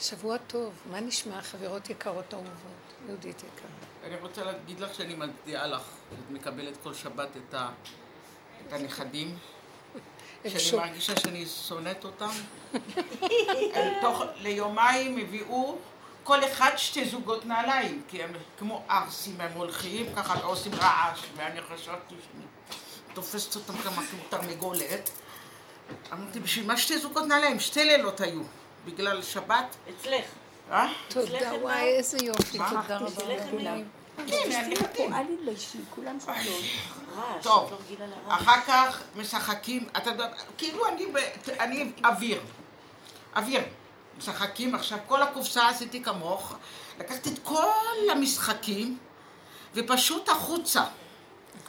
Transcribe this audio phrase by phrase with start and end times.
[0.00, 2.50] שבוע טוב, מה נשמע, חברות יקרות אהובות,
[3.08, 3.70] יהודית יקרה?
[4.04, 5.82] אני רוצה להגיד לך שאני מצדיעה לך,
[6.12, 7.70] את מקבלת כל שבת את, ה...
[8.66, 9.38] את הנכדים,
[10.48, 10.80] שאני שוב.
[10.80, 12.30] מרגישה שאני שונאת אותם.
[14.02, 15.78] תוך, ליומיים הביאו
[16.24, 21.60] כל אחד שתי זוגות נעליים, כי הם כמו ערסים, הם הולכים ככה ועושים רעש, ואני
[21.60, 22.44] חשבתי שאני
[23.14, 25.10] תופסת אותם כמה כמו תרנגולת.
[26.12, 27.60] אמרתי, בשביל מה שתי זוגות נעליים?
[27.60, 28.42] שתי לילות היו,
[28.84, 29.76] בגלל שבת.
[29.90, 30.24] אצלך.
[30.70, 30.92] אה?
[31.08, 31.28] תודה,
[31.62, 32.58] וואי, איזה יופי?
[32.58, 33.74] תודה רבה.
[34.26, 34.50] כן,
[36.20, 36.36] סובלות.
[37.16, 38.34] רעש, טוב, לא.
[38.34, 40.26] אחר כך משחקים, אתה יודע,
[40.58, 42.40] כאילו אני, ב- אני אוויר,
[43.36, 43.62] אוויר.
[44.18, 46.54] משחקים עכשיו, כל הקופסה עשיתי כמוך,
[46.98, 47.66] לקחתי את כל
[48.10, 48.98] המשחקים
[49.74, 50.84] ופשוט החוצה.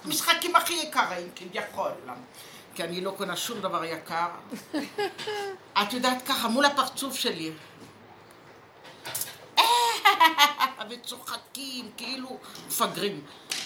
[0.05, 1.91] המשחקים הכי יקרים כביכול,
[2.81, 4.27] כי אני לא קונה שום דבר יקר.
[5.81, 7.52] את יודעת ככה, מול הפרצוף שלי.
[10.89, 13.22] וצוחקים, כאילו מפגרים.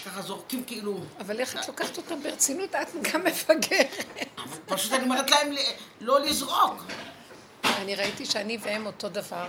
[0.06, 0.98] ככה זורקים כאילו...
[1.20, 2.74] אבל איך את לוקחת אותם ברצינות?
[2.74, 4.04] את גם מפגרת.
[4.66, 5.52] פשוט אני אומרת להם
[6.00, 6.84] לא לזרוק.
[7.64, 9.48] אני ראיתי שאני והם אותו דבר.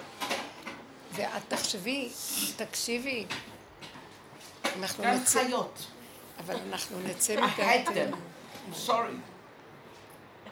[1.11, 2.09] ואת תחשבי,
[2.55, 3.25] תקשיבי,
[4.79, 5.85] אנחנו גם נצא, חיות.
[6.39, 7.91] אבל אנחנו נצא I hate them.
[7.91, 8.17] מדעתנו.
[8.71, 9.17] I'm sorry.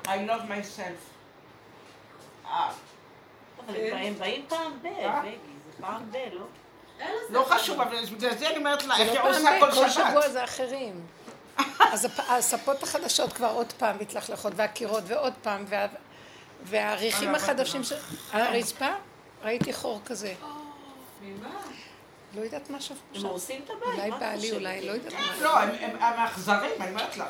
[0.06, 1.00] I love myself.
[2.46, 2.70] אה,
[3.66, 5.22] אבל הם באים- הם באים פעם ב, אה?
[5.24, 5.30] זה
[5.82, 6.46] פעם ב, לא?
[7.30, 9.90] לא חשוב, אבל בגלל זה אני אומרת לה, איך לא היא פעם עושה כל כל
[9.90, 10.32] שבוע שבת.
[10.32, 11.06] זה אחרים.
[11.94, 15.88] אז הספות החדשות כבר עוד פעם מתלכלכות, והקירות ועוד פעם, וה-
[16.64, 17.92] והריחים אה, החדשים ש...
[18.32, 18.88] על הרצפה?
[19.44, 20.34] ראיתי חור כזה.
[22.36, 23.22] לא יודעת מה שפו הם.
[23.26, 24.52] הורסים את הבית, אולי בעלי?
[24.52, 25.36] אולי, לא יודעת מה.
[25.42, 27.26] לא, הם- אכזרים, אני אומרת לך.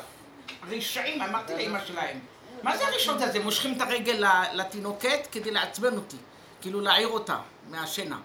[0.68, 2.20] רשעים, אמרתי לאמא שלהם.
[2.66, 3.38] מה זה הרשעות הזה?
[3.44, 6.16] מושכים את הרגל לתינוקת כדי לעצבן אותי.
[6.60, 7.38] כאילו להעיר אותה
[7.70, 8.18] מהשינה.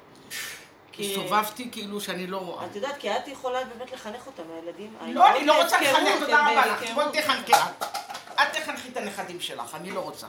[0.91, 2.65] כי- הסתובבתי כאילו שאני לא רואה.
[2.65, 4.93] את יודעת, כי את יכולה באמת לחנך אותם, הילדים.
[5.15, 6.83] לא, אני לא רוצה לחנך, תודה רבה לך.
[6.93, 7.83] בואי תחנכי את.
[8.33, 10.27] את תחנכי את הנכדים שלך, אני לא רוצה.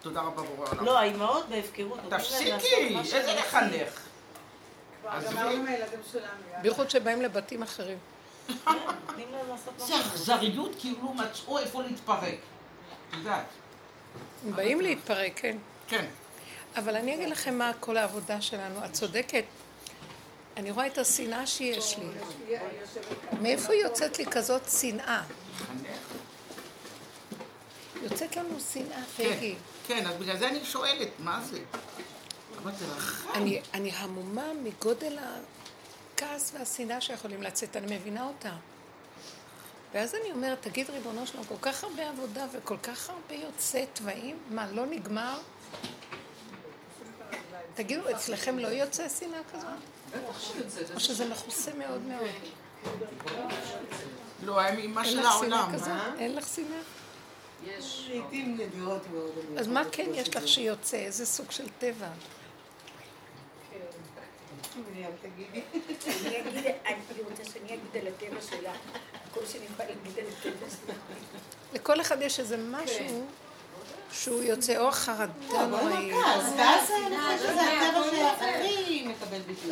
[0.00, 0.84] תודה רבה בורא עולם.
[0.84, 1.98] לא, האימהות בהפקרות.
[2.08, 4.00] תפסיקי, איזה לחנך.
[6.62, 7.98] בייחוד שבאים לבתים אחרים.
[8.46, 8.64] כן,
[9.78, 9.94] זה.
[10.00, 12.38] אכזריות כאילו מצאו איפה להתפרק.
[13.12, 13.44] יודעת.
[14.46, 15.56] הם באים להתפרק, כן.
[15.88, 16.04] כן.
[16.76, 18.84] אבל אני אגיד לכם מה כל העבודה שלנו.
[18.84, 19.44] את צודקת.
[20.56, 22.06] אני רואה את השנאה שיש לי.
[23.40, 25.22] מאיפה יוצאת לי כזאת שנאה?
[28.02, 29.54] יוצאת לנו שנאה, כן, פגי.
[29.86, 31.58] כן, אז בגלל זה אני שואלת, מה זה?
[32.62, 33.30] אבל זה רחב.
[33.34, 35.18] אני, אני המומה מגודל
[36.14, 38.52] הכעס והשנאה שיכולים לצאת, אני מבינה אותה.
[39.92, 44.38] ואז אני אומרת, תגיד ריבונו שלנו, כל כך הרבה עבודה וכל כך הרבה יוצא תוואים,
[44.50, 45.38] מה, לא נגמר?
[47.74, 50.24] תגידו, אצלכם לא יוצא שנאה כזאת?
[50.94, 52.30] או שזה מכוסה מאוד מאוד?
[54.42, 55.74] לא, הם אימא אין של לך שנאה העולם.
[55.86, 56.10] אה?
[56.18, 56.80] אין לך שנאה?
[58.08, 59.30] לעיתים נדירות מאוד.
[59.48, 60.48] אני אז מה כן יש לך.
[60.48, 60.96] שיוצא?
[60.96, 62.08] איזה סוג של טבע?
[64.92, 65.64] אני אגיד,
[66.86, 68.72] אני רוצה שאני אגיד על הטבע שלה,
[71.72, 73.26] לכל אחד יש איזה משהו
[74.12, 79.70] שהוא יוצא או חרדה נוראית, אז ואז אני חושבת שזה הטבע שהכי מקבל ביטוי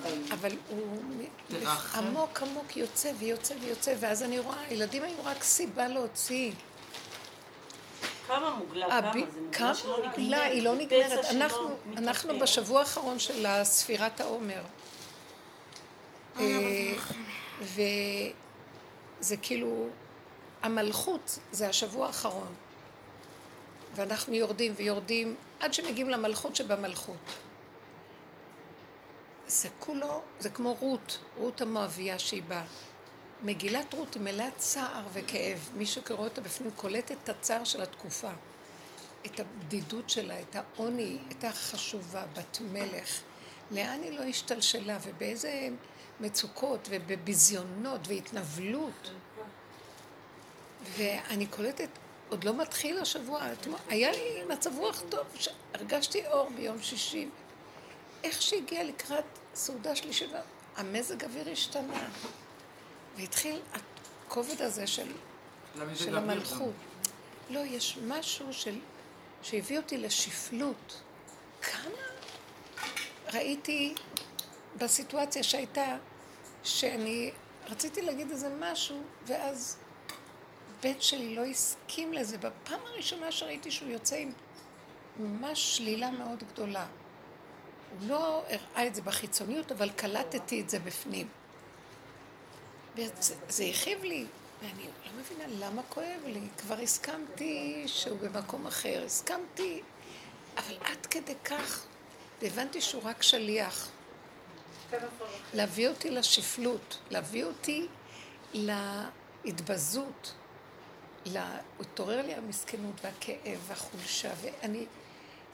[0.00, 0.24] בחיים.
[0.32, 1.02] אבל הוא
[1.48, 1.68] זה.
[1.94, 6.52] עמוק עמוק יוצא ויוצא ויוצא, ואז אני רואה, הילדים היו רק סיבה להוציא.
[8.26, 9.12] כמה מוגלה, כמה?
[9.12, 10.18] זה מוגלה שלא נגמרת.
[10.18, 11.24] מוגלה, היא לא זה נגמרת.
[11.96, 12.38] אנחנו.
[12.38, 14.62] בשבוע האחרון של ספירת העומר.
[19.20, 19.88] וזה כאילו,
[20.62, 22.54] המלכות זה השבוע האחרון.
[23.94, 27.16] ואנחנו יורדים ויורדים עד שמגיעים למלכות שבמלכות.
[29.46, 32.64] זה כולו, זה כמו רות, רות המואביה שהיא באה.
[33.42, 35.70] מגילת רות היא מלאת צער וכאב.
[35.76, 38.30] מי שקורא אותה בפנים קולט את הצער של התקופה.
[39.26, 43.20] את הבדידות שלה, את העוני, הייתה חשובה, בת מלך.
[43.70, 45.68] לאן היא לא השתלשלה ובאיזה
[46.20, 49.10] מצוקות ובביזיונות והתנבלות.
[50.96, 51.88] ואני קולטת,
[52.28, 53.46] עוד לא מתחיל השבוע,
[53.88, 55.26] היה לי מצב רוח טוב,
[55.74, 57.28] הרגשתי אור ביום שישי.
[58.24, 59.24] איך שהגיע לקראת
[59.54, 60.30] סעודה שלישית,
[60.76, 62.08] המזג אוויר השתנה.
[63.16, 65.12] והתחיל הכובד הזה של,
[65.94, 66.74] של המלכות.
[67.50, 68.78] לא, יש משהו של,
[69.42, 71.00] שהביא אותי לשפלות.
[71.62, 72.02] כמה
[73.34, 73.94] ראיתי
[74.78, 75.96] בסיטואציה שהייתה,
[76.68, 77.30] שאני
[77.70, 79.76] רציתי להגיד איזה משהו, ואז
[80.82, 82.38] בן שלי לא הסכים לזה.
[82.38, 84.32] בפעם הראשונה שראיתי שהוא יוצא עם
[85.18, 86.86] ממש שלילה מאוד גדולה.
[87.90, 91.28] הוא לא הראה את זה בחיצוניות, אבל קלטתי את זה בפנים.
[92.96, 94.26] וזה זה הכאיב לי,
[94.62, 96.40] ואני לא מבינה למה כואב לי.
[96.58, 99.82] כבר הסכמתי שהוא במקום אחר, הסכמתי,
[100.56, 101.84] אבל עד כדי כך,
[102.42, 103.90] והבנתי שהוא רק שליח.
[105.54, 107.86] להביא אותי לשפלות, להביא אותי
[108.54, 110.34] להתבזות.
[111.26, 111.58] לה...
[111.76, 114.86] הוא התעורר לי המסכנות והכאב והחולשה, ואני...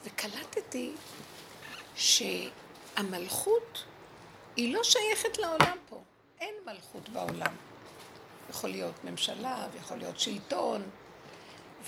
[0.03, 0.91] וקלטתי
[1.95, 3.83] שהמלכות
[4.55, 6.01] היא לא שייכת לעולם פה.
[6.39, 7.55] אין מלכות בעולם.
[8.49, 10.83] יכול להיות ממשלה, ויכול להיות שלטון,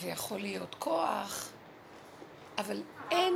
[0.02, 1.50] ויכול להיות כוח,
[2.58, 3.34] אבל אין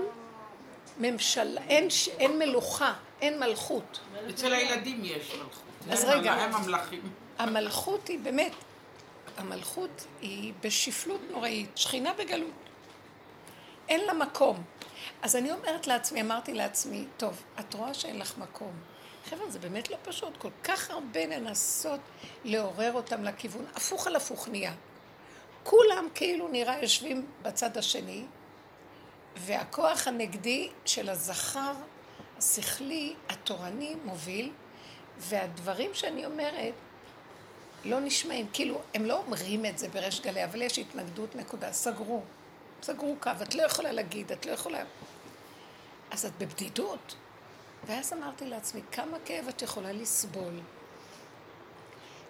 [0.98, 1.88] ממשלה, אין,
[2.20, 4.00] אין מלוכה, אין מלכות.
[4.30, 5.64] אצל הילדים יש מלכות.
[5.90, 6.34] אז רגע.
[6.34, 7.02] הם המלכים.
[7.38, 8.52] המלכות היא באמת,
[9.38, 12.52] המלכות היא בשפלות נוראית, שכינה בגלות.
[13.90, 14.64] אין לה מקום.
[15.22, 18.72] אז אני אומרת לעצמי, אמרתי לעצמי, טוב, את רואה שאין לך מקום.
[19.30, 22.00] חבר'ה, זה באמת לא פשוט, כל כך הרבה לנסות
[22.44, 24.74] לעורר אותם לכיוון, הפוך על הפוך נהיה.
[25.64, 28.26] כולם כאילו נראה יושבים בצד השני,
[29.38, 31.74] והכוח הנגדי של הזכר,
[32.42, 34.52] השכלי, התורני, מוביל,
[35.18, 36.74] והדברים שאני אומרת
[37.86, 42.22] לא נשמעים, כאילו, הם לא אומרים את זה בריש גלי, אבל יש התנגדות, נקודה, סגרו.
[42.84, 44.84] סגרו קו, את לא יכולה להגיד, את לא יכולה...
[46.12, 47.16] אז את בבדידות.
[47.88, 50.60] ואז אמרתי לעצמי, כמה כאב את יכולה לסבול?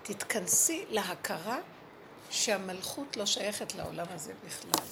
[0.03, 1.57] תתכנסי להכרה
[2.29, 4.85] שהמלכות לא שייכת לעולם הזה בכלל.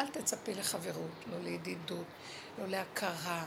[0.00, 2.04] אל תצפי לחברות, לא לידידות,
[2.58, 3.44] לא להכרה,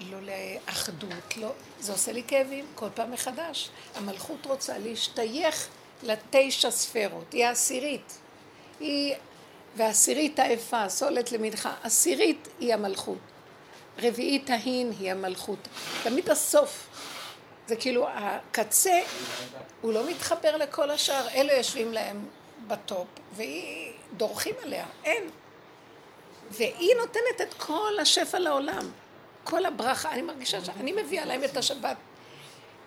[0.00, 1.52] לא לאחדות, לא...
[1.80, 3.70] זה עושה לי כאבים כל פעם מחדש.
[3.94, 5.68] המלכות רוצה להשתייך
[6.02, 8.18] לתשע ספרות, היא העשירית.
[8.80, 9.14] היא...
[9.76, 11.74] והעשירית העפה, סולת למנחה.
[11.82, 13.18] עשירית היא המלכות.
[13.98, 15.68] רביעית ההין היא המלכות.
[16.02, 16.86] תמיד הסוף.
[17.66, 19.00] זה כאילו הקצה,
[19.80, 21.28] הוא לא מתחבר לכל השאר.
[21.34, 22.26] אלה יושבים להם
[22.66, 24.86] בטופ, והיא, דורכים עליה.
[25.04, 25.30] אין.
[26.50, 28.90] והיא נותנת את כל השפע לעולם.
[29.44, 30.12] כל הברכה.
[30.12, 31.96] אני מרגישה שאני מביאה להם את השבת.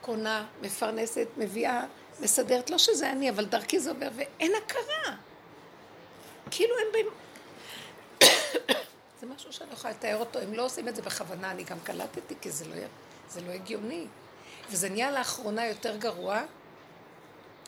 [0.01, 1.86] קונה, מפרנסת, מביאה,
[2.19, 2.69] מסדרת.
[2.69, 5.15] לא שזה אני, אבל דרכי זה עובר, ואין הכרה.
[6.51, 7.07] כאילו הם באים...
[9.19, 10.39] זה משהו שאני לא יכולה לתאר אותו.
[10.39, 12.75] הם לא עושים את זה בכוונה, אני גם קלטתי, כי זה לא,
[13.30, 14.06] זה לא הגיוני.
[14.69, 16.42] וזה נהיה לאחרונה יותר גרוע.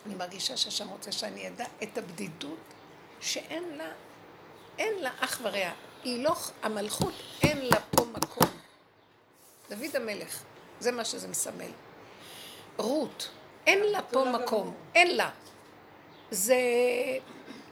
[0.06, 2.60] אני מרגישה שהשם רוצה שאני אדע את הבדידות
[3.22, 3.92] שאין לה,
[4.78, 5.72] אין לה אח ורע.
[6.04, 7.89] היא לא, המלכות אין לה.
[9.70, 10.44] דוד המלך,
[10.80, 11.72] זה מה שזה מסמל.
[12.78, 13.30] רות,
[13.68, 15.30] אין לה פה מקום, אין לה.
[16.32, 16.58] זה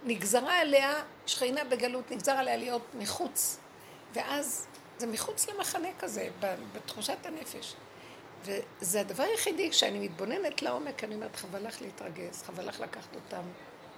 [0.03, 3.57] נגזרה עליה, שכינה בגלות, נגזר עליה להיות מחוץ.
[4.13, 4.67] ואז
[4.97, 6.29] זה מחוץ למחנה כזה,
[6.73, 7.75] בתחושת הנפש.
[8.43, 13.43] וזה הדבר היחידי, כשאני מתבוננת לעומק, אני אומרת, חבל לך להתרגז, חבל לך לקחת אותם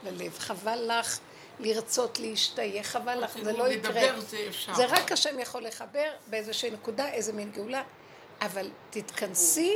[0.03, 1.19] ללב, חבל לך
[1.59, 3.91] לרצות להשתייך, חבל לך, זה לא יקרה.
[3.91, 4.75] לדבר זה אפשר.
[4.75, 7.83] זה רק השם יכול לחבר באיזושהי נקודה, איזה מין גאולה,
[8.41, 9.75] אבל תתכנסי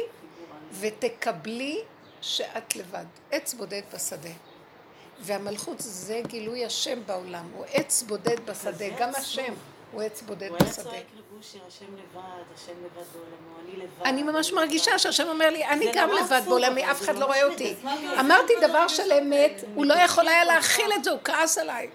[0.80, 1.82] ותקבלי
[2.22, 3.06] שאת לבד.
[3.32, 4.30] עץ בודד בשדה.
[5.20, 9.54] והמלכות זה גילוי השם בעולם, הוא עץ בודד בשדה, גם השם
[9.94, 10.84] הוא עץ בודד הוא היה בשדה.
[10.84, 12.22] צועק לגושר, השם לבד,
[12.56, 14.06] השם לבד בעולמו, אני לבד.
[14.06, 17.76] אני ממש מרגישה שהשם אומר לי, אני גם לבד בעולמי, אף אחד לא רואה אותי.
[18.20, 21.90] אמרתי דבר של אמת, הוא לא יכול היה להכיל את זה, הוא כעס עליי.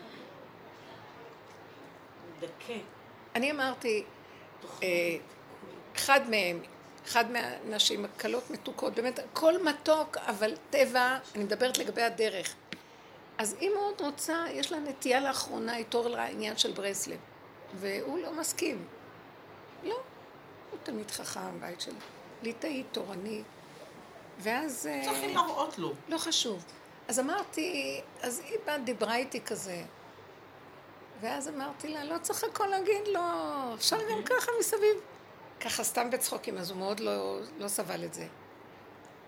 [3.34, 4.04] אני אמרתי,
[4.82, 4.88] אה,
[5.96, 6.62] אחד מהם,
[7.06, 12.54] אחד מהנשים הקלות מתוקות, באמת, הכל מתוק, אבל טבע, אני מדברת לגבי הדרך.
[13.38, 17.16] אז היא מאוד רוצה, יש לה נטייה לאחרונה איתו לעניין של ברסלב,
[17.74, 18.86] והוא לא מסכים.
[19.84, 19.98] לא,
[20.70, 21.92] הוא תלמיד חכם, בית של
[22.42, 23.42] ליטאי, תורני.
[24.38, 24.86] ואז...
[24.86, 25.92] אה, צריכים להראות לו.
[26.08, 26.64] לא חשוב.
[27.08, 29.82] אז אמרתי, אז היא באה, דיברה איתי כזה.
[31.20, 33.20] ואז אמרתי לה, לא צריך הכל להגיד לו,
[33.74, 34.96] אפשר גם ככה מסביב.
[35.60, 38.26] ככה סתם בצחוקים, אז הוא מאוד לא, לא סבל את זה.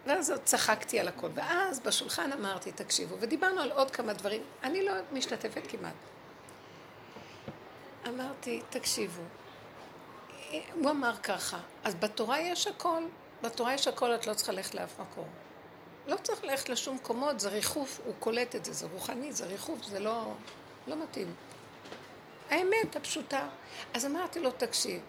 [0.06, 1.28] ואז עוד צחקתי על הכל.
[1.34, 4.42] ואז בשולחן אמרתי, תקשיבו, ודיברנו על עוד כמה דברים.
[4.62, 5.94] אני לא משתתפת כמעט.
[8.08, 9.22] אמרתי, תקשיבו,
[10.74, 13.02] הוא אמר ככה, אז בתורה יש הכל,
[13.42, 15.28] בתורה יש הכל, את לא צריכה ללכת לאף מקום.
[16.06, 19.82] לא צריך ללכת לשום מקומות, זה ריחוף, הוא קולט את זה, זה רוחני, זה ריחוף,
[19.84, 20.32] זה לא,
[20.86, 21.34] לא מתאים.
[22.50, 23.48] האמת הפשוטה.
[23.94, 25.00] אז אמרתי לו, תקשיב,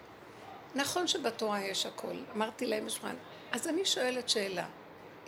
[0.74, 3.16] נכון שבתורה יש הכל, אמרתי להם בשולחן,
[3.52, 4.66] אז אני שואלת שאלה,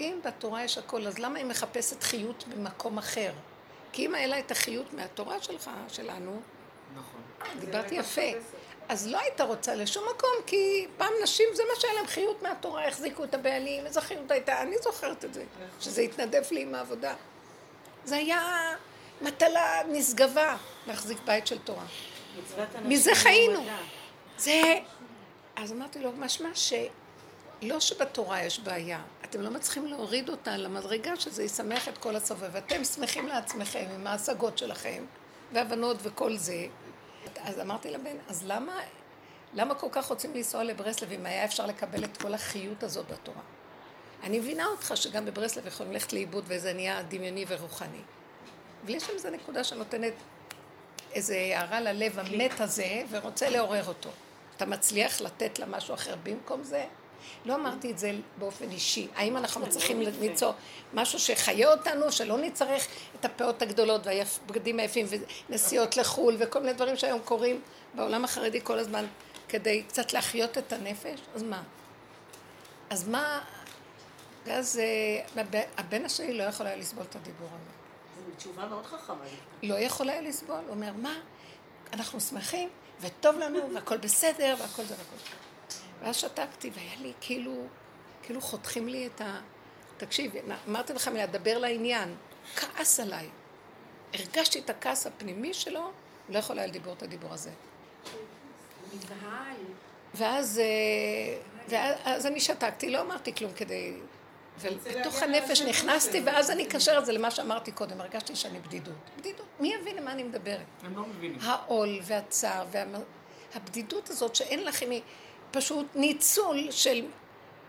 [0.00, 3.33] אם בתורה יש הכל, אז למה היא מחפשת חיות במקום אחר?
[3.92, 6.40] כי אם היה לה את החיות מהתורה שלך, שלנו,
[6.94, 7.20] נכון.
[7.60, 8.22] דיברתי יפה,
[8.88, 12.88] אז לא היית רוצה לשום מקום, כי פעם נשים זה מה שהיה להם חיות מהתורה,
[12.88, 15.44] החזיקו את הבעלים, איזה חיות הייתה, אני זוכרת את זה,
[15.80, 17.14] שזה התנדף לי עם העבודה.
[18.04, 18.74] זה היה
[19.22, 21.84] מטלה נשגבה להחזיק בית של תורה.
[22.82, 23.64] מזה חיינו.
[24.38, 24.62] זה...
[25.56, 31.42] אז אמרתי לו, משמע שלא שבתורה יש בעיה, אתם לא מצליחים להוריד אותה למדרגה שזה
[31.42, 32.56] ישמח את כל הסובב.
[32.56, 35.04] אתם שמחים לעצמכם עם ההשגות שלכם,
[35.52, 36.66] והבנות וכל זה.
[37.45, 38.81] אז אמרתי לבן, אז למה,
[39.54, 43.43] למה כל כך רוצים לנסוע לברסלב אם היה אפשר לקבל את כל החיות הזאת בתורה?
[44.23, 48.00] אני מבינה אותך שגם בברסלב יכולים ללכת לאיבוד וזה נהיה דמיוני ורוחני.
[48.85, 50.12] אבל יש שם איזו נקודה שנותנת
[51.12, 54.11] איזו הערה ללב המת הזה ורוצה לעורר אותו.
[54.57, 56.85] אתה מצליח לתת לה משהו אחר במקום זה?
[57.45, 59.09] לא אמרתי את זה באופן אישי.
[59.14, 60.52] האם אנחנו מצליחים למצוא
[60.95, 62.87] משהו שיחיה אותנו, שלא נצטרך
[63.21, 65.07] את הפאות הגדולות והבגדים היפים
[65.49, 67.61] ונסיעות לחו"ל וכל מיני דברים שהיום קורים
[67.95, 69.04] בעולם החרדי כל הזמן
[69.49, 71.21] כדי קצת להחיות את הנפש?
[71.35, 71.62] אז מה?
[72.90, 73.40] אז מה...
[74.47, 77.71] ואז אה, הב- הבן השני לא יכול היה לסבול את הדיבור הזה.
[78.26, 79.25] זו תשובה מאוד חכמה.
[79.62, 80.57] לא יכול היה לסבול.
[80.57, 81.14] הוא אומר, מה?
[81.93, 82.69] אנחנו שמחים,
[83.00, 85.16] וטוב לנו, והכל בסדר, והכל זה והכל.
[86.02, 87.66] ואז שתקתי, והיה לי כאילו,
[88.22, 89.40] כאילו חותכים לי את ה...
[89.96, 90.32] תקשיב,
[90.68, 92.14] אמרתי לך מילה, דבר לעניין.
[92.56, 93.28] כעס עליי.
[94.14, 95.90] הרגשתי את הכעס הפנימי שלו,
[96.28, 97.50] לא יכול היה לדיבור את הדיבור הזה.
[100.14, 103.94] ואז, אה, ואז אז אני שתקתי, לא אמרתי כלום כדי...
[104.60, 108.94] ובתוך הנפש נכנסתי, ואז אני אקשר את זה למה שאמרתי קודם, הרגשתי שאני בדידות.
[109.18, 110.60] בדידות, מי יבין למה אני מדברת?
[110.82, 111.38] הם לא מבינים.
[111.42, 112.66] העול והצער
[113.54, 115.02] והבדידות הזאת שאין לכם, היא
[115.54, 117.04] פשוט ניצול של,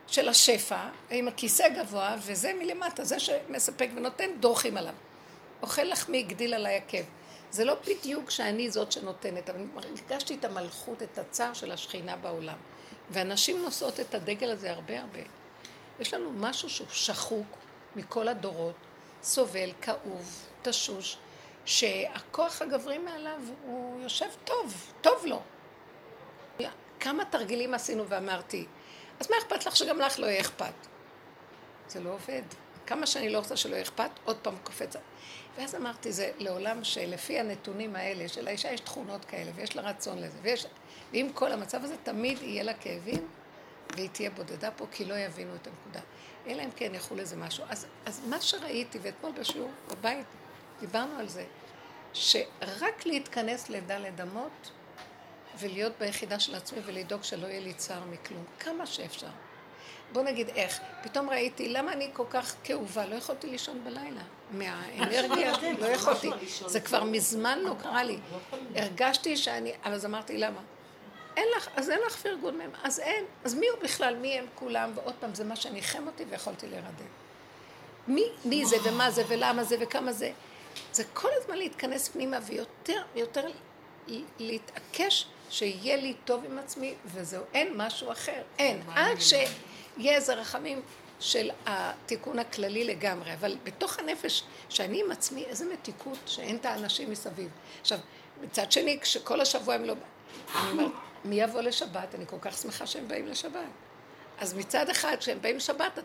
[0.07, 4.93] של השפע עם הכיסא גבוה, וזה מלמטה, זה שמספק ונותן, דורכים עליו.
[5.61, 7.03] אוכל לחמי, הגדיל עליי עקב.
[7.51, 12.57] זה לא בדיוק שאני זאת שנותנת, אבל הרגשתי את המלכות, את הצער של השכינה בעולם.
[13.09, 15.19] ואנשים נושאות את הדגל הזה הרבה הרבה.
[15.99, 17.57] יש לנו משהו שהוא שחוק
[17.95, 18.75] מכל הדורות,
[19.23, 21.17] סובל, כאוב, תשוש,
[21.65, 25.41] שהכוח הגברי מעליו הוא יושב טוב, טוב לו.
[27.05, 28.65] כמה תרגילים עשינו ואמרתי,
[29.19, 30.73] אז מה אכפת לך שגם לך לא יהיה אכפת?
[31.87, 32.41] זה לא עובד.
[32.87, 34.95] כמה שאני לא רוצה שלא יהיה אכפת, עוד פעם קופץ.
[35.57, 40.37] ואז אמרתי, זה לעולם שלפי הנתונים האלה, שלאישה יש תכונות כאלה, ויש לה רצון לזה,
[40.41, 40.65] ויש...
[41.11, 43.27] ואם כל המצב הזה, תמיד יהיה לה כאבים,
[43.95, 45.99] והיא תהיה בודדה פה, כי לא יבינו את הנקודה.
[46.47, 47.63] אלא אם כן יחול איזה משהו.
[47.69, 50.27] אז, אז מה שראיתי, ואתמול בשיעור בבית
[50.79, 51.45] דיברנו על זה,
[52.13, 54.71] שרק להתכנס לדלת אמות,
[55.59, 58.43] ולהיות ביחידה של עצמי ולדאוג שלא יהיה לי צער מכלום.
[58.59, 59.27] כמה שאפשר.
[60.13, 60.79] בוא נגיד איך.
[61.03, 63.05] פתאום ראיתי, למה אני כל כך כאובה?
[63.05, 64.21] לא יכולתי לישון בלילה.
[64.51, 66.29] מהאנרגיה, לא יכולתי.
[66.65, 68.17] זה כבר מזמן לא קרה לי.
[68.75, 69.73] הרגשתי שאני...
[69.83, 70.59] אבל אז אמרתי, למה?
[71.37, 72.71] אין לך, אז אין לך פרגון מהם.
[72.83, 73.25] אז אין.
[73.43, 74.15] אז מי הוא בכלל?
[74.15, 74.91] מי הם כולם?
[74.95, 77.07] ועוד פעם, זה מה שניחם אותי ויכולתי להירדם.
[78.07, 80.31] מי, מי זה ומה זה ולמה זה וכמה זה.
[80.91, 83.47] זה כל הזמן להתכנס פנימה ויותר ויותר
[84.39, 88.81] להתעקש שיהיה לי טוב עם עצמי, וזהו, אין משהו אחר, אין.
[88.95, 90.81] עד שיהיה איזה רחמים
[91.19, 97.11] של התיקון הכללי לגמרי, אבל בתוך הנפש, שאני עם עצמי, איזה מתיקות שאין את האנשים
[97.11, 97.49] מסביב.
[97.81, 97.99] עכשיו,
[98.41, 99.93] מצד שני, כשכל השבוע הם לא...
[100.55, 100.91] אני אומרת,
[101.25, 102.15] מי יבוא לשבת?
[102.15, 103.59] אני כל כך שמחה שהם באים לשבת.
[104.39, 105.99] אז מצד אחד, כשהם באים לשבת,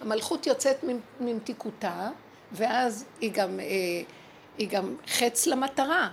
[0.00, 0.84] המלכות יוצאת
[1.20, 2.08] ממתיקותה,
[2.52, 3.64] ואז היא גם, אה,
[4.58, 6.08] היא גם חץ למטרה.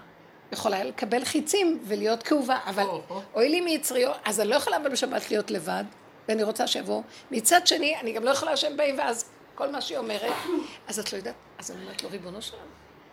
[0.51, 2.86] יכולה לקבל חיצים ולהיות כאובה, אבל
[3.34, 5.84] אוי לי מיצרי, אז אני לא יכולה אבל בשבת להיות לבד,
[6.27, 7.03] ואני רוצה שיבואו.
[7.32, 10.34] מצד שני, אני גם לא יכולה שהם באים, ואז כל מה שהיא אומרת,
[10.88, 12.62] אז את לא יודעת, אז אני אומרת לו, ריבונו שלנו,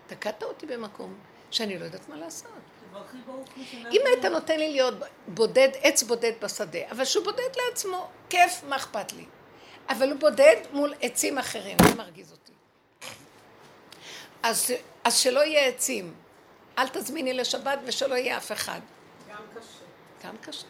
[0.07, 1.15] תקעת אותי במקום
[1.51, 2.51] שאני לא יודעת מה לעשות.
[3.93, 4.95] אם היית נותן לי להיות
[5.29, 9.25] בודד, עץ בודד בשדה, אבל שהוא בודד לעצמו, כיף, מה אכפת לי?
[9.89, 12.53] אבל הוא בודד מול עצים אחרים, זה מרגיז אותי.
[14.43, 14.71] אז,
[15.05, 16.15] אז שלא יהיה עצים.
[16.79, 18.81] אל תזמיני לשבת ושלא יהיה אף אחד.
[19.31, 20.29] גם קשה.
[20.29, 20.67] גם קשה.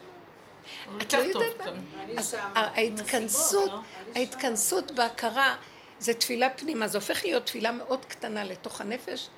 [1.01, 2.19] את לא יודעת מה?
[2.19, 2.35] אז.
[2.55, 3.79] ההתכנסות, לא?
[4.15, 5.55] ההתכנסות בהכרה
[5.99, 9.29] זה תפילה פנימה, זה הופך להיות תפילה מאוד קטנה לתוך הנפש,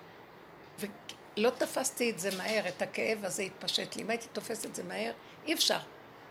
[0.80, 4.02] ולא תפסתי את זה מהר, את הכאב הזה התפשט לי.
[4.04, 5.12] אם הייתי תופסת את זה מהר,
[5.46, 5.80] אי אפשר.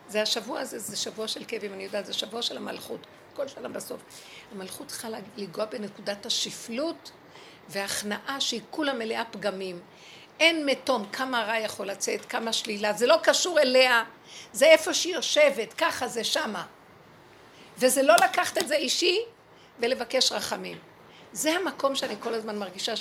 [0.09, 3.07] זה השבוע הזה, זה שבוע של כאבים, אני יודעת, זה שבוע של המלכות.
[3.35, 4.00] כל שנה בסוף.
[4.52, 7.11] המלכות צריכה לנגוע בנקודת השפלות
[7.68, 9.80] והכנעה שהיא כולה מלאה פגמים.
[10.40, 14.04] אין מתום כמה רע יכול לצאת, כמה שלילה, זה לא קשור אליה,
[14.52, 16.66] זה איפה שהיא יושבת, ככה זה שמה.
[17.78, 19.18] וזה לא לקחת את זה אישי
[19.78, 20.78] ולבקש רחמים.
[21.33, 22.95] זה המקום שאני כל הזמן מרגישה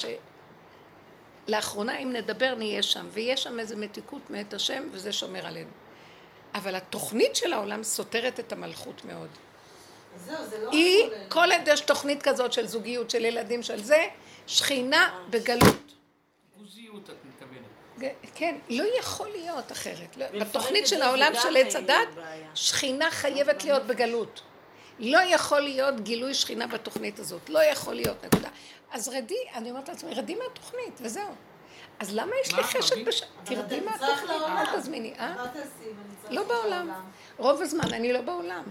[1.47, 5.69] שלאחרונה אם נדבר נהיה שם, ויש שם איזו מתיקות מאת השם וזה שומר עלינו.
[6.55, 9.29] אבל התוכנית של העולם סותרת את המלכות מאוד.
[10.25, 10.71] זהו, זה לא...
[10.71, 11.09] היא.
[11.29, 14.07] כל עת יש תוכנית כזאת של זוגיות, של ילדים, של זה,
[14.47, 15.86] שכינה בגלות.
[18.35, 20.17] כן, לא יכול להיות אחרת.
[20.17, 22.07] לא- בתוכנית את של העולם של עץ יהיה הדת.
[22.55, 24.41] שכינה חייבת להיות בגלות.
[24.99, 27.49] לא יכול להיות גילוי שכינה בתוכנית הזאת.
[27.49, 28.49] לא יכול להיות, נקודה.
[28.91, 31.35] אז רדי, אני אומרת לעצמי, רדי מהתוכנית, וזהו.
[31.99, 33.03] אז למה יש לי חשק רבי?
[33.03, 33.23] בש...
[33.43, 34.29] תרדי מהתוכנית.
[34.31, 35.45] אל תזמיני, אה?
[36.29, 36.91] לא בעולם.
[37.37, 38.63] רוב הזמן אני לא בעולם.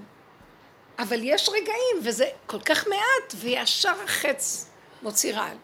[0.99, 4.71] אבל יש רגעים, וזה כל כך מעט, וישר החץ
[5.03, 5.57] מוציא רעל.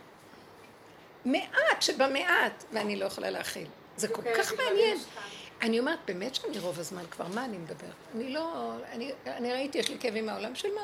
[1.25, 3.67] מעט שבמעט, ואני לא יכולה להכיל.
[3.97, 4.99] זה כל אוקיי, כך מעניין.
[5.63, 7.91] אני אומרת, באמת שאני רוב הזמן כבר, מה אני מדברת?
[8.15, 8.73] אני לא...
[8.93, 10.81] אני, אני ראיתי, יש לי כאבים מהעולם של מה?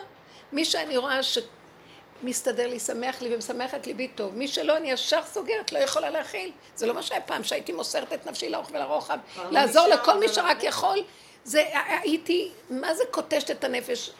[0.53, 4.35] מי שאני רואה שמסתדר לי, שמח לי ומשמח את ליבי טוב.
[4.35, 6.53] מי שלא, אני ישר סוגרת, לא יכולה להכיל.
[6.77, 9.19] זה לא מה שהיה פעם, שהייתי מוסרת את נפשי לאורך ולרוחב,
[9.51, 10.99] לעזור לכל מי שרק יכול.
[11.45, 11.65] זה,
[12.03, 14.11] הייתי, מה זה קוטשת את הנפש?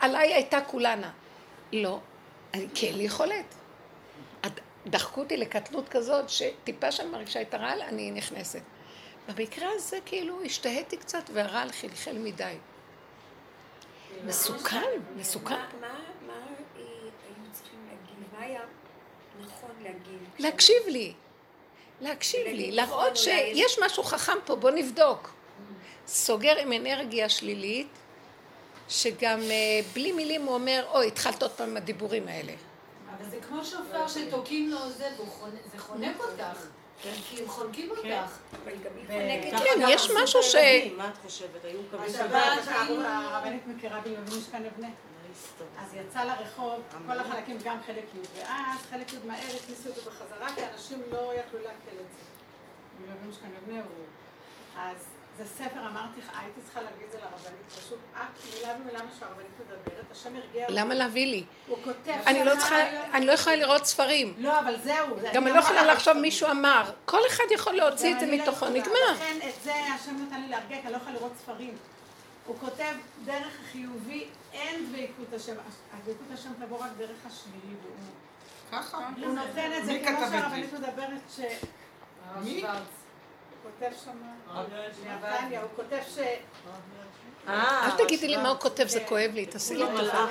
[0.00, 1.10] עליי הייתה כולנה.
[1.72, 1.98] לא,
[2.54, 3.54] אני כן יכולת.
[4.86, 8.62] דחקו אותי לקטנות כזאת, שטיפה שאני מרגישה את הרעל, אני נכנסת.
[9.28, 12.54] במקרה הזה כאילו השתהיתי קצת והרעל חלחל מדי.
[14.24, 14.80] מסוכן,
[15.16, 15.54] מסוכן.
[15.54, 15.88] מה,
[16.76, 18.32] היינו צריכים להגיד?
[18.32, 18.60] מה היה
[19.40, 20.18] נכון להגיד?
[20.38, 21.12] להקשיב לי.
[22.00, 25.34] להקשיב לי, להראות שיש משהו חכם פה, בוא נבדוק.
[26.06, 27.88] סוגר עם אנרגיה שלילית,
[28.88, 32.52] שגם אה, בלי מילים הוא אומר, אוי, התחלת עוד פעם עם הדיבורים האלה.
[33.18, 35.08] אבל זה כמו שופר שתוקעים לו זה,
[35.72, 36.58] זה חונק אותך.
[37.02, 38.38] כי הם חונקים אותך.
[39.06, 39.52] חונקת.
[39.52, 40.54] ככה כן, גם יש משהו ש-
[40.96, 41.64] מה את חושבת?
[41.64, 43.04] היו השבת שבת?
[43.04, 44.88] הרבנית מכירה בילדים משכן אבנה.
[45.78, 50.48] אז יצא לרחוב, כל החלקים, גם חלק י', ואז חלק י' מהר הכניסו אותו בחזרה,
[50.54, 52.22] כי אנשים לא יכלו לעכל את זה.
[53.00, 54.04] בילדים משכן אבנה הוא...
[54.76, 55.04] אז
[55.38, 58.20] זה ספר, אמרתי לך, הייתי צריכה להביא את זה לרבנית, פשוט את,
[58.54, 60.74] מילה במילה מה שהרבנית מדברת, השם הרגיע אותי.
[60.74, 61.44] למה להביא לי?
[61.66, 62.12] הוא כותב...
[62.26, 62.76] אני לא צריכה,
[63.14, 64.34] אני לא יכולה לראות ספרים.
[64.38, 65.20] לא, אבל זהו.
[65.20, 66.90] זה- גם אני לא יכולה לחשוב מישהו אמר.
[67.04, 68.68] כל אחד יכול להוציא את זה לא מתוכו.
[68.68, 69.12] נגמר.
[69.14, 71.76] לכן את זה השם נתן לי להרגיע, כי אני לא יכולה לראות ספרים.
[72.46, 72.94] הוא כותב,
[73.24, 75.52] דרך החיובי אין דבקות השם.
[75.92, 77.76] הדבקות השם תבוא רק דרך השלילי.
[78.72, 78.96] ככה?
[79.18, 80.18] הוא נותן את זה כמו?
[80.30, 81.40] שהרבנית מדברת, ש...
[82.42, 82.64] מי?
[83.66, 84.10] הוא כותב שם...
[85.06, 86.18] נתניה, הוא כותב ש...
[87.48, 89.92] אה, אל תגידי לי מה הוא כותב, זה כואב לי, תעשי לי טובה.
[90.02, 90.30] מלאך.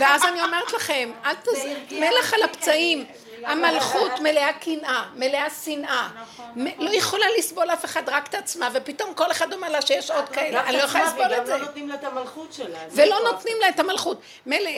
[0.00, 1.66] ואז אני אומרת לכם, אל תז...
[1.92, 3.06] מלח על הפצעים.
[3.44, 6.08] המלכות מלאה קנאה, מלאה שנאה.
[6.56, 10.10] מ- לא יכולה לסבול אף אחד, רק את עצמה, ופתאום כל אחד אומר לה שיש
[10.10, 10.68] עוד כאלה.
[10.68, 11.54] אני לא יכולה לסבול את זה.
[11.54, 12.78] וגם לא נותנים לה את המלכות שלה.
[12.90, 14.20] ולא נותנים לה את המלכות.
[14.46, 14.70] מילא,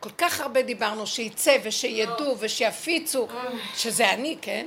[0.00, 3.28] כל כך הרבה דיברנו שיצא ושידעו ושיפיצו,
[3.76, 4.66] שזה אני, כן?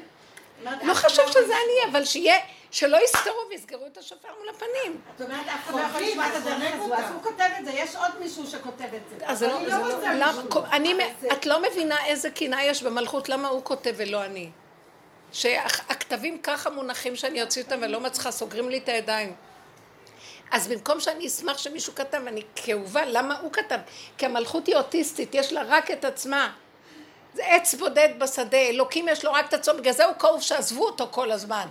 [0.84, 2.38] לא חשוב שזה אני, אבל שיהיה,
[2.72, 5.02] שלא יסתרו ויסגרו את השופר מול הפנים.
[5.18, 7.72] זאת אומרת, אף אחד לא יכול לשמוע את הדרך הזו, אז הוא כותב את זה,
[7.72, 9.26] יש עוד מישהו שכותב את זה.
[9.26, 11.32] אז לא, אני זה לא, רוצה מישהו.
[11.32, 14.50] את לא מבינה איזה קנאה יש במלכות, למה הוא כותב ולא אני?
[15.32, 19.34] שהכתבים ככה מונחים שאני אוציא אותם ולא מצליחה, סוגרים לי את הידיים.
[20.52, 23.80] אז במקום שאני אשמח שמישהו כתב, אני כאובה, למה הוא כתב?
[24.18, 26.52] כי המלכות היא אוטיסטית, יש לה רק את עצמה.
[27.34, 30.86] זה עץ בודד בשדה, אלוקים יש לו רק את עצמו, בגלל זה הוא כאוב שעזבו
[30.86, 31.68] אותו כל הזמן.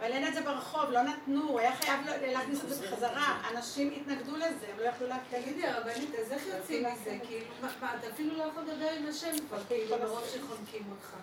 [0.00, 3.42] אבל אין את זה ברחוב, לא נתנו, הוא היה חייב להכניס את זה בחזרה.
[3.50, 5.74] אנשים התנגדו לזה, הם לא יכלו את תגידי, זה.
[5.74, 7.18] הרבנית, אז איך יוצאים מזה?
[7.26, 7.44] כאילו,
[7.78, 11.14] אתה אפילו לא יכול לדבר עם השם כבר, כאילו, מרוב שחונקים אותך.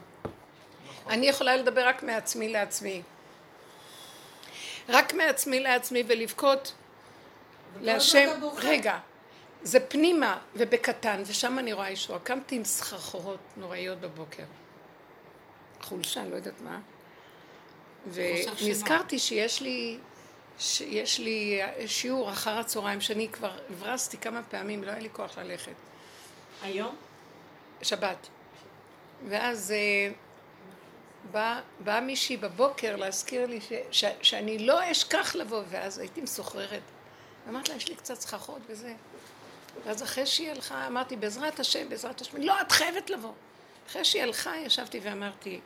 [1.10, 3.02] אני יכולה לדבר רק מעצמי לעצמי.
[4.90, 6.74] רק מעצמי לעצמי ולבכות
[7.82, 8.30] להשם.
[8.58, 8.98] רגע,
[9.64, 12.20] זה פנימה ובקטן, ושם אני רואה ישועה.
[12.20, 14.44] קמתי עם סחרחורות נוראיות בבוקר.
[15.82, 16.80] חולשה, לא יודעת מה.
[18.12, 19.98] ונזכרתי שיש לי,
[20.60, 25.76] שיש לי שיעור אחר הצהריים, שאני כבר הברזתי כמה פעמים, לא היה לי כוח ללכת.
[26.64, 26.96] היום?
[27.82, 28.28] שבת.
[29.28, 30.12] ואז אה,
[31.32, 36.82] באה בא מישהי בבוקר להזכיר לי ש, ש, שאני לא אשכח לבוא, ואז הייתי מסוחררת.
[37.50, 38.94] אמרתי לה, יש לי קצת סככות וזה.
[39.86, 43.32] ואז אחרי שהיא הלכה, אמרתי, בעזרת השם, בעזרת השם, לא, את חייבת לבוא.
[43.88, 45.60] אחרי שהיא הלכה, ישבתי ואמרתי,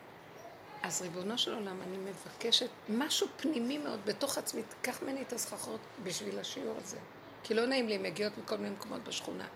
[0.82, 5.80] אז ריבונו של עולם, אני מבקשת משהו פנימי מאוד בתוך עצמי, תיקח ממני את הסככות
[6.02, 6.98] בשביל השיעור הזה.
[7.42, 9.46] כי לא נעים לי, הן מגיעות מכל מיני מקומות בשכונה.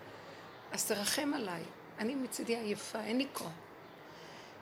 [0.72, 1.62] אז תרחם עליי.
[1.98, 3.48] אני מצידי עייפה, אין לי כוח.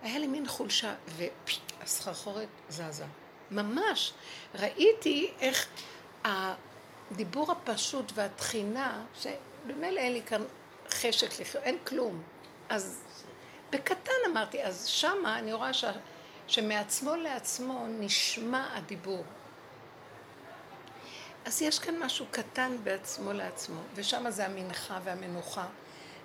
[0.03, 3.05] היה לי מין חולשה, והסחרחורת זזה.
[3.51, 4.13] ממש.
[4.55, 5.69] ראיתי איך
[6.25, 10.43] הדיבור הפשוט והתחינה, שבמילא אין לי כאן
[10.91, 12.23] חשק לחיות, אין כלום.
[12.69, 13.03] אז
[13.71, 15.85] בקטן אמרתי, אז שמה אני רואה ש...
[16.47, 19.25] שמעצמו לעצמו נשמע הדיבור.
[21.45, 25.67] אז יש כאן משהו קטן בעצמו לעצמו, ושם זה המנחה והמנוחה,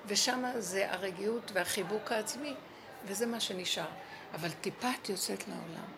[0.06, 2.56] ושם זה הרגיעות והחיבוק העצמי,
[3.06, 3.86] וזה מה שנשאר.
[4.34, 5.90] אבל טיפה את יוצאת לעולם.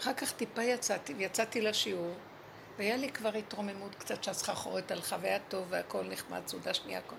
[0.00, 2.14] אחר כך טיפה יצאתי, ויצאתי לשיעור,
[2.78, 7.16] והיה לי כבר התרוממות קצת שהסחרחורת הלכה, והיה טוב והכל נחמד, סעודה שנייה, הכל.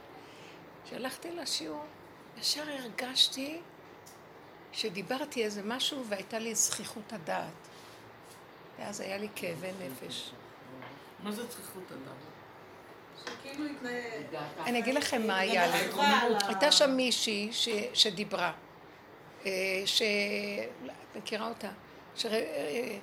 [0.85, 1.85] כשהלכתי לשיעור,
[2.39, 3.61] ישר הרגשתי
[4.71, 7.67] שדיברתי איזה משהו והייתה לי זכיחות הדעת.
[8.79, 10.31] ואז היה לי כאבי נפש.
[11.23, 11.41] מה זה?
[13.25, 14.43] שכאילו התנהג...
[14.65, 15.77] אני אגיד לכם מה היה לי.
[16.47, 17.49] הייתה שם מישהי
[17.93, 18.51] שדיברה,
[19.45, 19.51] אה,
[19.85, 20.01] ש...
[20.85, 21.69] את מכירה אותה?
[22.15, 22.25] ש...
[22.25, 22.97] אה,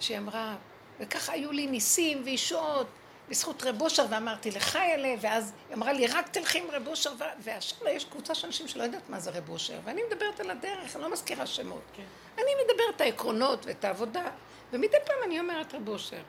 [0.00, 0.56] שהיא אמרה,
[1.00, 2.86] וככה היו לי ניסים וישועות
[3.30, 7.12] בזכות רב אושר, ואמרתי לך אלה, ואז היא אמרה לי, רק תלכי עם רב אושר,
[7.38, 10.96] ועכשיו יש קבוצה של אנשים שלא יודעת מה זה רב אושר, ואני מדברת על הדרך,
[10.96, 11.82] אני לא מזכירה שמות.
[11.92, 12.02] כן.
[12.34, 14.30] אני מדברת את העקרונות ואת העבודה,
[14.72, 16.22] ומדי פעם אני אומרת רב אושר.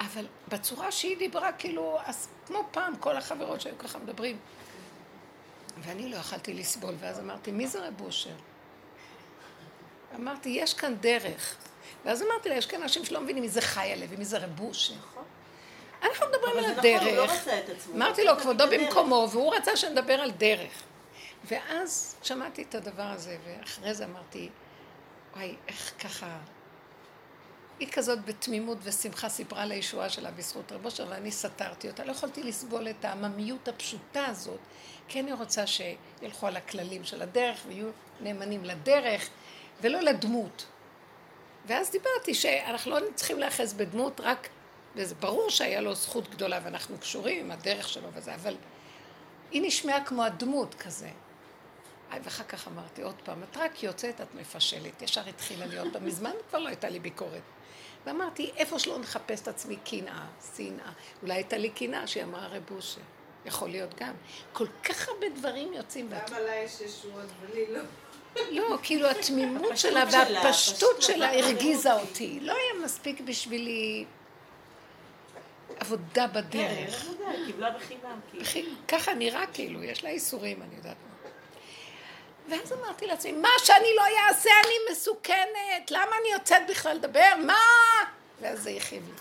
[0.00, 4.38] אבל בצורה שהיא דיברה, כאילו, אז כמו פעם, כל החברות שהיו ככה מדברים.
[5.82, 8.34] ואני לא יכלתי לסבול, ואז אמרתי, מי זה רב אושר?
[10.14, 11.56] אמרתי, יש כאן דרך.
[12.04, 14.60] ואז אמרתי לה, יש כאן אנשים שלא מבינים מי זה חי עליה ומי זה רב
[14.60, 14.94] אושר.
[16.02, 17.40] אנחנו מדברים על אבל זה נכון, הוא לא הדרך.
[17.40, 17.94] רצה את עצמו.
[17.94, 18.80] אמרתי לו, כבודו הדרך.
[18.80, 20.82] במקומו, והוא רצה שנדבר על דרך.
[21.44, 24.48] ואז שמעתי את הדבר הזה, ואחרי זה אמרתי,
[25.36, 26.38] וואי, איך ככה...
[27.78, 32.04] היא כזאת בתמימות ושמחה סיפרה על הישועה שלה בזכות רב אושר, ואני סתרתי אותה.
[32.04, 34.58] לא יכולתי לסבול את העממיות הפשוטה הזאת,
[35.08, 37.88] כי אני רוצה שילכו על הכללים של הדרך ויהיו
[38.20, 39.28] נאמנים לדרך,
[39.80, 40.66] ולא לדמות.
[41.66, 44.48] ואז דיברתי שאנחנו לא צריכים להיאחז בדמות, רק,
[44.98, 48.56] וזה ברור שהיה לו זכות גדולה ואנחנו קשורים עם הדרך שלו וזה, אבל
[49.50, 51.08] היא נשמעה כמו הדמות כזה.
[52.22, 55.02] ואחר כך אמרתי עוד פעם, את רק יוצאת, את מפשלת.
[55.02, 57.42] ישר התחילה להיות, מזמן כבר לא הייתה לי ביקורת.
[58.06, 60.92] ואמרתי, איפה שלא נחפש את עצמי קנאה, שנאה.
[61.22, 63.00] אולי הייתה לי קנאה שהיא אמרה רב אושר.
[63.46, 64.12] יכול להיות גם.
[64.52, 66.08] כל כך הרבה דברים יוצאים.
[66.10, 67.80] למה לה יש ישועות ולי לא?
[68.60, 71.38] לא, כאילו התמימות שלה והפשטות הפשטות, שלה.
[71.38, 72.38] הרגיזה אותי.
[72.42, 74.04] לא היה מספיק בשבילי
[75.80, 77.04] עבודה כן, בדרך.
[77.04, 78.20] אני יודעת, קיבלה בחינם.
[78.44, 78.70] כאילו.
[78.88, 81.30] ככה נראה כאילו, יש לה איסורים, אני יודעת מה.
[82.48, 87.34] ואז אמרתי לעצמי, מה שאני לא אעשה אני מסוכנת, למה אני יוצאת בכלל לדבר?
[87.46, 87.54] מה?
[88.40, 89.14] ואז זה הכאיב לי.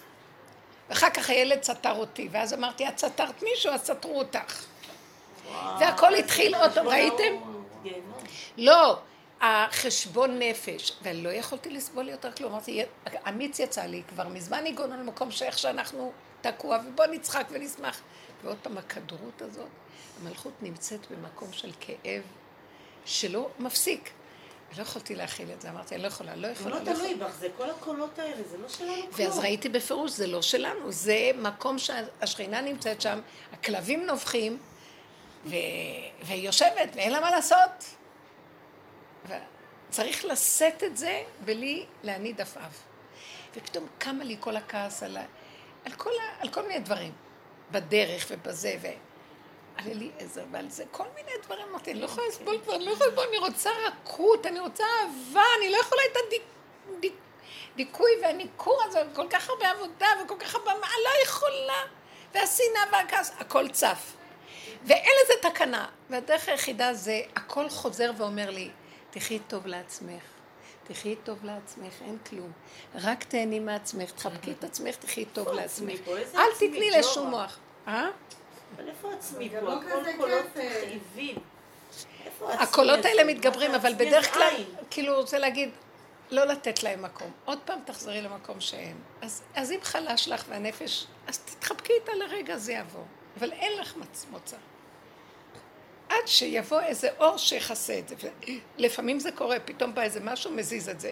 [0.89, 4.65] ואחר כך הילד סתר אותי, ואז אמרתי, את סתרת מישהו, אז סתרו אותך.
[5.79, 7.35] והכל התחיל עוד פעם, ראיתם?
[8.57, 8.97] לא,
[9.41, 12.83] החשבון נפש, ואני לא יכולתי לסבול יותר כלום, אמרתי,
[13.27, 16.11] אמיץ יצא לי, כבר מזמן הגענו למקום שאיך שאנחנו
[16.51, 18.01] תקוע, ובוא נצחק ונשמח.
[18.43, 19.67] ועוד פעם, הכדרות הזאת,
[20.21, 22.23] המלכות נמצאת במקום של כאב
[23.05, 24.11] שלא מפסיק.
[24.77, 26.95] לא יכולתי להכיל את זה, אמרתי, אני לא יכולה, לא זה יכולה, לא לא יכולה.
[26.95, 29.09] תלוי בך, זה כל הקולות האלה, זה לא שלנו כלום.
[29.13, 33.19] ואז ראיתי בפירוש, זה לא שלנו, זה מקום שהשכינה נמצאת שם,
[33.53, 34.57] הכלבים נובחים,
[35.45, 35.49] ו...
[36.23, 37.95] והיא יושבת, ואין לה מה לעשות.
[39.89, 42.83] צריך לשאת את זה בלי להניד עפעף.
[43.55, 45.17] ופתאום קמה לי כל הכעס על.
[45.87, 46.41] על, כל ה...
[46.41, 47.11] על כל מיני דברים,
[47.71, 48.87] בדרך ובזה, ו...
[49.77, 51.65] על אליעזר ועל זה, כל מיני דברים.
[51.69, 54.83] אמרתי, אני לא יכולה לסבול כבר, אני לא יכולה לסבול, אני רוצה רכות, אני רוצה
[54.83, 56.41] אהבה, אני לא יכולה את הדיק...
[56.99, 57.13] דיק...
[57.75, 60.71] דיכוי והניכור הזה, כל כך הרבה עבודה וכל כך הרבה...
[60.81, 61.81] מה, לא יכולה.
[62.33, 64.13] והשנאה והכעס, הכל צף.
[64.83, 65.87] ואין לזה תקנה.
[66.09, 68.69] והדרך היחידה זה, הכל חוזר ואומר לי,
[69.11, 70.36] תחי טוב לעצמך.
[70.87, 72.51] תחי טוב לעצמך, אין כלום.
[72.95, 75.99] רק תהני מעצמך, תחבקי את עצמך, תחי טוב לעצמך.
[76.35, 76.91] אל תתני?
[76.91, 77.57] לשום מוח.
[77.87, 78.07] אה?
[78.75, 79.59] אבל איפה עצמי פה?
[79.59, 80.81] לא הכל קולות אה.
[80.83, 81.35] מכאיבים.
[82.25, 83.05] איפה עצמי הקולות?
[83.05, 83.93] האלה מתגברים, אבל?
[83.93, 84.63] בדרך זה כלל.
[84.89, 85.69] כאילו, רוצה להגיד,
[86.31, 87.31] לא לתת להם מקום.
[87.45, 88.97] עוד פעם תחזרי למקום שאין.
[89.21, 93.03] אז, אז אם חלש לך והנפש, אז תתחבקי איתה לרגע, זה יבוא.
[93.39, 94.57] אבל אין לך מצ- מוצא.
[96.09, 98.15] עד שיבוא איזה אור שיכסה את זה.
[98.77, 101.11] לפעמים זה קורה, פתאום בא איזה משהו, מזיז את זה.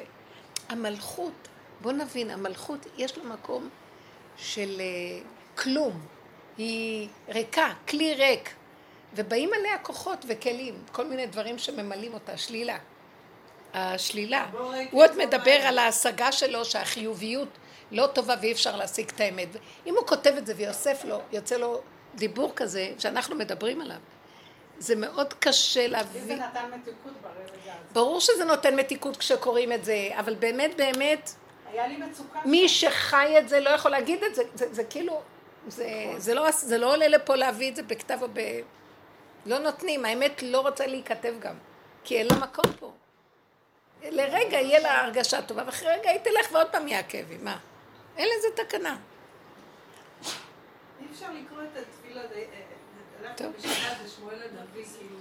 [0.69, 1.47] המלכות,
[1.81, 3.69] בוא נבין, המלכות, יש לה מקום
[4.37, 5.19] של אה,
[5.55, 6.01] כלום.
[6.57, 8.49] היא ריקה, כלי ריק.
[9.13, 12.77] ובאים עליה כוחות וכלים, כל מיני דברים שממלאים אותה, שלילה.
[13.73, 14.45] השלילה.
[14.91, 15.51] הוא עוד מדבר.
[15.51, 17.49] על ההשגה שלו שהחיוביות
[17.91, 19.47] לא טובה ואי אפשר להשיג את האמת.
[19.85, 21.81] אם הוא כותב את זה ויוסף לו, יוצא לו
[22.15, 23.97] דיבור כזה שאנחנו מדברים עליו.
[24.79, 26.35] זה מאוד קשה לי זה להביא.
[26.35, 27.93] נתן מתיקות ברגע הזה.
[27.93, 31.29] ברור שזה נותן מתיקות כשקוראים את זה, אבל באמת באמת,
[31.71, 32.39] היה לי מצוקה.
[32.45, 32.69] מי.
[32.69, 34.43] שחי את זה לא יכול להגיד את זה.
[34.53, 35.21] זה, זה כאילו,
[35.67, 38.39] זה, זה, לא, זה לא עולה לפה להביא את זה בכתב או ב...
[39.45, 41.55] לא נותנים, האמת לא רוצה להיכתב גם,
[42.03, 42.91] כי אין לה מקום פה.
[44.03, 47.57] לרגע יהיה לה הרגשה טובה, ואחרי רגע היא תלך ועוד פעם יהיה כאבים, מה?
[48.17, 48.97] אין לזה תקנה.
[51.11, 52.45] אפשר לקרוא את התפילה, זה-
[53.25, 53.53] הלכתי טוב.
[53.57, 55.15] בשבת לשמואל הנביא, כאילו.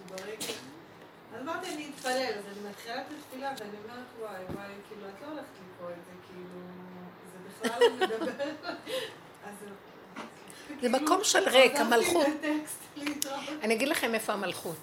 [1.35, 5.23] אז אמרתי, אני אתפלל, אז אני מתחילה את התפילה, ואני אומרת, וואי, וואי, כאילו, את
[5.23, 6.61] לא הולכת לקרוא את זה, כאילו,
[7.33, 8.45] זה בכלל לא מדבר.
[9.47, 9.55] אז...
[10.69, 12.27] זה כאילו, מקום של ריק, המלכות.
[13.62, 14.77] אני אגיד לכם איפה המלכות.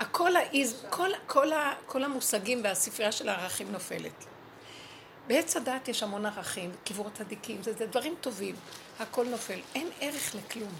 [0.00, 1.48] הכל האיז, כל, כל,
[1.86, 4.24] כל המושגים והספרייה של הערכים נופלת.
[5.26, 8.54] בעץ הדת יש המון ערכים, קברות צדיקים, זה, זה דברים טובים.
[9.00, 9.58] הכל נופל.
[9.74, 10.72] אין ערך לכלום.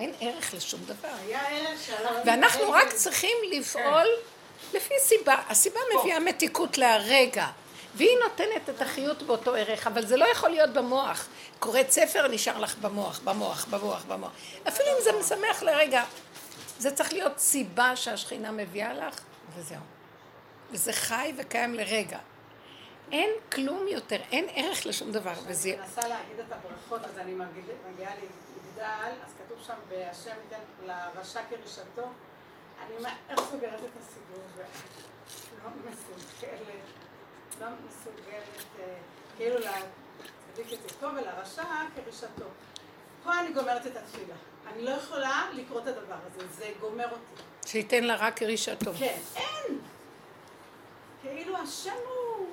[0.00, 1.08] אין ערך לשום דבר.
[1.26, 2.12] היה ערך שעליו...
[2.26, 4.06] ואנחנו רק צריכים לפעול
[4.74, 5.34] לפי סיבה.
[5.48, 7.46] הסיבה מביאה מתיקות להרגע.
[7.94, 11.28] והיא נותנת את החיות באותו ערך, אבל זה לא יכול להיות במוח.
[11.58, 14.30] קוראת ספר, נשאר לך במוח, במוח, במוח, במוח.
[14.68, 16.04] אפילו אם זה משמח לרגע,
[16.78, 19.20] זה צריך להיות סיבה שהשכינה מביאה לך,
[19.56, 19.80] וזהו.
[20.70, 22.18] וזה חי וקיים לרגע.
[23.12, 25.68] אין כלום יותר, אין ערך לשום דבר, וזה...
[25.68, 28.12] אני מנסה להגיד את הברכות, אז אני מגיע- מגיעה
[28.80, 32.08] למגדל, אז כתוב שם, בהשם ייתן לרשע כרשתו.
[32.86, 36.82] אני מהר סוגרת את הסיבוב, ולא מסוגלת,
[37.60, 38.96] לא מסוגלת, אה,
[39.36, 41.64] כאילו לצדיק את צדקו ולרשע
[41.94, 42.46] כרשתו.
[43.24, 44.34] פה אני גומרת את התפילה.
[44.66, 47.42] אני לא יכולה לקרוא את הדבר הזה, זה גומר אותי.
[47.66, 48.92] שייתן לה רק כרישתו.
[48.98, 49.80] כן, אין.
[51.22, 52.46] כאילו השם הוא,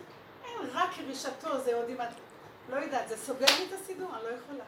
[0.45, 2.07] אין, רק כרישתו, זה עוד אם את,
[2.69, 4.63] לא יודעת, זה סוגר לי את הסידור, אני לא יכולה.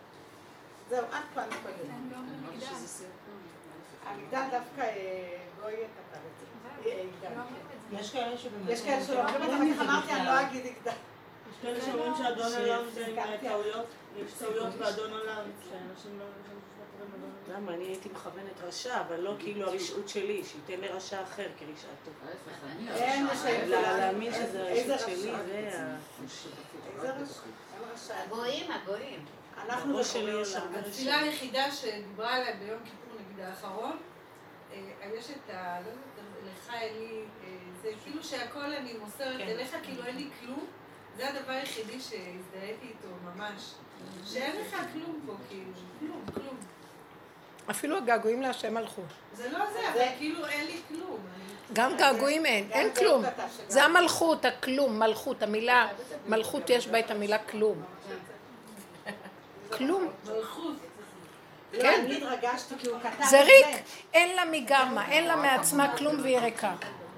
[0.90, 1.74] זהו, עד פה אני יכולה.
[4.06, 6.90] המגדל דווקא אה, גוי כתב את זה.
[6.90, 7.42] אה, יגדל.
[7.92, 8.70] יש כאלה שבאמת...
[8.70, 10.92] יש כאלה שלא אומרים את זה, אמרתי, אני לא אגיד יגדל.
[10.92, 13.86] יש כאלה שאומרים שאדון עולם זה עם טעויות,
[14.18, 16.26] יש טעויות באדון עולם, שאנשים לא...
[17.54, 17.74] למה?
[17.74, 22.12] אני הייתי מכוונת רשע, אבל לא כאילו הרשעות שלי, שייתן לרשע אחר כרשעתו.
[22.96, 23.98] אין שאלה.
[23.98, 25.44] להאמין שזה הרשעות שלי, רשע?
[25.46, 25.98] זה ה...
[26.96, 27.40] איזה רשע?
[27.74, 28.14] אין רשע.
[28.24, 29.26] הגויים, הגויים.
[29.66, 30.76] אנחנו יש עולם.
[30.76, 33.98] התפילה היחידה שדיברה עליה ביום כיפור נגיד האחרון,
[34.74, 34.78] אה,
[35.18, 35.80] יש את ה...
[35.80, 37.50] לא יודעת, לך אלי, אה,
[37.82, 40.66] זה כאילו שהכל אני מוסרת אליך, כאילו אין לי כלום.
[41.18, 43.74] זה הדבר היחידי שהזדהיתי איתו ממש.
[44.26, 46.58] שאין לך כלום פה, כאילו, כלום, כלום.
[47.70, 49.02] אפילו הגעגועים להשם הלכו.
[49.34, 51.20] זה לא זה, אבל כאילו אין לי כלום.
[51.74, 53.24] גם געגועים אין, אין כלום.
[53.68, 55.88] זה המלכות, הכלום, מלכות, המילה,
[56.28, 57.84] מלכות יש בה את המילה כלום.
[59.78, 60.12] כלום.
[61.72, 62.08] כן.
[63.02, 63.68] כתב זה ריק,
[64.14, 66.76] אין לה מגרמה, אין לה מעצמה כלום והיא ריקה.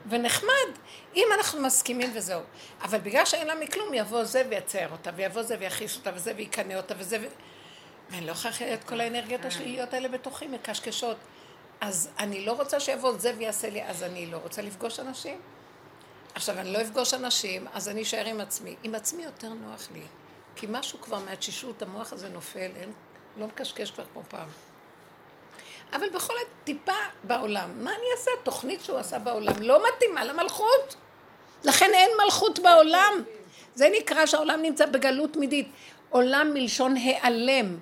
[0.09, 0.71] ונחמד,
[1.15, 2.41] אם אנחנו מסכימים וזהו.
[2.81, 6.73] אבל בגלל שאין לה מכלום, יבוא זה ויצייר אותה, ויבוא זה ויכעיס אותה, וזה ויקנא
[6.73, 7.25] אותה, וזה ו...
[8.09, 11.17] ואני לא יכולה את כל האנרגיות השליליות האלה בתוכי, מקשקשות.
[11.81, 15.39] אז אני לא רוצה שיבוא זה ויעשה לי, אז אני לא רוצה לפגוש אנשים.
[16.35, 18.75] עכשיו, אני לא אפגוש אנשים, אז אני אשאר עם עצמי.
[18.83, 20.01] עם עצמי יותר נוח לי.
[20.61, 22.91] כי משהו כבר מהתשישות, המוח הזה נופל, אין,
[23.37, 24.47] לא מקשקש כבר כמו פעם.
[25.93, 26.91] אבל בכל טיפה
[27.23, 27.83] בעולם.
[27.83, 28.31] מה אני אעשה?
[28.43, 30.95] תוכנית שהוא עשה בעולם לא מתאימה למלכות.
[31.63, 33.23] לכן אין מלכות בעולם.
[33.75, 35.67] זה נקרא שהעולם נמצא בגלות תמידית.
[36.09, 37.77] עולם מלשון העלם.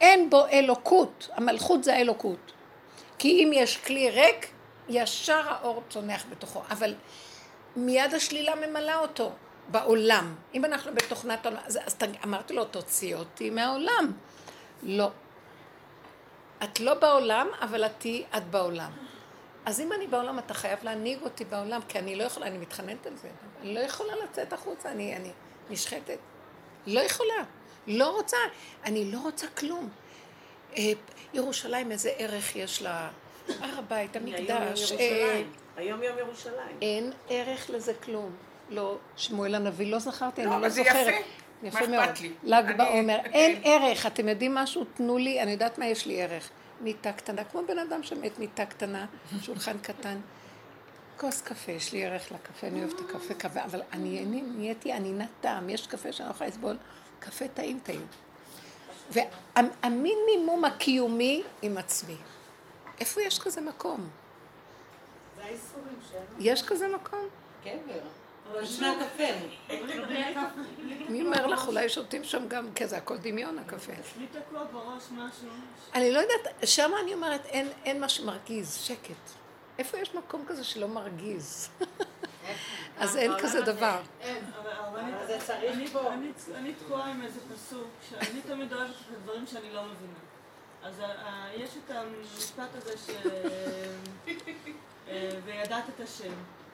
[0.00, 1.28] אין בו אלוקות.
[1.32, 2.52] המלכות זה האלוקות.
[3.18, 4.46] כי אם יש כלי ריק,
[4.88, 6.62] ישר האור צונח בתוכו.
[6.70, 6.94] אבל
[7.76, 9.32] מיד השלילה ממלאה אותו
[9.70, 10.34] בעולם.
[10.54, 14.12] אם אנחנו בתוכנת עולם, אז, אז אמרתי לו, תוציא אותי מהעולם.
[14.82, 15.10] לא.
[16.64, 18.90] את לא בעולם, אבל את תהיי את בעולם.
[19.64, 23.06] אז אם אני בעולם, אתה חייב להנהיג אותי בעולם, כי אני לא יכולה, אני מתחננת
[23.06, 23.28] על זה.
[23.60, 25.30] אני לא יכולה לצאת החוצה, אני, אני
[25.70, 26.18] נשחטת.
[26.86, 27.44] לא יכולה.
[27.86, 28.36] לא רוצה.
[28.84, 29.88] אני לא רוצה כלום.
[30.76, 30.92] אה,
[31.34, 33.10] ירושלים, איזה ערך יש לה.
[33.48, 34.92] הר הבית, המקדש.
[34.92, 35.42] אה.
[35.76, 36.78] היום יום ירושלים.
[36.82, 38.36] אין ערך לזה כלום.
[38.70, 41.06] לא, שמואל הנביא, לא זכרתי, לא, אני לא אבל זה זוכרת.
[41.06, 41.20] יפה.
[41.62, 42.08] יפה מה מאוד.
[42.42, 43.16] ל"ג בעומר.
[43.24, 44.06] אין ערך.
[44.06, 44.84] אתם יודעים משהו?
[44.84, 46.50] תנו לי, אני יודעת מה יש לי ערך.
[46.80, 49.06] מיטה קטנה, כמו בן אדם שמת מיטה קטנה,
[49.42, 50.20] שולחן קטן.
[51.16, 54.92] כוס קפה, יש לי ערך לקפה, אני אוהבת את הקפה, קפה, אבל אני אני נהייתי
[54.92, 56.76] ענינת טעם, יש קפה שאני לא יכולה לסבול,
[57.18, 58.06] קפה טעים טעים.
[59.10, 62.16] והמינימום הקיומי עם עצמי.
[63.00, 64.08] איפה יש כזה מקום?
[65.36, 66.24] זה האיסורים שלנו.
[66.38, 67.28] יש כזה מקום?
[68.52, 68.64] אבל.
[71.08, 73.92] מי אומר לך, אולי שותים שם גם, כי זה הכל דמיון הקפה.
[74.18, 75.48] לי תקוע בראש משהו.
[75.94, 79.30] אני לא יודעת, שם אני אומרת, אין, אין מה שמרגיז, שקט.
[79.78, 81.68] איפה יש מקום כזה שלא מרגיז?
[82.98, 84.00] אז אין כזה דבר.
[84.64, 85.66] הרבנית, אבל
[86.54, 90.18] אני- תקועה עם איזה פסוק, שאני תמיד אוהבת את הדברים שאני לא מבינה.
[90.82, 91.02] אז
[91.56, 93.10] יש את המשפט הזה ש...
[95.08, 96.32] אה, וידעת את השם.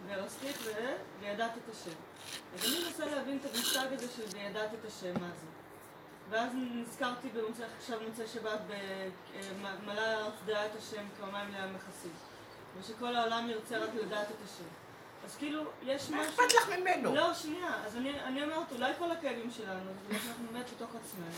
[0.09, 0.71] ורסתית ו...
[1.21, 1.97] וידעת את השם.
[2.55, 5.47] אז אני מנסה להבין את המושג הזה של וידעת את השם, מה זה.
[6.31, 8.61] ואז נזכרתי במוצאי, עכשיו מוצאי שבת
[9.62, 12.12] במלא הארץ דעה את השם כמים לים מכסים.
[12.81, 14.69] ושכל העולם ירצה רק לדעת את השם.
[15.25, 16.17] אז כאילו, יש משהו...
[16.17, 17.15] מה אכפת לך ממנו?
[17.15, 17.85] לא, שנייה.
[17.87, 21.37] אז אני, אני אומרת, אולי כל הכאבים שלנו, זה שאנחנו באמת בתוך עצמנו.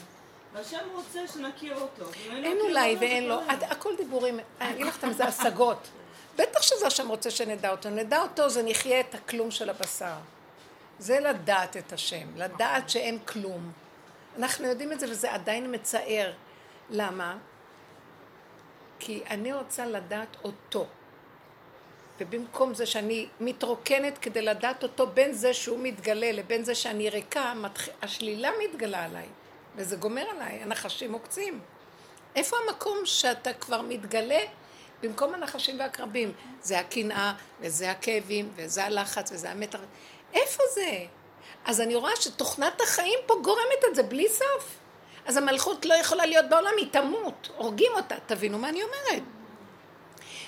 [0.53, 2.05] והשם רוצה שנכיר אותו.
[2.15, 5.89] היינו אין אולי ואין לו, הכל דיבורים, אני אגיד לכם, זה השגות.
[6.37, 7.91] בטח שזה השם רוצה שנדע אותו.
[7.91, 10.15] נדע אותו זה נחיה את הכלום של הבשר.
[10.99, 13.73] זה לדעת את השם, לדעת שאין כלום.
[14.39, 16.33] אנחנו יודעים את זה וזה עדיין מצער.
[16.91, 17.37] למה?
[18.99, 20.87] כי אני רוצה לדעת אותו.
[22.21, 27.53] ובמקום זה שאני מתרוקנת כדי לדעת אותו בין זה שהוא מתגלה לבין זה שאני ריקה.
[28.03, 29.27] השלילה מתגלה עליי,
[29.77, 31.61] וזה גומר עליי, הנחשים עוקצים.
[32.37, 34.41] איפה המקום שאתה כבר מתגלה
[35.05, 36.33] במקום הנחשים והקרבים?
[36.63, 39.79] זה הקנאה, וזה הכאבים, וזה הלחץ, וזה המתח.
[40.35, 41.05] איפה זה?
[41.65, 44.77] אז אני רואה שתוכנת החיים פה גורמת את זה בלי סוף.
[45.27, 48.15] אז המלכות לא יכולה להיות בעולם, היא תמות, הורגים אותה.
[48.27, 49.23] תבינו מה אני אומרת.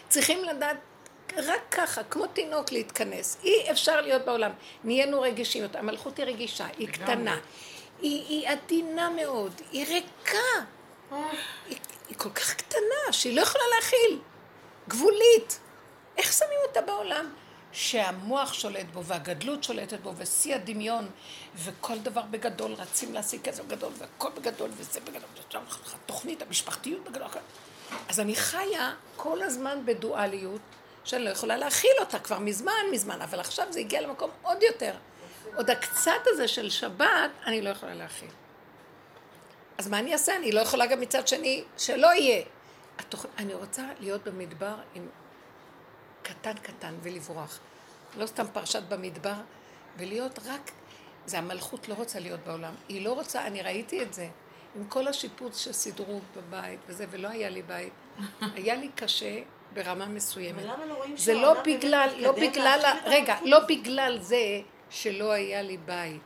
[0.08, 0.76] צריכים לדעת
[1.36, 3.36] רק ככה, כמו תינוק להתכנס.
[3.44, 4.50] אי אפשר להיות בעולם.
[4.84, 5.78] נהיינו רגישים יותר.
[5.78, 7.38] המלכות היא רגישה, היא קטנה.
[8.00, 10.64] היא, היא עדינה מאוד, היא ריקה.
[11.10, 14.18] היא, היא כל כך קטנה, שהיא לא יכולה להכיל.
[14.88, 15.60] גבולית.
[16.16, 17.32] איך שמים אותה בעולם?
[17.72, 21.08] שהמוח שולט בו, והגדלות שולטת בו, ושיא הדמיון,
[21.56, 25.62] וכל דבר בגדול, רצים להשיג כסף גדול, והכל בגדול, וזה בגדול,
[25.94, 27.28] התוכנית, המשפחתיות בגדול.
[28.08, 30.60] אז אני חיה כל הזמן בדואליות,
[31.04, 34.94] שאני לא יכולה להכיל אותה כבר מזמן, מזמן, אבל עכשיו זה הגיע למקום עוד יותר.
[35.56, 38.28] עוד הקצת הזה של שבת, אני לא יכולה להכיל.
[39.78, 40.36] אז מה אני אעשה?
[40.36, 42.44] אני לא יכולה גם מצד שני שלא יהיה.
[42.98, 43.26] התוכ...
[43.38, 45.06] אני רוצה להיות במדבר עם
[46.22, 47.58] קטן קטן ולברוח.
[48.16, 49.34] לא סתם פרשת במדבר,
[49.96, 50.70] ולהיות רק...
[51.26, 52.74] זה המלכות לא רוצה להיות בעולם.
[52.88, 54.28] היא לא רוצה, אני ראיתי את זה.
[54.76, 57.92] עם כל השיפוץ שסידרו בבית וזה, ולא היה לי בית.
[58.56, 59.42] היה לי קשה
[59.74, 60.64] ברמה מסוימת.
[60.64, 63.36] אבל למה לא רואים זה לא בגלל, לא בגלל, רגע?
[63.44, 66.22] לא בגלל זה שלא היה לי בית.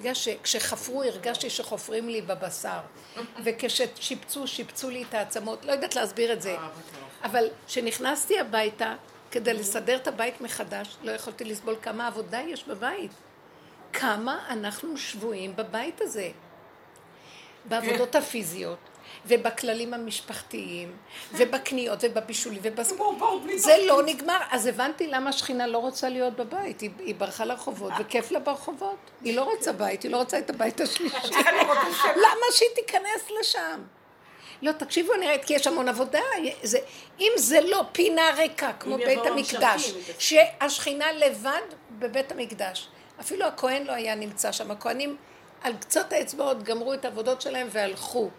[0.00, 2.78] בגלל שכשחפרו הרגשתי שחופרים לי בבשר,
[3.44, 6.56] וכששיפצו, שיפצו לי את העצמות, לא יודעת להסביר את זה.
[7.24, 8.94] אבל כשנכנסתי הביתה
[9.30, 13.10] כדי לסדר את הבית מחדש, לא יכולתי לסבול כמה עבודה יש בבית.
[13.92, 16.30] כמה אנחנו שבויים בבית הזה.
[17.64, 18.78] בעבודות הפיזיות,
[19.26, 20.96] ובכללים המשפחתיים,
[21.32, 22.92] ובקניות, ובבישולים, ובס...
[23.56, 24.38] זה לא נגמר.
[24.50, 26.80] אז הבנתי למה השכינה לא רוצה להיות בבית.
[26.80, 28.96] היא, היא ברחה לרחובות, וכיף לה ברחובות.
[29.24, 31.16] היא לא רוצה בית, היא לא רוצה את הבית השלישי.
[32.24, 33.80] למה שהיא תיכנס לשם?
[34.62, 36.20] לא, תקשיבו, אני ראית, כי יש המון עבודה.
[36.62, 36.78] זה,
[37.20, 39.92] אם זה לא פינה ריקה, כמו בית המקדש.
[40.18, 41.60] שהשכינה לבד
[41.98, 42.88] בבית המקדש.
[43.20, 44.70] אפילו הכהן לא היה נמצא שם.
[44.70, 45.16] הכהנים
[45.62, 48.30] על קצות האצבעות גמרו את העבודות שלהם והלכו.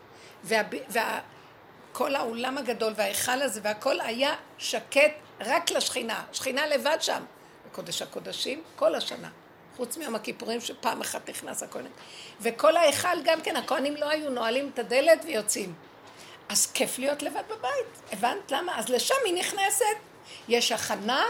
[0.43, 1.19] וה, וה,
[1.91, 6.23] כל האולם הגדול וההיכל הזה והכל היה שקט רק לשכינה.
[6.33, 7.23] שכינה לבד שם.
[7.71, 9.29] בקודש הקודשים כל השנה.
[9.77, 11.85] חוץ מיום הכיפורים שפעם אחת נכנס הכהן.
[12.41, 15.73] וכל ההיכל גם כן, הכהנים לא היו נועלים את הדלת ויוצאים.
[16.49, 18.11] אז כיף להיות לבד בבית.
[18.11, 18.79] הבנת למה?
[18.79, 19.85] אז לשם היא נכנסת.
[20.47, 21.23] יש הכנה,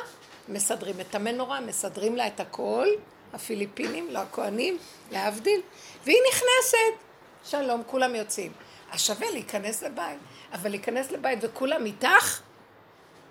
[0.47, 2.87] מסדרים את המנורה, מסדרים לה את הכל,
[3.33, 4.77] הפיליפינים, לא הכהנים,
[5.11, 5.61] להבדיל,
[6.03, 7.03] והיא נכנסת.
[7.43, 8.51] שלום, כולם יוצאים.
[8.91, 10.19] אז שווה להיכנס לבית.
[10.53, 12.41] אבל להיכנס לבית וכולם איתך?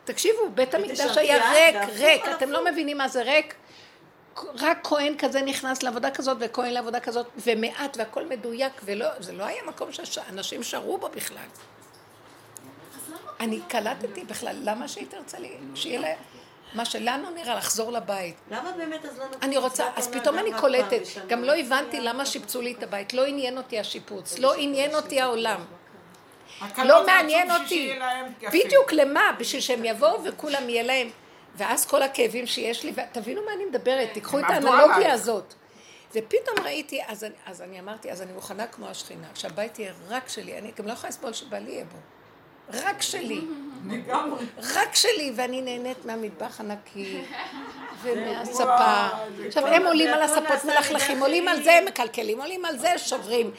[0.04, 2.22] תקשיבו, בית המקדש היה ריק, ריק.
[2.36, 2.64] אתם לא.
[2.70, 3.54] מבינים מה זה ריק?
[4.54, 9.44] רק כהן כזה נכנס לעבודה כזאת וכהן לעבודה כזאת ומעט והכל מדויק ולא, זה לא
[9.44, 11.46] היה מקום שאנשים שרו בו בכלל.
[13.40, 16.14] אני קלטתי בכלל, למה שהיא תרצה לי, שיהיה לה,
[16.74, 18.34] מה שלנו נראה לחזור לבית.
[18.50, 19.38] למה באמת אז לא נתנו?
[19.42, 21.02] אני רוצה, אז פתאום אני קולטת.
[21.26, 25.20] גם לא הבנתי למה שיפצו לי את הבית, לא עניין אותי השיפוץ, לא עניין אותי
[25.20, 25.64] העולם.
[26.84, 27.98] לא מעניין אותי.
[28.52, 29.30] בדיוק, למה?
[29.38, 31.10] בשביל שהם יבואו וכולם יהיה להם.
[31.56, 35.12] ואז כל הכאבים שיש לי, ותבינו מה אני מדברת, תיקחו את האנלוגיה.
[35.12, 35.54] הזאת.
[36.14, 40.28] ופתאום ראיתי, אז אני, אז אני אמרתי, אז אני מוכנה כמו השכינה, שהבית יהיה רק
[40.28, 41.98] שלי, אני גם לא יכולה לסבול שבעלי יהיה בו.
[42.72, 43.40] רק שלי.
[43.90, 44.44] לגמרי.
[44.74, 47.22] רק שלי, ואני נהנית מהמטבח הנקי,
[48.02, 49.08] ומהספה.
[49.46, 51.62] עכשיו, הם עולים על הספות מלכלכים, עולים על.
[51.62, 53.50] זה, מקלקלים, עולים על זה, שוברים.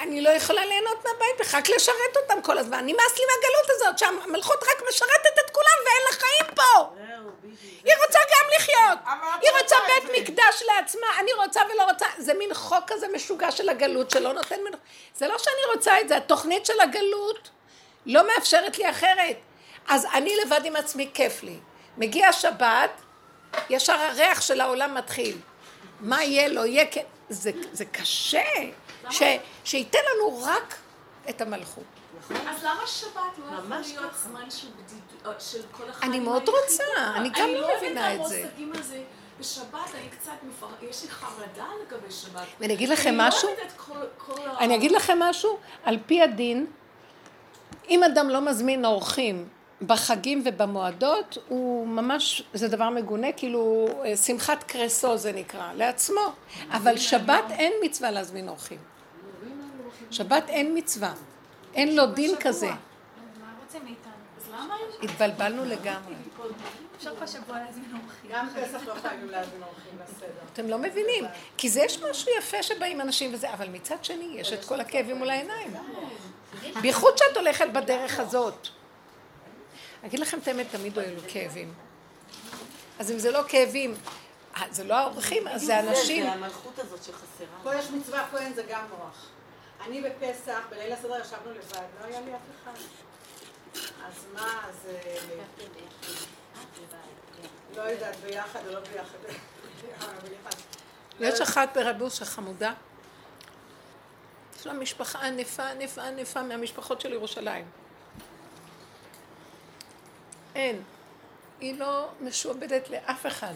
[0.00, 2.86] אני לא יכולה ליהנות מהבית, רק לשרת אותם כל הזמן.
[2.86, 6.94] נמאס לי מהגלות הזאת, שהמלכות רק משרתת את כולם ואין לה חיים פה.
[7.84, 8.98] היא רוצה גם לחיות.
[9.42, 10.20] היא רוצה בית.
[10.22, 12.06] מקדש לעצמה, אני רוצה ולא רוצה.
[12.18, 14.80] זה מין חוק כזה משוגע של הגלות שלא נותן מנוח.
[15.14, 17.50] זה לא שאני רוצה את זה, התוכנית של הגלות
[18.06, 19.36] לא מאפשרת לי אחרת.
[19.88, 21.56] אז אני לבד עם עצמי, כיף לי.
[21.98, 22.90] מגיע שבת,
[23.70, 25.36] ישר הריח של העולם מתחיל.
[26.00, 27.02] מה יהיה, לא יהיה, כן.
[27.28, 28.42] זה, זה קשה.
[29.10, 29.22] ש-
[29.64, 30.74] שייתן לנו רק
[31.30, 31.84] את המלכות.
[32.30, 34.12] אז למה שבת לא יכול להיות.
[34.16, 36.48] זמן של בדידות, של כל אחד אני מאוד?
[36.48, 36.84] רוצה,
[37.16, 38.34] אני גם לא מבינה את זה.
[38.34, 39.02] אני לא אוהבת את המושגים הזה.
[39.40, 40.66] בשבת אני קצת מפר...
[40.90, 42.46] יש לי חרדה לגבי שבת.
[42.60, 43.48] ואני אגיד לכם משהו?
[43.48, 43.96] אני
[44.46, 46.66] לא ה- אני אגיד לכם משהו, על פי הדין,
[47.90, 49.48] אם אדם לא מזמין אורחים
[49.86, 56.32] בחגים ובמועדות, הוא ממש, זה דבר מגונה, כאילו אה, שמחת קרסו זה נקרא, לעצמו.
[56.70, 58.78] אבל שבת אין מצווה להזמין אורחים.
[60.10, 61.12] שבת אין מצווה.
[61.74, 62.66] אין לו דין כזה.
[62.66, 62.76] מה
[63.64, 64.12] רוצים מאיתנו?
[64.38, 65.08] אז למה הם...
[65.08, 66.14] התבלבלנו לגמרי.
[66.96, 68.30] אפשר כל שבוע להזמין אורחים.
[68.30, 70.26] גם פסח לא חייבים להזמין אורחים לסדר.
[70.52, 71.24] אתם לא מבינים,
[71.56, 75.16] כי זה יש משהו יפה שבאים אנשים וזה, אבל מצד שני יש את כל הכאבים
[75.16, 75.74] מול העיניים.
[76.80, 78.68] בייחוד שאת הולכת בדרך הזאת.
[80.06, 81.74] אגיד לכם את האמת, תמיד היו לו כאבים.
[82.98, 83.94] אז אם זה לא כאבים,
[84.56, 86.24] אה, זה לא האורחים, אז זה אנשים.
[86.24, 87.46] זה המלכות הזאת שחסרה.
[87.62, 89.26] פה יש מצווה כהן זה גם נוח.
[89.86, 92.80] אני בפסח, בליל הסדר ישבנו לבד, לא היה לי אף אחד.
[94.06, 94.88] אז מה, אז...
[94.88, 95.16] אה,
[97.76, 99.18] לא יודעת, ביחד או לא ביחד.
[101.20, 102.72] יש אחת ברבוס החמודה,
[104.60, 107.64] יש לה משפחה ענפה, ענפה, ענפה מהמשפחות של ירושלים.
[110.54, 110.82] אין.
[111.60, 113.54] היא לא משועבדת לאף אחד.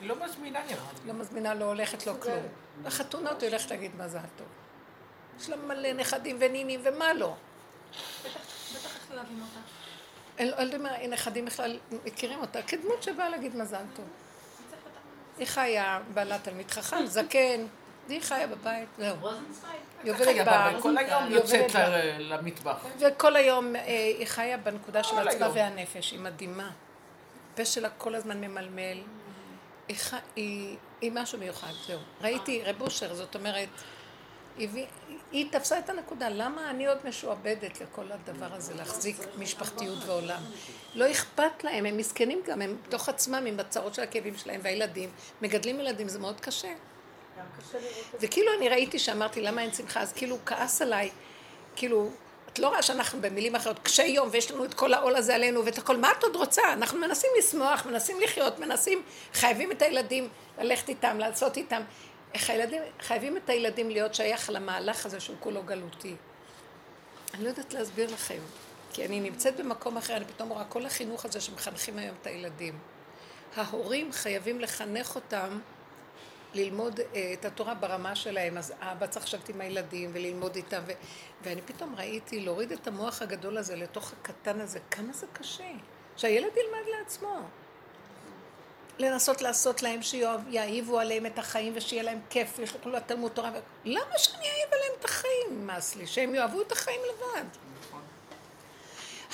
[0.00, 1.08] היא לא מזמינה נראה לי.
[1.12, 2.42] לא מזמינה, לא הולכת, לא כלום.
[2.82, 4.46] בחתונות היא הולכת להגיד מזל טוב.
[5.40, 7.34] יש לה מלא נכדים ונינים ומה לא.
[8.24, 8.36] בטח
[8.96, 9.60] איך לא אוהבים אותה.
[10.38, 14.04] אין- לא יודעים מה, נכדים בכלל מכירים אותה כדמות שבאה להגיד מזל טוב.
[15.38, 17.66] היא חיה, בעלת תלמיד חכם, זקן,
[18.08, 19.16] והיא חיה בבית, זהו.
[20.02, 20.80] היא עובדת ב...
[20.82, 22.84] כל היום היא יוצאת ל- למטבח.
[23.00, 23.82] וכל היום אה,
[24.18, 25.48] היא חיה בנקודה של עצמה.
[25.54, 26.70] והנפש, היא מדהימה.
[27.54, 28.98] הפה שלה כל הזמן ממלמל.
[29.88, 29.96] היא.
[30.36, 31.98] היא, היא משהו מיוחד, זהו.
[32.20, 33.68] ראיתי רב אושר, זאת אומרת,
[35.32, 40.42] היא תפסה את הנקודה, למה אני עוד משועבדת לכל הדבר הזה, להחזיק משפחתיות ועולם?
[40.94, 45.10] לא אכפת להם, הם מסכנים גם, הם בתוך עצמם עם הצרות של הכאבים שלהם, והילדים,
[45.42, 46.68] מגדלים ילדים, זה מאוד קשה.
[48.20, 51.10] וכאילו אני ראיתי שאמרתי למה אין שמחה, אז כאילו כעס עליי,
[51.76, 52.10] כאילו,
[52.52, 55.64] את לא רואה שאנחנו במילים אחרות קשי יום ויש לנו את כל העול הזה עלינו
[55.64, 56.72] ואת הכל, מה את עוד רוצה?
[56.72, 60.28] אנחנו מנסים לשמוח, מנסים לחיות, מנסים, חייבים את הילדים
[60.58, 61.82] ללכת איתם, לעשות איתם.
[62.48, 66.14] הילדים, חייבים את הילדים להיות שייך למהלך הזה שהוא כולו גלותי.
[67.34, 68.38] אני לא יודעת להסביר לכם,
[68.92, 72.78] כי אני נמצאת במקום אחר, אני פתאום רואה כל החינוך הזה שמחנכים היום את הילדים.
[73.56, 75.58] ההורים חייבים לחנך אותם
[76.54, 80.92] ללמוד אה, את התורה ברמה שלהם, אז אבא צריך לשבת עם הילדים וללמוד איתם, ו...
[81.42, 85.70] ואני פתאום ראיתי להוריד את המוח הגדול הזה לתוך הקטן הזה, כמה זה קשה,
[86.16, 87.40] שהילד ילמד לעצמו.
[88.98, 93.50] לנסות לעשות להם שיאהיבו עליהם את החיים ושיהיה להם כיף, ויחכו לתלמוד תורה.
[93.84, 96.06] למה שאני אאהב עליהם את החיים, נמאס לי?
[96.06, 97.44] שהם יאהבו את החיים לבד.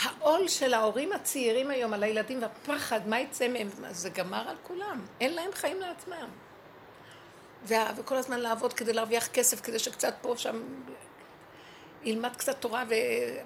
[0.03, 5.05] העול של ההורים הצעירים היום על הילדים והפחד, מה יצא מהם, זה גמר על כולם.
[5.21, 6.29] אין להם חיים לעצמם.
[7.97, 10.63] וכל הזמן לעבוד כדי להרוויח כסף, כדי שקצת פה ושם
[12.05, 12.95] ילמד קצת תורה, ו...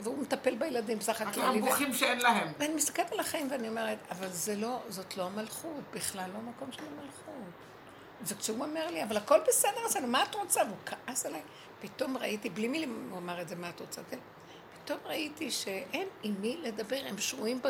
[0.00, 1.46] והוא מטפל בילדים בסך הכללי.
[1.46, 2.52] אנחנו בוכים שאין להם.
[2.58, 6.72] ואני מסתכלת על החיים ואני אומרת, אבל זה לא, זאת לא המלכות, בכלל לא מקום
[6.72, 7.34] של המלכות.
[8.22, 10.60] וכשהוא אומר לי, אבל הכל בסדר אצלנו, מה את רוצה?
[10.64, 11.40] והוא כעס עליי.
[11.80, 14.00] פתאום ראיתי, בלי מילים הוא אמר את זה, מה את רוצה?
[14.10, 14.18] כן.
[14.84, 17.60] פתאום ראיתי שאין עם מי לדבר, הם שרויים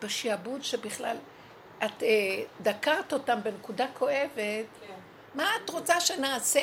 [0.00, 1.16] בשעבוד שבכלל,
[1.84, 2.08] את אה,
[2.60, 4.30] דקרת אותם בנקודה כואבת,
[4.86, 4.94] כן.
[5.36, 6.60] מה את רוצה שנעשה?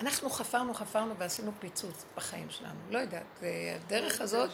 [0.00, 2.80] אנחנו חפרנו, חפרנו ועשינו פיצוץ בחיים שלנו.
[2.90, 3.42] לא יודעת,
[3.76, 4.50] הדרך הזאת,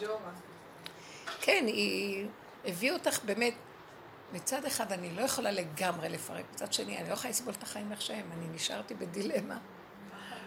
[1.41, 2.27] כן, היא
[2.65, 3.53] הביאה אותך באמת,
[4.33, 7.91] מצד אחד אני לא יכולה לגמרי לפרק, מצד שני אני לא יכולה לסבול את החיים
[7.91, 9.57] איך שהם, אני נשארתי בדילמה,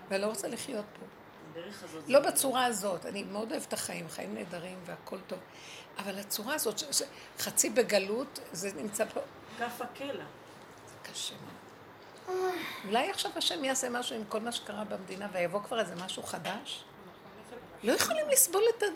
[0.09, 1.07] ואני לא רוצה לחיות פה.
[2.09, 5.39] לא בצורה הזאת, אני מאוד אוהבת את החיים, חיים נהדרים והכל טוב,
[5.99, 6.83] אבל הצורה הזאת,
[7.39, 9.21] חצי בגלות, זה נמצא פה,
[9.59, 10.25] כף הקלע.
[11.13, 12.55] קשה מאוד.
[12.89, 16.85] אולי עכשיו השם יעשה משהו עם כל מה שקרה במדינה ויבוא כבר איזה משהו חדש?
[17.83, 18.87] לא יכולים לסבול את ה...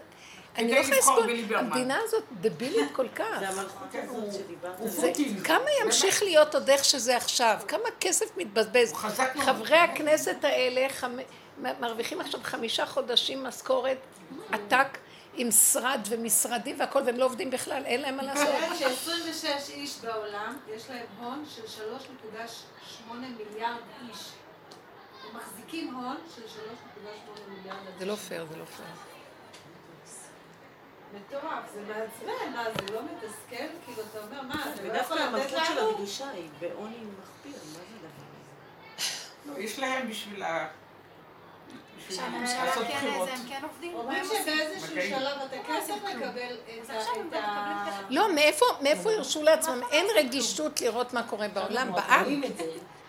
[0.56, 1.30] אני לא יכולה לסבול.
[1.54, 3.38] המדינה הזאת דבילית כל כך.
[3.38, 5.46] זה המלכות הזאת שדיברת.
[5.46, 7.58] כמה ימשיך להיות עוד איך שזה עכשיו?
[7.68, 8.92] כמה כסף מתבזבז?
[9.44, 10.86] חברי הכנסת האלה.
[11.80, 13.98] מרוויחים עכשיו חמישה חודשים משכורת
[14.52, 14.98] עתק
[15.34, 18.48] עם שרד ומשרדים והכל, והם לא עובדים בכלל, אין להם מה לעשות.
[18.78, 21.82] ש-26 איש בעולם, יש להם הון של
[23.10, 24.28] 3.8 מיליארד איש.
[25.24, 27.98] הם מחזיקים הון של 3.8 מיליארד איש.
[27.98, 28.88] זה לא פייר, זה לא פייר.
[31.14, 33.64] מטורף, זה מעצבן, מה, זה לא מתסכל?
[33.84, 35.90] כאילו, אתה אומר, מה, זה לא יכול לתת המלכות של לנו?
[35.90, 38.24] הקדושה היא בעוני מחפיר, מה זה הדבר
[38.96, 39.06] הזה?
[39.44, 40.68] לא, יש להם בשביל ה...
[42.10, 43.94] שהממשלה כן הם כן עובדים?
[43.94, 44.24] אומרים?
[44.24, 44.88] שבאיזשהו.
[45.08, 46.90] שלב אתה כן צריך לקבל את
[47.34, 48.66] ה- לא, מאיפה,
[49.10, 49.80] הרשו לעצמם?
[49.90, 52.42] אין רגישות לראות מה קורה בעולם, בעם.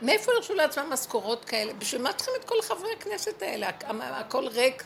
[0.02, 1.74] מאיפה הרשו לעצמם משכורות כאלה?
[1.74, 3.70] בשביל מה צריכים את כל חברי הכנסת האלה?
[3.70, 4.84] הכ- הכל ריק.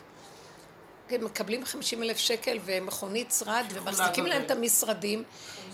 [1.11, 5.23] הם מקבלים 50 אלף שקל ומכונית שרד ומחזיקים להם את המשרדים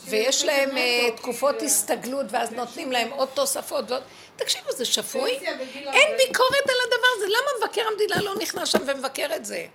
[0.05, 4.03] ויש להם אה, תקופות הסתגלות ואז נותנים להם עוד תוספות ועוד...
[4.35, 5.31] תקשיבו, זה שפוי?
[5.31, 6.17] אין 40.
[6.17, 7.25] ביקורת על הדבר הזה.
[7.25, 9.65] למה מבקר המדינה לא נכנס שם ומבקר את זה?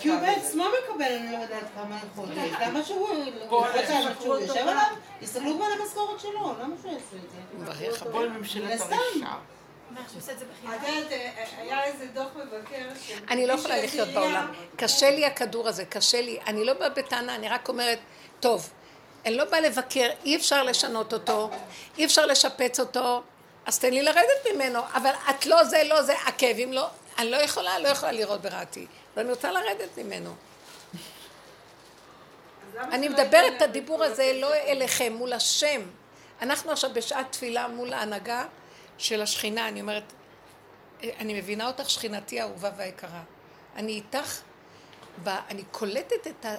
[0.00, 2.38] כי הוא בעצמו מקבל, אני לא יודעת כמה חודש.
[2.60, 3.08] למה שהוא,
[3.48, 4.82] כל למה שהוא יושב עליו,
[5.22, 8.04] יסתכלו על המשכורת שלו, למה שהוא יעשה את זה?
[8.04, 8.38] כל הבן.
[8.38, 8.80] ממשלת.
[8.80, 9.55] הרשע.
[11.12, 14.52] אה, היה איזה דוח מבקר של אני לא יכולה לחיות בעולם.
[14.76, 16.38] קשה לי הכדור הזה, קשה לי.
[16.46, 17.98] אני לא באה בטענה, אני רק אומרת,
[18.40, 18.70] טוב,
[19.26, 21.50] אני לא באה לבקר, אי אפשר לשנות אותו,
[21.98, 23.22] אי אפשר לשפץ אותו,
[23.66, 24.80] אז תן לי לרדת ממנו.
[24.94, 26.86] אבל את לא זה, לא זה, הכאבים לא,
[27.18, 28.86] אני לא יכולה, לא יכולה לראות ברעתי.
[29.16, 30.34] ואני רוצה לרדת ממנו.
[32.80, 34.54] אני מדברת את הדיבור הזה לא?
[34.54, 35.80] אליכם, מול השם.
[36.42, 38.44] אנחנו עכשיו בשעת תפילה מול ההנהגה
[38.98, 40.12] של השכינה, אני אומרת,
[41.02, 43.22] אני מבינה אותך שכינתי האהובה והיקרה.
[43.76, 44.40] אני איתך,
[45.24, 46.54] ב, אני קולטת את, ה,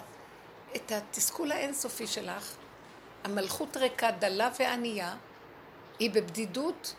[0.75, 2.55] את התסכול האינסופי שלך.
[3.23, 5.15] המלכות ריקה, דלה וענייה,
[5.99, 6.93] היא בבדידות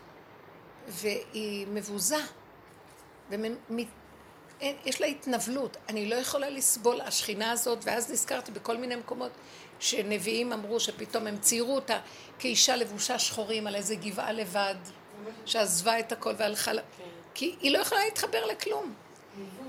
[0.87, 2.17] והיא מבוזה.
[3.29, 3.89] ומ- מ-
[4.61, 5.77] אין- יש לה התנבלות.
[5.89, 9.31] אני לא יכולה לסבול השכינה הזאת, ואז נזכרתי בכל מיני מקומות
[9.79, 11.99] שנביאים אמרו שפתאום הם ציירו אותה
[12.39, 14.75] כאישה לבושה שחורים על איזה גבעה לבד,
[15.45, 16.79] שעזבה את הכל והלכה ל...
[17.33, 18.93] כי היא לא יכולה להתחבר לכלום.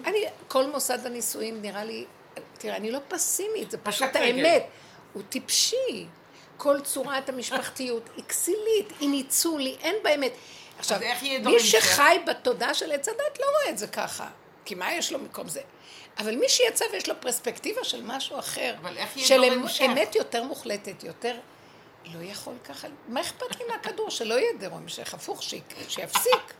[0.06, 2.04] אני, כל מוסד הנישואים נראה לי,
[2.58, 4.16] תראה, אני לא פסימית, זה פשוט.
[4.16, 4.66] האמת.
[5.12, 6.06] הוא טיפשי.
[6.56, 10.32] כל צורת המשפחתיות היא כסילית, היא ניצולי, אין באמת.
[10.78, 10.98] עכשיו,
[11.44, 11.60] מי?
[11.60, 14.28] שחי בתודעה של עץ הדת לא רואה את זה ככה,
[14.64, 15.60] כי מה יש לו מקום זה?
[16.18, 19.62] אבל מי שיצא ויש לו פרספקטיבה של משהו אחר, אבל איך יהיה של דור אמ-
[19.62, 19.84] המשך?
[19.84, 21.36] אמת יותר מוחלטת, יותר...
[22.04, 24.10] לא יכול ככה, מה אכפת לי מהכדור?
[24.10, 25.42] שלא יהיה דור המשך, הפוך,
[25.88, 26.54] שיפסיק.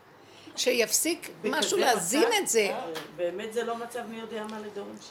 [0.57, 2.29] שיפסיק משהו להזין?
[2.43, 2.61] את זה.
[2.61, 2.87] אה,
[3.17, 5.11] באמת זה לא מצב מי יודע מה לדור המשך.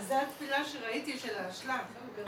[0.00, 1.28] אז זו התפילה שראיתי של.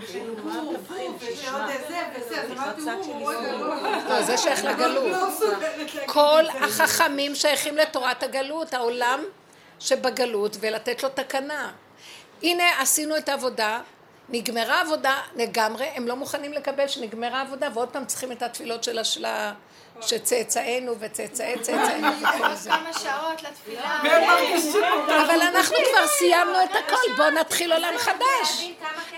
[0.07, 1.33] כאילו, תבחין, הוא, שישמע.
[1.33, 5.05] ושעוד איזה וזה, אז אמרתי, הוא, הוא, זה הוא, לא- לא, זה שייך לגלות.
[5.13, 6.59] לא כל זה.
[6.59, 9.25] החכמים שייכים לתורת הגלות, העולם
[9.81, 11.73] שבגלות, ולתת לו תקנה.
[12.43, 13.81] הנה עשינו את העבודה,
[14.29, 18.99] נגמרה העבודה לגמרי, הם לא מוכנים לקבל שנגמרה העבודה, ועוד פעם צריכים את התפילות של
[18.99, 19.53] השלה,
[20.01, 22.71] שצאצאינו וצאצאי צאצאינו וכל זה.
[22.71, 24.01] כמה שעות לתפילה.
[24.03, 28.71] מרגישים אבל אנחנו כבר סיימנו את הכל, בואו נתחיל עולם חדש.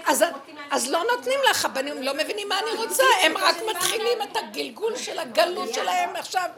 [0.07, 0.25] אז,
[0.71, 4.97] אז לא נותנים לך, הבנים לא מבינים מה אני רוצה, הם רק מתחילים את הגלגול
[4.97, 6.49] של הגלות שלהם עכשיו.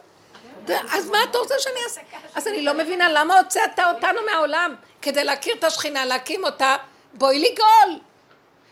[0.92, 2.01] אז מה אתה רוצה שאני אעשה?
[2.34, 6.76] אז אני לא מבינה למה הוצאת אותנו מהעולם כדי להכיר את השכינה, להקים אותה,
[7.14, 8.08] בואי לגאול.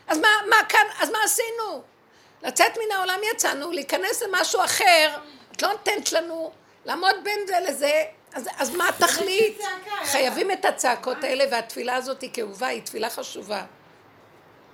[0.08, 1.82] אז מה, מה כאן, אז מה עשינו?
[2.42, 5.18] לצאת מן העולם יצאנו, להיכנס למשהו אחר,
[5.52, 6.52] את לא נותנת לנו
[6.84, 8.02] לעמוד בין זה לזה,
[8.32, 9.58] אז, אז מה התכלית?
[10.04, 13.64] חייבים את הצעקות האלה, והתפילה הזאת היא כאובה, היא תפילה חשובה.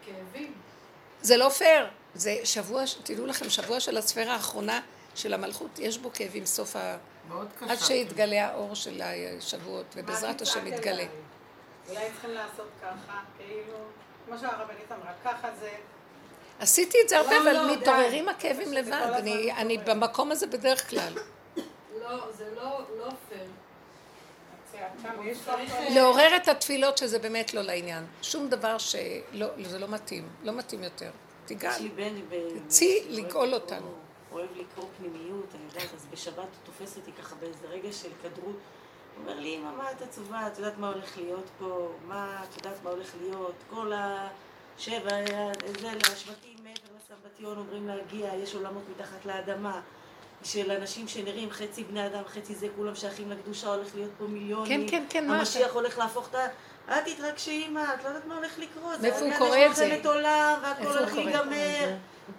[0.06, 0.52] כאבים.
[1.22, 1.86] זה לא פייר.
[2.14, 4.80] זה שבוע, תדעו לכם, שבוע של הספירה האחרונה
[5.14, 6.96] של המלכות, יש בו כאבים סוף ה...
[7.28, 7.86] מאוד עד קשה.
[7.86, 11.04] שיתגלה האור של השבועות, ובעזרת השם יתגלה.
[11.88, 13.76] אולי צריכים לעשות ככה, כאילו,
[14.32, 15.70] כמו שהרבנית אמרה, ככה זה...
[16.60, 17.76] עשיתי את זה הרבה, לא, אבל לא.
[17.76, 19.22] מתעוררים הכאבים לבד.
[19.56, 19.78] אני-.
[19.78, 21.12] במקום הזה בדרך כלל.
[22.00, 23.48] לא, זה לא לא פייר.
[25.94, 28.06] לעורר את התפילות שזה באמת לא לעניין.
[28.22, 30.28] שום דבר שלא, זה לא מתאים.
[30.42, 31.10] לא מתאים יותר.
[31.46, 31.70] תיגל.
[32.66, 33.94] תצאי לגאול אותנו.
[34.32, 38.56] אוהב לקרוא פנימיות, אני יודעת, אז בשבת הוא תופס אותי ככה באיזה רגע של כדרות.
[39.20, 40.46] אומר לי, אמא, מה את עצובה?
[40.46, 41.88] את יודעת מה הולך להיות פה?
[42.08, 43.54] מה, את יודעת מה הולך להיות?
[43.70, 45.10] כל השבע,
[45.80, 49.80] זה, השבטים מעבר לסמבטיון אומרים להגיע, יש עולמות מתחת לאדמה.
[50.44, 54.88] של אנשים שנראים חצי בני אדם, חצי זה, כולם שייכים לקדושה, הולך להיות פה מיליונים.
[54.88, 56.46] כן, כן, כן, מה המשיח הולך להפוך את ה...
[56.92, 59.00] אל תתרגשי, אמא, את לא יודעת מה הולך לקרות.
[59.00, 59.86] מאיפה הוא קורא יש את זה?
[59.86, 61.14] מלחמת עולם, והכל הולך?
[61.14, 61.94] להיגמר.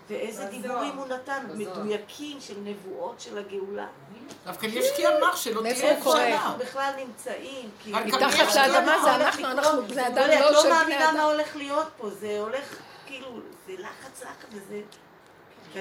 [0.10, 0.46] ואיזה.
[0.46, 3.88] דיבורים הוא נתן, מדויקים של נבואות של הגאולה.
[4.48, 6.20] רב קניבסקי אמר שלא מאיפה תהיה הוא קורא?
[6.20, 6.46] איפה ממשלה.
[6.46, 7.70] אנחנו בכלל נמצאים?
[8.06, 9.66] מתחת לאדמה זה אנחנו, לקרות.
[9.66, 11.18] אנחנו בני אדם לא, את לא לא של בני מאמינה אדם.
[11.18, 12.76] מה הולך להיות פה, זה הולך,
[13.06, 13.28] כאילו,
[13.68, 14.82] זה לחץ לחץ וזה...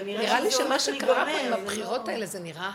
[0.04, 2.70] נראה לי שמה שקרה פה עם זה הבחירות לא- האלה זה נראה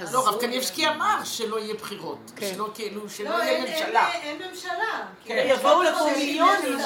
[0.00, 0.34] לא, הזוי.
[0.34, 2.30] רב קניבסקי אמר שלא יהיה בחירות.
[2.36, 2.54] כן.
[2.54, 4.12] שלא כאילו, שלא לא, יהיה ממשלה.
[4.12, 5.06] אין ממשלה.
[5.24, 5.46] כן.
[5.48, 6.78] יבואו לפה מיליונים,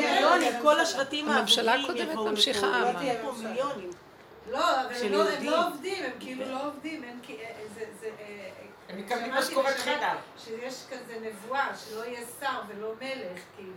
[0.00, 2.66] מיליונים, כל השבטים הממשלה האבודים הקודמת יבואו ממשיכה.
[4.50, 5.44] לא, אבל הם לא- הם.
[5.44, 8.50] לא עובדים, הם כאילו לא עובדים, כי- אה, זה- זה, אה,
[8.88, 10.16] הם מקבלים משכורת חדר.
[10.44, 13.72] שיש כזה נבואה, שלא יהיה שר ולא מלך, כאילו...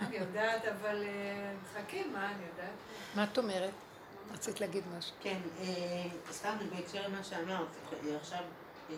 [0.00, 2.72] אני יודעת, אבל אה, חכי, מה אני יודעת?
[3.14, 3.70] מה את אומרת?
[4.32, 5.16] רצית להגיד משהו.
[5.20, 5.66] כן, אה,
[6.32, 7.68] סתם בהקשר למה שאמרת,
[8.20, 8.94] עכשיו אה,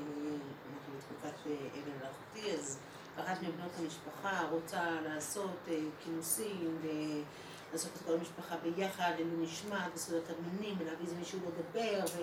[0.73, 2.79] אנחנו בתקופת אה, אבן מלאכותי, אז
[3.17, 5.69] אחת מבנות המשפחה רוצה לעשות
[6.05, 12.21] כינוסים ולעשות את כל המשפחה ביחד, למי נשמעת, בסעודת המנים, ולהביא איזה מישהו לדבר, ו...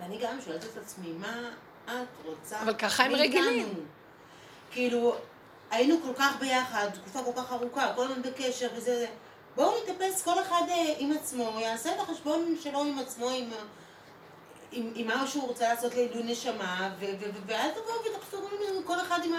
[0.00, 1.50] ואני גם שואלת את עצמי, מה
[1.84, 3.12] את רוצה אבל ככה הם?
[3.12, 3.86] רגילים.
[4.70, 5.16] כאילו,
[5.70, 9.06] היינו כל כך ביחד, תקופה כל כך ארוכה, כל הזמן בקשר וזה, זה.
[9.56, 13.64] בואו נתאפס כל אחד אה, עם עצמו, יעשה את החשבון שלו עם עצמו, עם, ה-
[14.72, 19.32] עם, עם מה שהוא רוצה לעשות לעילוי נשמה, ואל תבואו ותחפרו לנו כל אחד עם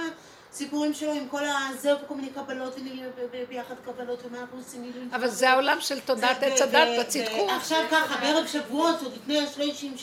[0.51, 2.79] הסיפורים שלו, עם כל הזה, וכל מיני קבלות, ו-
[3.15, 5.15] ו- ו- ביחד קבלות, ומה אנחנו עושים לעילוי נשמה.
[5.17, 7.49] אבל זה העולם של תודעת ו- עץ ו- הדת ו- בצדקות.
[7.49, 9.95] עכשיו ככה, בערב שבועות, עוד לפני השלושים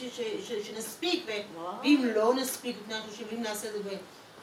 [0.65, 3.79] שנספיק, ו- ואם לא נספיק לפני השלושים, אם נעשה את זה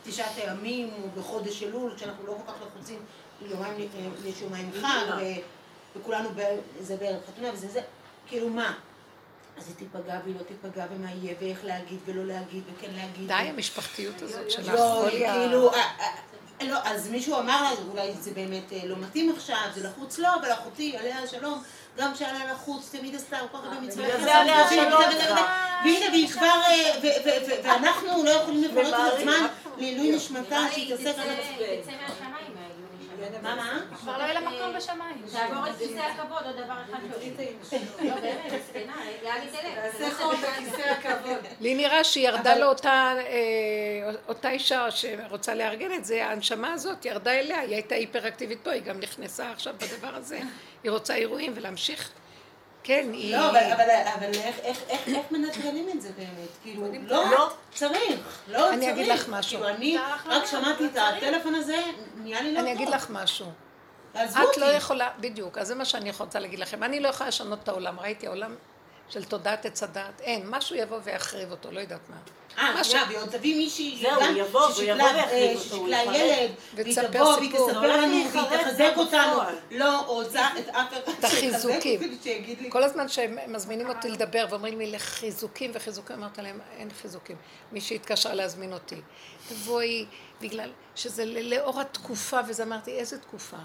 [0.05, 2.99] בתשעת הימים, או בחודש אלול, כשאנחנו לא כל כך לחוצים,
[3.41, 5.56] יומיים, אה, יש יומיים חג, ו-
[6.01, 6.29] וכולנו
[6.81, 7.81] זה בערב חתונה, וזה זה,
[8.27, 8.73] כאילו מה?
[9.57, 13.27] אז היא תיפגע והיא לא תיפגע, ומה יהיה, ואיך להגיד ולא להגיד, וכן להגיד.
[13.27, 14.67] די, המשפחתיות הזאת שלך.
[14.73, 15.77] לא, ה- כאילו, אה,
[16.61, 20.17] אה, לא, אז מישהו אמר לה, אולי זה באמת אה, לא מתאים עכשיו, זה לחוץ,
[20.19, 21.63] לא, אבל אחותי, עליה השלום,
[21.97, 24.05] גם כשהיה לה לחוץ, תמיד עשתה כל כך הרבה מצוות.
[24.21, 24.75] זה עליה וזה,
[25.83, 26.45] והנה, והיא כבר,
[27.01, 31.23] ו- ו- ו- ואנחנו לא יכולים לפנות את הזמן לעילוי נשמתה, שהיא תעשה כמה...
[31.23, 33.16] יצא מהשמיים מהעילוי נשמה.
[33.41, 33.79] מה, מה?
[33.97, 35.23] כבר לא יהיה לה מקום בשמיים.
[35.31, 36.99] תעבור את כיסא הכבוד, עוד דבר אחד
[37.99, 39.93] לא, באמת, מסכנה, לאן היא תלך?
[39.97, 41.45] תעשה חור בכיסא הכבוד.
[41.61, 43.13] לי נראה שהיא ירדה לאותה
[44.43, 48.81] אה, אישה שרוצה לארגן את זה, ההנשמה הזאת ירדה אליה, היא הייתה היפראקטיבית פה, היא
[48.81, 50.39] גם נכנסה עכשיו בדבר הזה,
[50.83, 52.11] היא רוצה אירועים ולהמשיך.
[52.87, 53.37] כן, היא...
[53.37, 56.49] לא, אבל, אבל, אבל איך, איך, איך, איך מנטרלים את זה באמת?
[56.63, 57.49] כאילו, לא, לא.
[57.73, 58.91] צריך, לא אני צריך.
[58.97, 59.59] אגיד לך משהו.
[59.59, 61.77] כאילו, אני רק שמעתי את הטלפון הזה,
[62.15, 62.67] נהיה לי לא טוב.
[62.67, 63.51] אני אגיד לך משהו.
[64.13, 64.57] את.
[64.57, 66.83] לא יכולה, בדיוק, אז זה מה שאני רוצה להגיד לכם.
[66.83, 68.55] אני לא יכולה לשנות את העולם, ראיתי עולם
[69.09, 72.15] של תודעת עץ הדעת, אין, משהו יבוא ויחריב אותו, לא יודעת מה.
[72.57, 75.55] אה, מה שנייה, ש- והיא עוד תביא מישהי זהו, יבוא, והוא ששכלה, יבוא ויחריב אה,
[75.55, 76.17] אותו, הוא ששכלה.
[76.17, 77.51] ילד, והיא תבוא, והיא.
[77.51, 79.39] תספר לנו, והיא תחזק אותנו.
[79.71, 81.99] לא רוצה את אף אחד את החיזוקים.
[82.69, 87.35] כל הזמן שהם מזמינים אותי לדבר ואומרים לי לחיזוקים וחיזוקים, אמרתי להם, אין חיזוקים.
[87.71, 89.01] מי שהתקשרה להזמין אותי,
[89.49, 90.05] תבואי,
[90.41, 93.57] בגלל שזה ל- לאור התקופה, וזה אמרתי, איזה תקופה?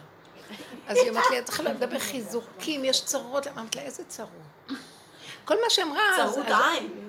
[0.89, 3.47] אז היא אמרת לי, את צריכה לדבר חיזוקים, יש צרות.
[3.47, 4.29] אמרתי לה, איזה צרות?
[5.45, 6.03] כל מה שאמרה...
[6.17, 7.09] צרות עין.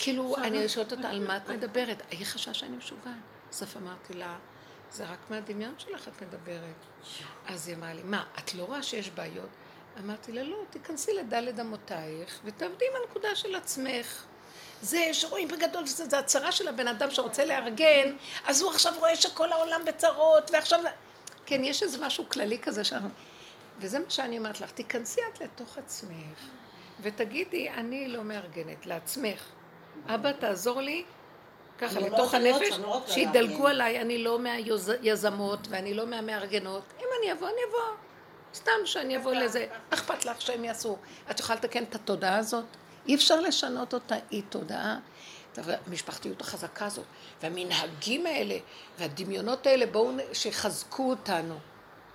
[0.00, 2.02] כאילו, אני שואלת אותה, על מה את מדברת?
[2.10, 3.12] היא חשבה שאני משוגעת.
[3.50, 4.36] בסוף אמרתי לה,
[4.92, 6.86] זה רק מהדמיון שלך את מדברת.
[7.46, 9.48] אז היא אמרה לי, מה, את לא רואה שיש בעיות?
[10.04, 14.24] אמרתי לה, לא, תיכנסי לדלת אמותייך ותעבדי עם הנקודה של עצמך.
[14.82, 18.16] זה שרואים בגדול, זה, זה הצרה של הבן אדם שרוצה לארגן,
[18.46, 20.80] אז הוא עכשיו רואה שכל העולם בצרות, ועכשיו...
[21.46, 23.08] כן, יש איזה משהו כללי כזה שאנחנו...
[23.78, 26.38] וזה מה שאני אומרת לך, תיכנסי את לתוך עצמך,
[27.02, 29.42] ותגידי, אני לא מארגנת, לעצמך.
[30.06, 31.04] אבא, תעזור לי,
[31.78, 33.66] ככה, לא, לא לתוך לא רק הנפש, לא שידלגו.
[33.66, 36.82] עליי, אני לא מהיזמות ואני לא מהמארגנות.
[36.98, 37.96] אם אני אבוא, אני אבוא.
[38.54, 40.96] סתם שאני אבוא לזה, אכפת לך שהם יעשו.
[41.30, 42.64] את יכולה לתקן את התודעה הזאת?
[43.06, 44.98] אי אפשר לשנות אותה, היא תודעה.
[45.86, 47.04] המשפחתיות החזקה הזאת,
[47.42, 48.58] והמנהגים האלה,
[48.98, 51.58] והדמיונות האלה, בואו, שיחזקו אותנו.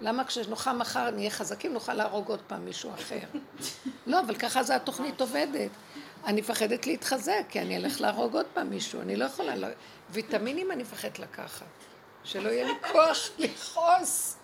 [0.03, 3.19] למה כשנוכל מחר נהיה חזקים, נוכל להרוג עוד פעם מישהו אחר?
[4.07, 5.71] לא, אבל ככה זה התוכנית עובדת.
[6.25, 9.55] אני מפחדת להתחזק, כי אני אלך להרוג עוד פעם מישהו, אני לא יכולה...
[9.55, 9.65] ל...
[10.09, 11.65] ויטמינים אני מפחדת לקחת.
[12.23, 14.37] שלא יהיה לי כוח לכעוס.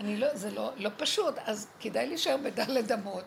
[0.00, 3.24] אני לא, זה לא, לא פשוט, אז כדאי להישאר בדלת אמות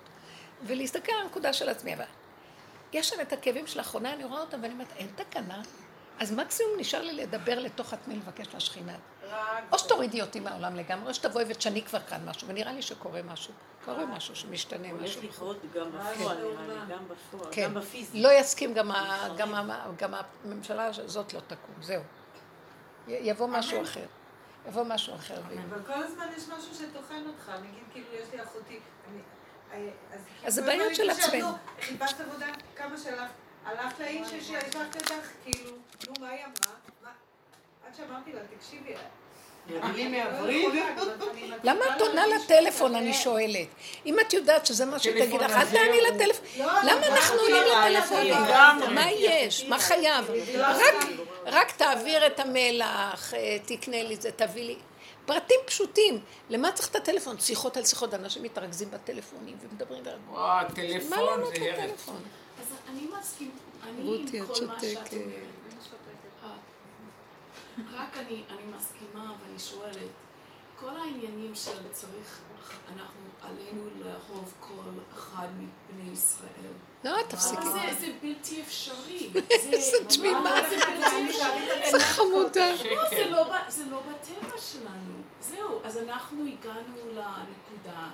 [0.63, 1.93] ולהסתכל על הנקודה של עצמי.
[1.93, 2.03] אבל
[2.93, 5.61] יש שם את הכאבים של האחרונה, אני רואה אותם ואני אומרת, אין תקנה.
[6.19, 8.95] אז מקסימום נשאר לי לדבר לתוך עצמי, לבקש מהשכינה.
[9.71, 13.53] או שתורידי אותי מהעולם לגמרי, או שתבואי ותשני כבר כאן משהו, ונראה לי שקורה משהו.
[13.86, 15.21] קורה משהו שמשתנה הולך משהו.
[15.23, 16.38] לקרות גם בפועל,
[16.89, 17.63] גם בפועל, כן.
[17.63, 18.21] גם בפיזי.
[18.21, 19.28] לא יסכים, גם, ה,
[19.97, 20.13] גם,
[20.43, 22.01] הממשלה הזאת לא תקום, זהו.
[23.07, 24.05] יבוא משהו אחר.
[24.67, 25.41] יבוא משהו אחר.
[25.69, 28.80] אבל כל הזמן יש משהו שטוחן אותך, נגיד כאילו יש לי אחותי,
[29.71, 31.51] אה, אז אז זה כאילו, בעיות של חושבת, עצמנו.
[31.51, 33.32] נו, חיפשת עבודה, כמה שלחת,
[33.65, 35.71] הלכת לאיש ששלחת אותך, כאילו,
[36.07, 36.75] נו, מה היא אמרה?
[37.88, 38.03] מה?
[38.03, 38.93] עד שאמרתי לה, תקשיבי,
[39.69, 39.77] לא
[41.63, 43.67] למה את עונה להרגיש לטלפון, כזה- אני שואלת?
[44.05, 46.45] אם את יודעת שזה מה שהיא תגיד לך, אל תעני הזה לטלפון.
[46.57, 48.33] לא, למה אנחנו עונים לטלפונים?
[48.33, 48.93] לגמרי.
[48.93, 49.63] מה יש?
[49.65, 50.25] מה חייב?
[50.57, 51.05] לא רק,
[51.45, 54.75] רק תעביר את המלח, אה, תקנה לי זה, תביא לי.
[55.25, 56.19] פרטים פשוטים.
[56.49, 57.39] למה צריך את הטלפון?
[57.39, 60.03] שיחות על שיחות, אנשים מתרכזים בטלפונים ומדברים.
[60.05, 61.79] ו- וואו, מה טלפון לענות זה הרס.
[61.83, 62.21] לטלפון?
[62.61, 63.51] אז אני מסכים,
[63.83, 65.13] אני עם כל מה שאת.
[65.13, 65.56] אומרת.
[67.93, 70.11] רק אני, אני מסכימה ואני שואלת,
[70.80, 72.39] כל העניינים של צריך,
[72.93, 76.73] אנחנו עלינו לאהוב כל אחד מבני ישראל.
[77.03, 77.69] לא, תפסיקי.
[77.69, 79.30] זה, זה בלתי אפשרי.
[79.73, 80.39] איזה תמימה.
[80.39, 81.71] מה זה אפשרי?
[81.71, 82.71] איזה חמודה.
[82.71, 85.21] לא, זה לא זה לא בטבע שלנו.
[85.41, 88.09] זהו, אז אנחנו הגענו לנקודה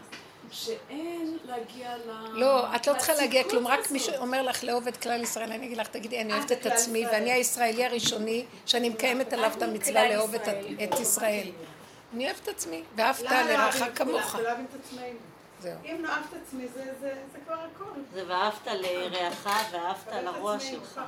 [0.53, 2.09] שאין להגיע ל...
[2.33, 3.99] לא, את לא צריכה להגיע כלום, רק מי.
[3.99, 7.05] שאומר לך לאהוב את כלל ישראל, אני אגיד לך, תגידי, אני אוהבת את כלל עצמי.
[7.05, 10.35] ואני הישראלי הראשוני, שאני מקיימת עליו את המצווה לאהוב
[10.83, 11.47] את ישראל.
[12.13, 14.35] אני אוהבת את עצמי, ואהבת לא לרעך כמוך.
[14.35, 15.03] לא עצמנו.
[15.61, 15.73] זהו.
[15.85, 17.99] אם לא אהבת את עצמי, זה- זה זה כבר הכל.
[18.13, 21.01] זה ואהבת לרעך ואהבת לרוע שלך.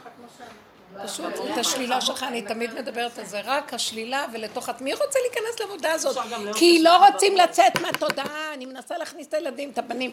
[1.04, 4.70] פשוט את השלילה שלך, אני תמיד מדברת על זה, רק השלילה ולתוך...
[4.70, 6.18] את- מי רוצה להיכנס לעבודה הזאת?
[6.56, 7.38] כי לא רוצים.
[7.38, 10.12] לצאת מהתודעה, אני מנסה להכניס את הילדים, את הבנים.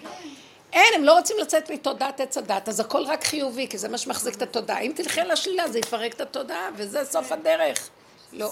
[0.72, 3.98] אין, הם לא רוצים לצאת מתודעת עץ הדת, אז הכל רק חיובי, כי זה מה
[3.98, 4.80] שמחזיק את התודעה.
[4.80, 7.88] אם תלכי על השלילה, זה יפרק את התודעה, וזה סוף הדרך.
[8.32, 8.50] לא.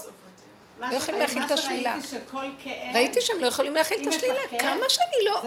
[0.79, 1.95] לא יכולים להכיל את השלילה.
[2.93, 5.41] ראיתי שהם לא יכולים להכיל את השלילה, כמה שאני לא...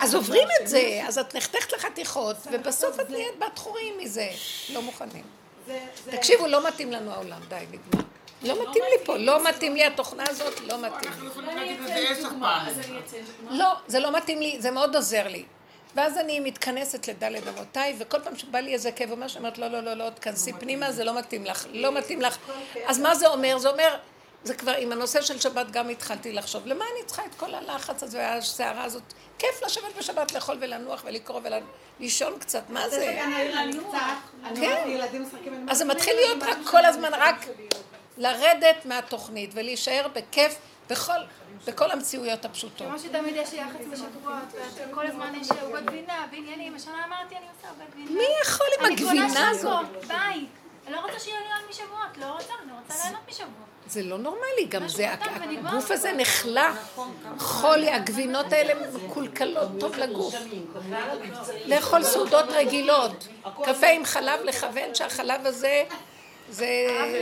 [0.00, 1.00] אז עוברים את זה.
[1.08, 4.28] אז את נחתכת לחתיכות, ובסוף את נהיית בת חורים מזה.
[4.72, 5.24] לא מוכנים.
[6.10, 8.04] תקשיבו, לא מתאים לנו העולם, די, נגמר.
[8.42, 11.08] לא מתאים לי פה, לא מתאים לי התוכנה הזאת, לא מתאים לי.
[11.08, 12.90] אנחנו יכולים אני להגיד את אתן זה עשר דוגמה, אז פעמים.
[12.90, 13.58] אני אתן דוגמה.
[13.58, 15.44] לא, זה לא מתאים לי, זה מאוד עוזר לי.
[15.94, 19.68] ואז אני מתכנסת לדלת אמותיי, וכל פעם שבא לי איזה כאב או משהו, אומרת, לא,
[19.68, 22.38] לא, לא, לא, תכנסי פנימה, זה לא מתאים לך, לא מתאים לך.
[22.86, 23.58] אז מה זה אומר?
[23.58, 23.96] זה אומר,
[24.44, 28.02] זה כבר, עם הנושא של שבת גם התחלתי לחשוב, למה אני צריכה את כל הלחץ
[28.02, 29.02] הזה והסערה הזאת?
[29.38, 31.40] כיף לשבת בשבת, לאכול ולנוח ולקרוא
[31.98, 33.24] ולישון קצת, מה זה זה?
[33.24, 33.52] אני
[34.44, 34.82] אני כן.
[34.84, 37.68] אני אז זה מתחיל "הנה, להיות אני רק כל הזמן, רק שלי".
[38.18, 40.56] לרדת מהתוכנית ולהישאר בכיף
[40.90, 41.12] בכל,
[41.66, 42.88] בכל המציאויות הפשוטות.
[42.88, 44.38] כמו שתמיד יש יחס בשבועות,
[44.90, 46.74] וכל הזמן יש עוגות גבינה ועניינים.
[46.74, 48.10] השנה אמרתי, אני עושה עוגת גבינה.
[48.10, 50.06] מי יכול עם אני קונה הגבינה שוקו, הזאת?
[50.06, 50.46] ביי.
[50.86, 53.73] אני לא רוצה שיהיה לי עוד משבועות, לא רוצה, אני רוצה ליהנות משבועות.
[53.86, 55.12] זה לא נורמלי, גם זה.
[55.12, 56.68] הגוף הזה נחלא,
[57.38, 60.34] חולי, הגבינות האלה מקולקלות, טוב לגוף.
[61.64, 63.28] לאכול סעודות רגילות,
[63.62, 65.84] קפה עם חלב לכוון שהחלב הזה
[66.50, 66.68] זה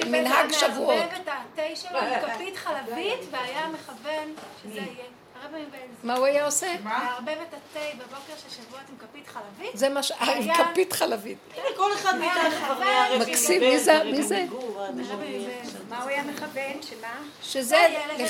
[0.06, 0.94] מנהג שבועות.
[0.94, 5.21] מערבב את התה שלו עם כפית חלבית, והיה מכוון שזה יהיה.
[6.02, 6.74] מה הוא היה עושה?
[6.84, 9.70] מערבב את התה בבוקר של שבועות עם כפית חלבית.
[9.78, 10.12] זה מה ש...
[10.12, 11.38] אה, עם היה- כפית חלבית.
[11.56, 12.74] הנה, כל אחד מאיתנו כבר
[13.14, 14.44] רבי מקסים, מי זה- מי זה?
[15.88, 16.82] מה הוא היה מכוון?
[16.82, 17.08] שמה?
[17.42, 17.76] שזה...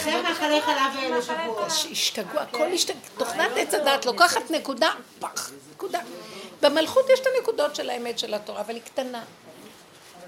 [0.05, 1.67] זה מאכלי חלב האלה שבועות.
[1.91, 3.01] השתגעו, הכל השתגעו.
[3.19, 4.91] תוכנת עץ הדת לוקחת נקודה,
[5.21, 6.01] פח, נקודה.
[6.63, 9.23] במלכות יש את הנקודות של האמת של התורה, אבל היא קטנה.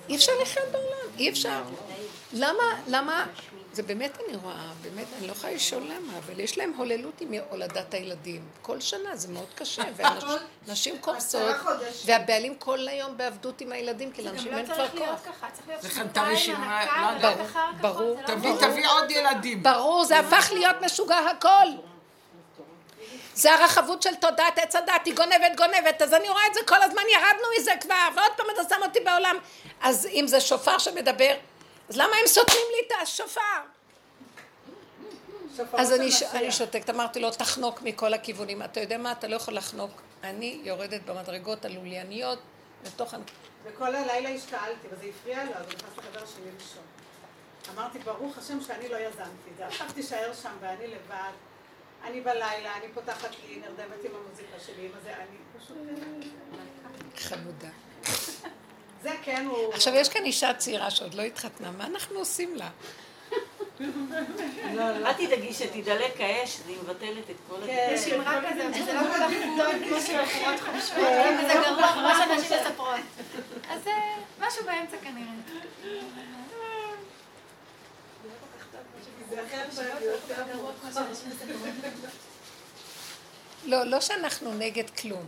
[0.09, 1.63] אי אפשר לחיות בעולם, אי אפשר.
[2.33, 3.27] למה, למה,
[3.75, 7.35] זה באמת אני רואה, באמת, אני לא יכולה לשאול למה, אבל יש להם הוללות עם
[7.51, 8.49] הולדת הילדים.
[8.63, 9.83] כל שנה, זה מאוד קשה,
[10.67, 11.57] ונשים קורסות,
[12.05, 15.35] והבעלים כל היום בעבדות עם הילדים, כי גם לאנשים לא אין כבר צריך להיות כוח.
[15.35, 17.41] ככה, צריך להיות זה שנתיים חנטה רשימה, הנקה, לא ורק.
[17.41, 18.09] אחר כך ברור.
[18.09, 18.71] עוד, זה לא תביא, ברור.
[18.71, 19.63] תביא עוד ילדים.
[19.63, 21.67] ברור, זה הפך להיות משוגע הכל.
[23.35, 26.83] זה הרחבות של תודעת עץ הדת, היא גונבת גונבת, אז אני רואה את זה כל
[26.83, 29.37] הזמן, ירדנו מזה כבר, ועוד פעם אתה שם אותי בעולם.
[29.81, 31.35] אז אם זה שופר שמדבר,
[31.89, 33.41] אז למה הם סותמים לי את השופר?
[35.73, 36.23] אז אני, ש...
[36.23, 38.63] אני שותקת, אמרתי לו, תחנוק מכל הכיוונים.
[38.63, 40.03] אתה יודע מה, אתה לא יכול לחנוק.
[40.23, 42.39] אני יורדת במדרגות הלולייניות
[42.87, 43.15] לתוך...
[43.65, 46.83] וכל הלילה השתעלתי, וזה הפריע לו, אז הוא נכנס לחדר שלי לישון.
[47.75, 49.67] אמרתי, ברוך השם שאני לא יזמתי את זה.
[49.67, 51.33] עכשיו תישאר שם ואני לבד.
[52.05, 55.77] אני בלילה, אני פותחת לי, נרדמת עם המוזיקה שלי, וזה, אני פשוט...
[57.17, 57.69] חמודה.
[59.05, 59.75] זה כן הוא...
[59.75, 62.69] עכשיו, יש כאן אישה צעירה שעוד לא התחתנה, מה אנחנו עושים לה?
[65.05, 67.93] אל תדאגי שתדלק האש, היא מבטלת את כל כן.
[67.95, 72.57] יש אמרה כזה, וזה לא כל כך טוב כמו שאחרות חושבות, וזה גרוע כמו שאנשים
[72.61, 73.01] מספרות.
[73.71, 73.81] אז
[74.41, 75.33] משהו באמצע כנראה.
[80.93, 82.09] זה.
[83.65, 85.27] לא, לא שאנחנו נגד כלום.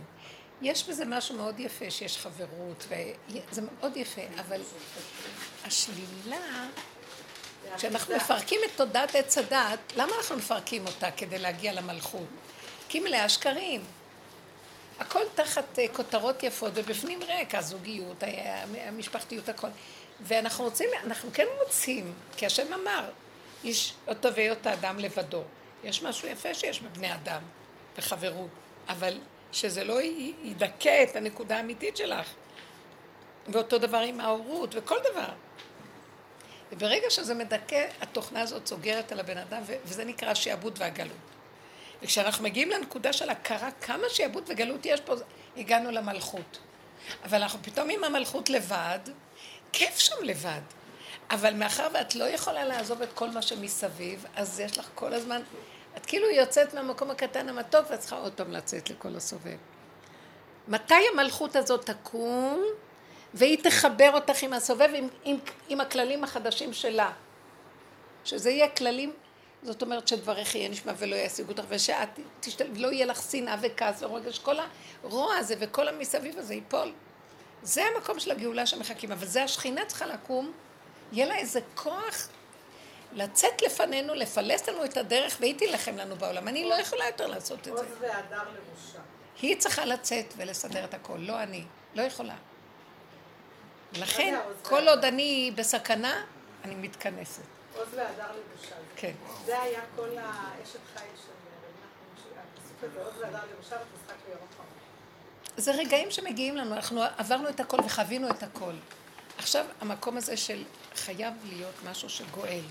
[0.61, 4.61] יש בזה משהו מאוד יפה, שיש חברות, וזה מאוד יפה, אבל
[5.65, 6.67] השלילה,
[7.75, 12.27] כשאנחנו מפרקים את תודעת עץ הדת, למה אנחנו מפרקים אותה כדי להגיע למלכות?
[12.89, 13.81] כי מלאה שקרים.
[14.99, 18.23] הכל תחת אה, כותרות יפות, ובפנים ריק, הזוגיות,
[18.77, 19.67] המשפחתיות, הכל.
[20.21, 23.09] ואנחנו רוצים, אנחנו כן רוצים, כי השם אמר,
[23.63, 25.43] איש אותו והיות האדם לבדו.
[25.83, 27.41] יש משהו יפה שיש בבני אדם,
[27.97, 28.49] בחברות,
[28.89, 29.17] אבל
[29.57, 30.01] שזה לא
[30.43, 32.33] ידכא את הנקודה האמיתית שלך.
[33.47, 35.29] ואותו דבר עם ההורות, וכל דבר.
[36.71, 41.17] וברגע שזה מדכא, התוכנה הזאת סוגרת על הבן אדם, וזה נקרא שעבוד והגלות.
[42.01, 45.13] וכשאנחנו מגיעים לנקודה של הכרה כמה שעבוד וגלות יש פה,
[45.57, 46.57] הגענו למלכות.
[47.23, 48.99] אבל אנחנו פתאום עם המלכות לבד,
[49.71, 50.61] כיף שם לבד.
[51.29, 55.41] אבל מאחר ואת לא יכולה לעזוב את כל מה שמסביב, אז יש לך כל הזמן,
[55.97, 59.57] את כאילו יוצאת מהמקום הקטן המתוק ואת צריכה עוד פעם לצאת לכל הסובב.
[60.67, 62.63] מתי המלכות הזאת תקום
[63.33, 65.37] והיא תחבר אותך עם הסובב עם, עם,
[65.69, 67.11] עם הכללים החדשים שלה?
[68.25, 69.13] שזה יהיה כללים,
[69.63, 72.65] זאת אומרת שדבריך יהיה נשמע ולא ישיגו אותך ושאת תשתל...
[72.75, 74.55] לא יהיה לך שנאה וכעס ורגש, כל
[75.03, 76.91] הרוע הזה וכל המסביב הזה ייפול.
[77.63, 80.51] זה המקום של הגאולה שמחכים, אבל זה השכינה צריכה לקום,
[81.11, 82.27] יהיה לה איזה כוח
[83.17, 86.47] לצאת לפנינו, לפלס לנו את הדרך והיא תילחם לנו בעולם.
[86.47, 87.71] אני לא יכולה יותר לעשות את זה.
[87.71, 88.99] עוז והדר לראשה.
[89.41, 91.63] היא צריכה לצאת ולסדר את הכל, לא אני.
[91.95, 92.35] לא יכולה.
[93.93, 96.23] לכן, כל עוד אני בסכנה,
[96.63, 97.41] אני מתכנסת.
[97.75, 98.75] עוז והדר לראשה.
[98.95, 99.13] כן.
[99.45, 103.39] זה היה כל האשת חיל של הפסוק הזה, עוז והדר
[103.69, 103.87] חמור.
[105.57, 108.73] זה רגעים שמגיעים לנו, אנחנו עברנו את הכל וחווינו את הכל.
[109.37, 110.63] עכשיו, המקום הזה של
[110.95, 112.61] חייב להיות משהו שגואל.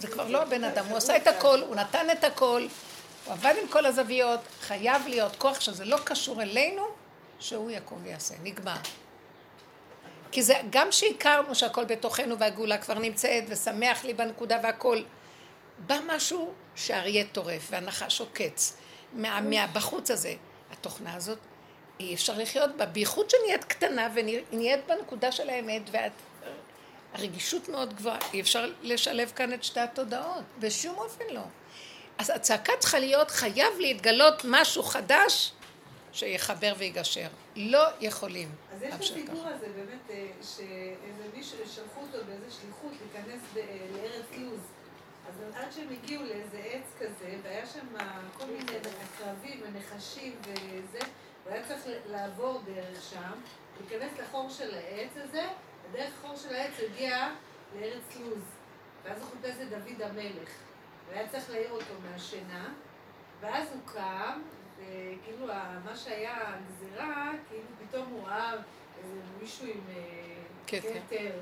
[0.00, 2.66] זה כבר לא הבן אדם, הוא עשה את הכל, הוא נתן את הכל,
[3.24, 6.82] הוא עבד עם כל הזוויות, חייב להיות כוח שזה לא קשור אלינו,
[7.40, 8.76] שהוא יקום ויעשה, נגמר.
[10.32, 15.02] כי זה, גם שהכרנו שהכל בתוכנו והגאולה כבר נמצאת ושמח לי בנקודה והכל,
[15.78, 18.76] בא משהו שהאריה טורף והנחש עוקץ
[19.12, 20.34] מה, מהבחוץ הזה.
[20.72, 21.38] התוכנה הזאת,
[22.00, 25.82] אי אפשר לחיות בה, בייחוד שנהיית קטנה ונהיית בנקודה של האמת
[27.14, 31.42] והרגישות מאוד גבוהה, אי אפשר לשלב כאן את שתי התודעות, בשום אופן לא.
[32.18, 35.52] אז הצעקה צריכה להיות, חייב להתגלות משהו חדש
[36.12, 37.28] שיחבר ויגשר.
[37.56, 38.48] לא יכולים.
[38.72, 43.62] אז יש את הסיפור הזה באמת, אה, שאיזה מישהו, שלחו אותו באיזה שליחות להיכנס אה,
[43.92, 44.60] לארץ לוז.
[45.28, 47.86] אז עד שהם הגיעו לאיזה עץ כזה, והיה שם
[48.38, 50.98] כל מיני עקרבים ונחשים וזה,
[51.44, 53.32] הוא היה צריך לעבור דרך שם,
[53.80, 55.46] להיכנס לחור של העץ הזה,
[55.90, 57.28] ודרך החור של העץ הוא הגיע
[57.80, 58.42] לארץ לוז.
[59.04, 60.50] ואז הוא חיפש את דוד המלך.
[61.08, 62.68] והיה צריך להעיר אותו מהשינה,
[63.40, 64.40] ואז הוא קם,
[64.76, 65.46] וכאילו
[65.84, 68.52] מה שהיה הגזירה, כאילו פתאום הוא ראה
[68.98, 70.88] איזה מישהו עם אה, כתר.
[71.06, 71.38] כתר.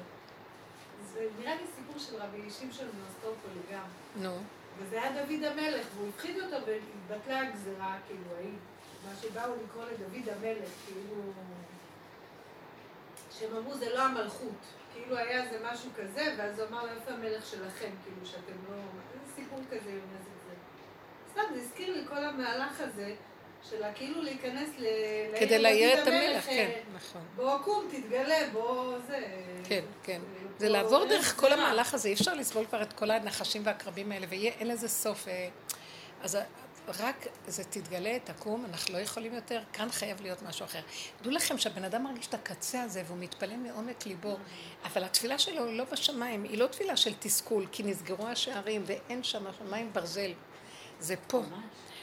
[1.13, 3.87] זה נראה לי סיפור של רבי שמשון מאוסטרופולי גם.
[4.17, 4.37] נו.
[4.79, 8.57] וזה היה דוד המלך, והוא הפחיד אותו והתבטלה הגזירה, כאילו, ההיא,
[9.05, 11.33] מה שבאו לקרוא לדוד המלך, כאילו...
[13.39, 14.59] שהם אמרו זה לא המלכות,
[14.93, 18.75] כאילו היה איזה משהו כזה, ואז הוא אמר לו איפה המלך שלכם, כאילו שאתם לא...
[18.75, 20.55] איזה סיפור כזה עם איזה זה.
[21.33, 23.15] סתם, זה הזכיר לי כל המהלך הזה,
[23.71, 24.87] של כאילו להיכנס ל...
[25.41, 27.23] כדי להעיר את המלך, אה, כן, נכון.
[27.37, 29.19] בוא קום, תתגלה, בוא זה...
[29.65, 30.21] כן, כן.
[30.43, 31.67] פה זה לעבור דרך כל גזירה.
[31.67, 35.29] המהלך הזה, אי אפשר לסבול כבר את כל הנחשים והקרבים האלה, ואין לזה סוף.
[35.29, 35.49] אה,
[36.23, 36.39] אז
[36.99, 40.81] רק זה תתגלה, תקום, אנחנו לא יכולים יותר, כאן חייב להיות משהו אחר.
[41.23, 44.37] דעו לכם שהבן אדם מרגיש את הקצה הזה והוא מתפלל מעומק ליבו,
[44.85, 49.23] אבל התפילה שלו היא לא בשמיים, היא לא תפילה של תסכול, כי נסגרו השערים ואין
[49.23, 50.33] שם השמיים ברזל.
[51.01, 51.43] זה פה.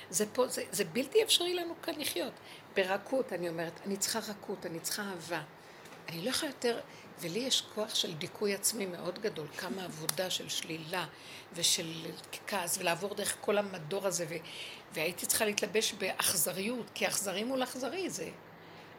[0.10, 2.34] זה פה, זה, זה בלתי אפשרי לנו כאן לחיות.
[2.76, 5.42] ברכות, אני אומרת, אני צריכה רכות, אני צריכה אהבה.
[6.10, 6.80] אני לא יכולה יותר,
[7.20, 11.06] ולי יש כוח של דיכוי עצמי מאוד גדול, כמה עבודה של שלילה
[11.54, 11.92] ושל
[12.48, 14.34] כעס, ולעבור דרך כל המדור הזה, ו,
[14.94, 18.30] והייתי צריכה להתלבש באכזריות, כי אכזרי מול אכזרי זה...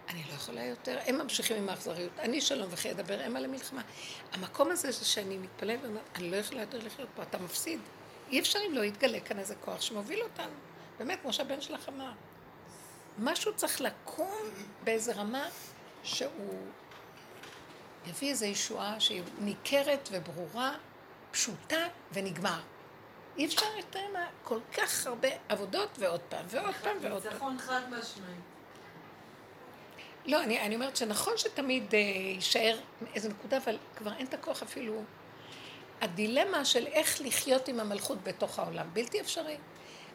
[0.08, 3.82] אני לא יכולה יותר, הם ממשיכים עם האכזריות, אני שלום וכי אדבר המה למלחמה.
[4.32, 7.80] המקום הזה זה שאני מתפללת ואומרת, אני לא יכולה יותר לחיות פה, אתה מפסיד.
[8.30, 10.54] אי אפשר אם לא יתגלה כאן איזה כוח שמוביל אותנו.
[10.98, 12.12] באמת, כמו שהבן שלך אמר.
[13.18, 14.44] משהו צריך לקום
[14.84, 15.48] באיזה רמה
[16.02, 16.66] שהוא
[18.06, 20.72] יביא איזו ישועה שהיא ניכרת וברורה,
[21.30, 22.60] פשוטה ונגמר.
[23.38, 27.32] אי אפשר יותר מה, כל כך הרבה עבודות ועוד פעם ועוד פעם ועוד פעם.
[27.32, 28.34] ניצחון חד משמעי.
[30.26, 32.78] לא, אני, אני אומרת שנכון שתמיד אה, יישאר
[33.14, 35.02] איזו נקודה, אבל כבר אין את הכוח אפילו.
[36.00, 39.56] הדילמה של איך לחיות עם המלכות בתוך העולם, בלתי אפשרי.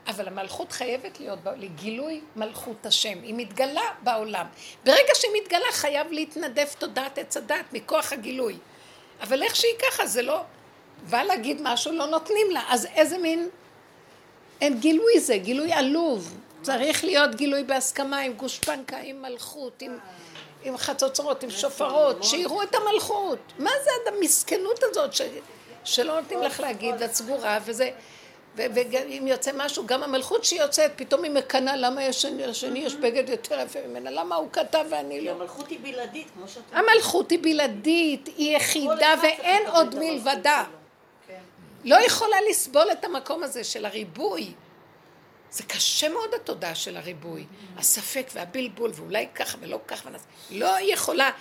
[0.08, 3.22] אבל המלכות חייבת להיות לגילוי מלכות השם.
[3.24, 4.46] היא מתגלה בעולם.
[4.86, 8.58] ברגע שהיא מתגלה חייב להתנדף תודעת עץ הדת מכוח הגילוי.
[9.22, 10.42] אבל איך שהיא ככה זה לא...
[11.10, 12.64] בא להגיד משהו לא נותנים לה.
[12.70, 13.50] אז איזה מין...
[14.62, 16.38] אין גילוי זה, גילוי עלוב.
[16.62, 19.98] צריך להיות גילוי בהסכמה עם גושפנקה, עם מלכות, עם,
[20.64, 23.40] עם חצוצרות, עם שופרות, שיראו את המלכות.
[23.60, 25.22] מה זה המסכנות הזאת ש,
[25.84, 27.90] שלא נותנים לך להגיד, ואת סגורה, וזה...
[28.56, 33.60] ואם יוצא משהו, גם המלכות שיוצאת, פתאום היא מקנאה, למה יש השני יש בגד יותר
[33.60, 34.12] יפה ממנה?
[34.12, 35.32] למה הוא כתב ואני כי לא?
[35.32, 40.64] המלכות היא בלעדית, כמו שאת המלכות היא בלעדית, היא יחידה ואין עוד מלבדה.
[40.68, 40.78] שלו.
[41.84, 44.54] לא יכולה לסבול את המקום הזה של הריבוי.
[45.52, 47.46] זה קשה מאוד התודעה של הריבוי.
[47.78, 50.22] הספק והבלבול, ואולי ככה ולא ככה, ונס...
[50.52, 51.32] לא יכולה.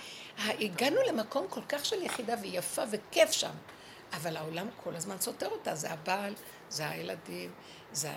[0.47, 3.51] הגענו למקום כל כך של יחידה ויפה וכיף שם,
[4.13, 5.75] אבל העולם כל הזמן סותר אותה.
[5.75, 6.33] זה הבעל,
[6.71, 7.51] זה הילדים,
[7.91, 8.11] זה...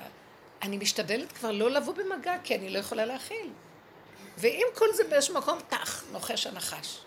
[0.62, 3.50] אני משתדלת כבר לא לבוא במגע, כי אני לא יכולה להכיל.
[4.38, 7.00] ועם כל זה באיזשהו מקום, טח, נוחש הנחש.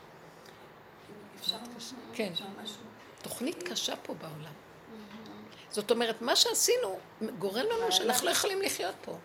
[2.14, 2.34] כן.
[3.22, 4.54] תוכנית קשה פה בעולם.
[5.70, 7.00] זאת אומרת, מה שעשינו
[7.40, 9.18] גורם לנו שאנחנו לא יכולים לחיות פה.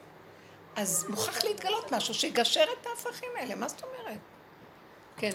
[0.76, 4.18] אז מוכרח להתגלות משהו שיגשר את ההפכים האלה, מה זאת אומרת?
[5.16, 5.32] כן.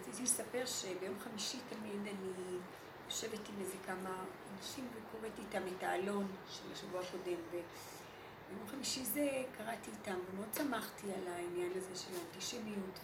[0.00, 2.58] רציתי לספר שביום חמישי תמיד אני
[3.06, 4.24] יושבת עם איזה כמה
[4.60, 7.40] אנשים וקוראת איתם את העלון של השבוע הקודם.
[7.48, 13.00] וביום חמישי זה קראתי איתם ומאוד שמחתי על העניין הזה של האנטישמיות.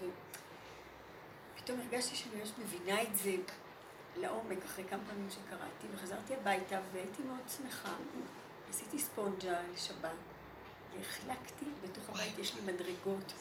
[1.54, 3.36] ופתאום הרגשתי שאני ממש מבינה את זה
[4.16, 7.94] לעומק אחרי כמה פעמים שקראתי, וחזרתי הביתה והייתי מאוד שמחה.
[8.70, 10.10] עשיתי ספונג'ה לשבת.
[10.98, 13.32] והחלקתי, בתוך הבית יש לי מדרגות.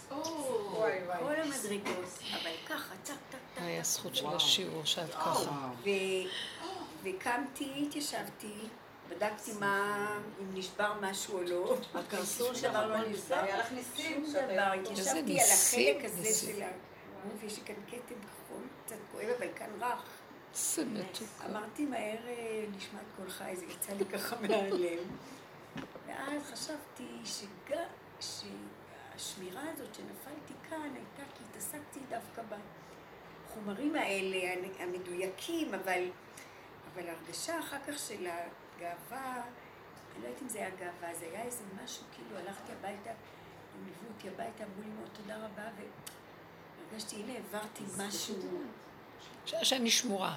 [1.20, 3.62] כל המדרגות, אבל ככה, טק, טק, טק.
[3.62, 5.70] היה זכות של השיעור שאת ככה.
[7.06, 7.10] ו...
[7.10, 8.54] וקמתי, התיישבתי,
[9.10, 10.08] בדקתי מה,
[10.42, 11.78] אם נשבר משהו או לא.
[11.96, 13.36] הקרסול שום שלך לא נשבר.
[13.36, 14.34] היה לך ניסים שום.
[14.34, 14.74] דבר.
[14.74, 16.48] איזה התיישבתי על החלק הזה.
[16.48, 16.68] של ה...
[17.42, 20.04] ויש לי כאן כתם כחול, קצת כואב, אבל כאן רך.
[20.54, 21.28] זה מתוק.
[21.50, 25.00] אמרתי מהר אה, נשמע את קולך, זה יצא לי ככה מהלב.
[26.08, 27.84] ואז חשבתי שגם,
[28.20, 32.42] שהשמירה הזאת שנפלתי כאן הייתה כי התעסקתי דווקא
[33.48, 36.04] בחומרים האלה, המדויקים, אבל,
[36.96, 39.42] אבל ההרגשה אחר כך של הגאווה,
[40.16, 43.86] אני לא יודעת אם זה היה גאווה, זה היה איזה משהו, כאילו הלכתי הביתה, הם
[43.86, 45.64] ליוו אותי הביתה, אמרו לי מאוד תודה רבה,
[46.92, 48.36] והרגשתי, הנה העברתי משהו
[49.46, 50.36] שאני שמורה.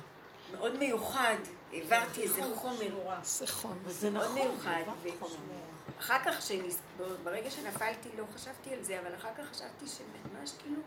[0.53, 1.37] מאוד מיוחד,
[1.73, 3.23] העברתי איזה חומר.
[3.23, 3.79] זה חום.
[3.85, 4.83] וזה מאוד נכון, מיוחד.
[5.19, 5.35] חומר.
[6.01, 6.51] אחר כך,
[7.25, 10.81] ברגע שנפלתי, לא חשבתי על זה, אבל אחר כך חשבתי שממש כאילו,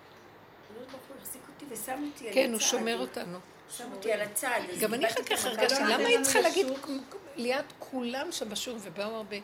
[0.71, 2.41] הקדוש ברוך הוא החזיק אותי ושם אותי על הצד.
[2.41, 3.39] כן, הוא שומר אותנו.
[3.69, 4.59] שם אותי על הצד.
[4.81, 7.15] גם אני אחר כך הרגשתי, לא למה היא צריכה להגיד ישות?
[7.35, 9.37] ליד כולם שבשיעור ובאו הרבה,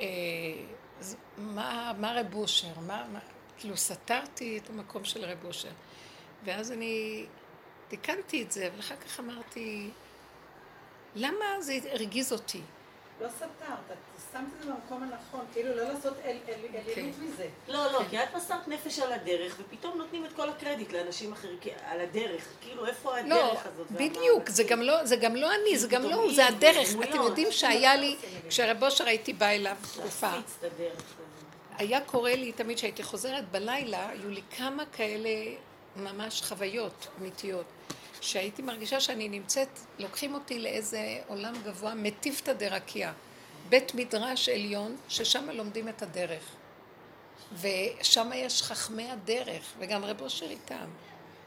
[0.00, 0.06] אה,
[1.36, 2.72] מה מה רב אושר?
[3.58, 5.70] כאילו סתרתי את המקום של רב אושר.
[6.44, 7.26] ואז אני
[7.88, 9.90] תיקנתי את זה, אבל אחר כך אמרתי,
[11.14, 12.60] למה זה הרגיז אותי?
[13.20, 13.50] לא סתרת,
[13.92, 17.46] את שמת את זה במקום הנכון, כאילו לא לעשות אל- אל- אלילות מזה.
[17.68, 21.58] לא, לא, כי את מסרת נפש על הדרך, ופתאום נותנים את כל הקרדיט לאנשים אחרים,
[21.86, 22.44] על הדרך.
[22.60, 23.90] כאילו, איפה לא, הדרך הזאת?
[23.90, 26.88] בדיוק, זה גם לא, זה גם לא אני, זה גם לא הוא, זה הדרך.
[27.04, 28.16] אתם יודעים שהיה לי,
[28.48, 30.72] כשרב אושר הייתי באה אליו תקופה, את.
[31.78, 35.28] היה קורה לי תמיד שהייתי חוזרת בלילה, היו לי כמה כאלה
[35.96, 37.64] ממש חוויות אמיתיות,
[38.20, 39.68] שהייתי מרגישה שאני נמצאת,
[39.98, 43.12] לוקחים אותי לאיזה עולם גבוה, מטיפתא דרקיע,
[43.68, 46.42] בית מדרש עליון, ששם לומדים את הדרך.
[47.60, 50.86] ושם יש חכמי הדרך, וגם רב אושר איתם.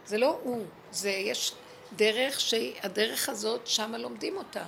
[0.06, 1.54] זה לא הוא, זה יש
[1.96, 4.64] דרך שהדרך הזאת, שם לומדים אותה.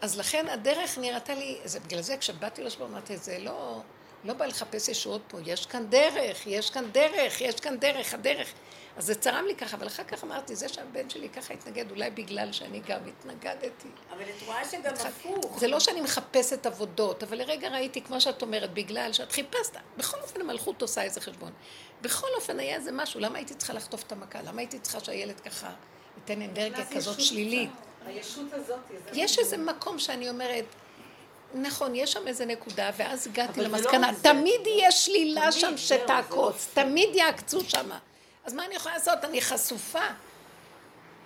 [0.00, 3.80] אז לכן הדרך נראתה לי, זה בגלל זה כשבאתי לשבור אמרתי, זה לא,
[4.24, 8.52] לא בא לחפש ישועות פה, יש כאן דרך, יש כאן דרך, יש כאן דרך, הדרך.
[8.96, 12.10] אז זה צרם לי ככה, אבל אחר כך אמרתי, זה שהבן שלי ככה התנגד, אולי
[12.10, 13.88] בגלל שאני גם התנגדתי.
[14.10, 15.58] אבל את רואה שגם הפוך.
[15.60, 20.20] זה לא שאני מחפשת עבודות, אבל לרגע ראיתי, כמו שאת אומרת, בגלל שאת חיפשת, בכל
[20.22, 21.52] אופן המלכות עושה איזה חשבון.
[22.02, 24.42] בכל אופן היה איזה משהו, למה הייתי צריכה לחטוף את המכה?
[24.42, 25.70] למה הייתי צריכה שהילד ככה
[26.16, 27.70] ייתן אנרגיה כזאת שלילית?
[27.70, 28.08] שם.
[28.08, 30.64] הישות הזאת, זה יש איזה מקום שאני אומרת,
[31.54, 34.22] נכון, יש שם איזה נקודה, ואז הגעתי זה לא למסקנה, זה.
[34.22, 37.90] תמיד יהיה שלילה תמיד, שם זה שתעקוץ, תמיד יעקצו שם.
[38.44, 39.24] אז מה אני יכולה לעשות?
[39.24, 40.06] אני חשופה.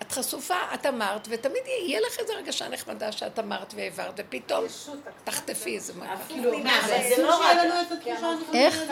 [0.03, 4.65] את חשופה, את אמרת, ותמיד יהיה לך איזו הרגשה נחמדה שאת אמרת והעברת, ופתאום
[5.25, 6.17] תחטפי איזה מכה.
[6.29, 8.83] כאילו, מה, זה ואסור לא שיהיה רק- לנו את התחושה הנחמדה איך?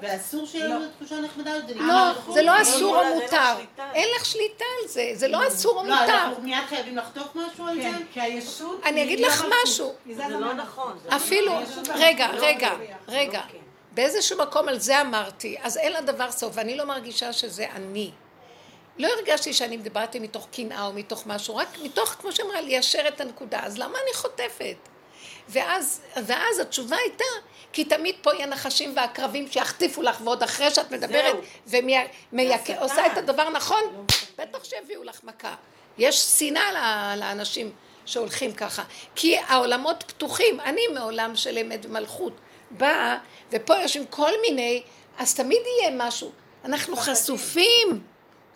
[0.00, 1.70] ואסור שיהיה לנו את התחושה הנחמדה הזאת?
[1.76, 3.54] לא, זה לא אסור או לך מותר.
[3.94, 6.12] אין לך שליטה על זה, זה לא אסור או לא, מותר.
[6.14, 7.82] אנחנו מיד חייבים לחטוף משהו על זה?
[7.82, 8.80] כן, כי הישות...
[8.84, 9.50] אני אגיד לך לא.
[9.64, 9.94] משהו.
[10.16, 10.52] זה לא.
[10.52, 10.98] נכון.
[11.02, 12.84] זה לא אפילו, הישות רגע, רגע, לא.
[13.08, 13.42] רגע.
[13.96, 18.10] באיזשהו מקום על זה אמרתי, אז אין לדבר סוף, ואני לא מרגישה שזה אני.
[18.98, 23.20] לא הרגשתי שאני דיברתי מתוך קנאה או מתוך משהו, רק מתוך, כמו שאמרה, ליישר את
[23.20, 23.60] הנקודה.
[23.62, 24.76] אז למה אני חוטפת?
[25.48, 27.24] ואז, ואז התשובה הייתה,
[27.72, 31.36] כי תמיד פה יהיה נחשים ועקרבים שיחטיפו לך, ועוד אחרי שאת מדברת,
[31.66, 34.06] ועושה את הדבר נכון,
[34.38, 35.54] בטח שיביאו לך מכה.
[35.98, 37.72] יש שנאה לאנשים
[38.06, 38.82] שהולכים ככה.
[39.14, 40.60] כי העולמות פתוחים.
[40.60, 42.32] אני מעולם של אמת ומלכות
[42.70, 43.18] באה,
[43.50, 44.82] ופה יושבים כל מיני,
[45.18, 46.32] אז תמיד יהיה משהו.
[46.64, 48.02] אנחנו חשופים.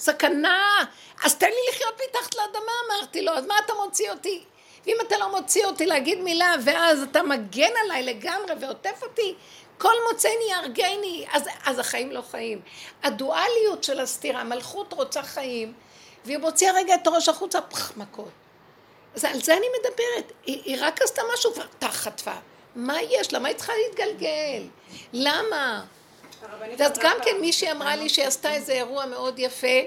[0.01, 0.85] סכנה.
[1.25, 4.45] אז תן לי לחיות מתחת לאדמה, אמרתי לו, אז מה אתה מוציא אותי?
[4.87, 9.35] ואם אתה לא מוציא אותי להגיד מילה, ואז אתה מגן עליי לגמרי ועוטף אותי,
[9.79, 12.61] כל מוצאני יהרגני, אז, אז החיים לא חיים.
[13.03, 15.73] הדואליות של הסתירה, המלכות רוצה חיים,
[16.25, 18.31] והיא מוציאה רגע את הראש החוצה, פח, מכות.
[19.15, 20.33] אז על זה אני מדברת.
[20.47, 22.35] היא, היא רק עשתה משהו, כבר חטפה.
[22.81, 23.33] מה יש?
[23.33, 24.63] למה היא צריכה להתגלגל?
[25.13, 25.85] למה?
[26.85, 29.81] אז גם כן מישהי אמרה לי שהיא עשתה איזה אירוע מאוד יפה,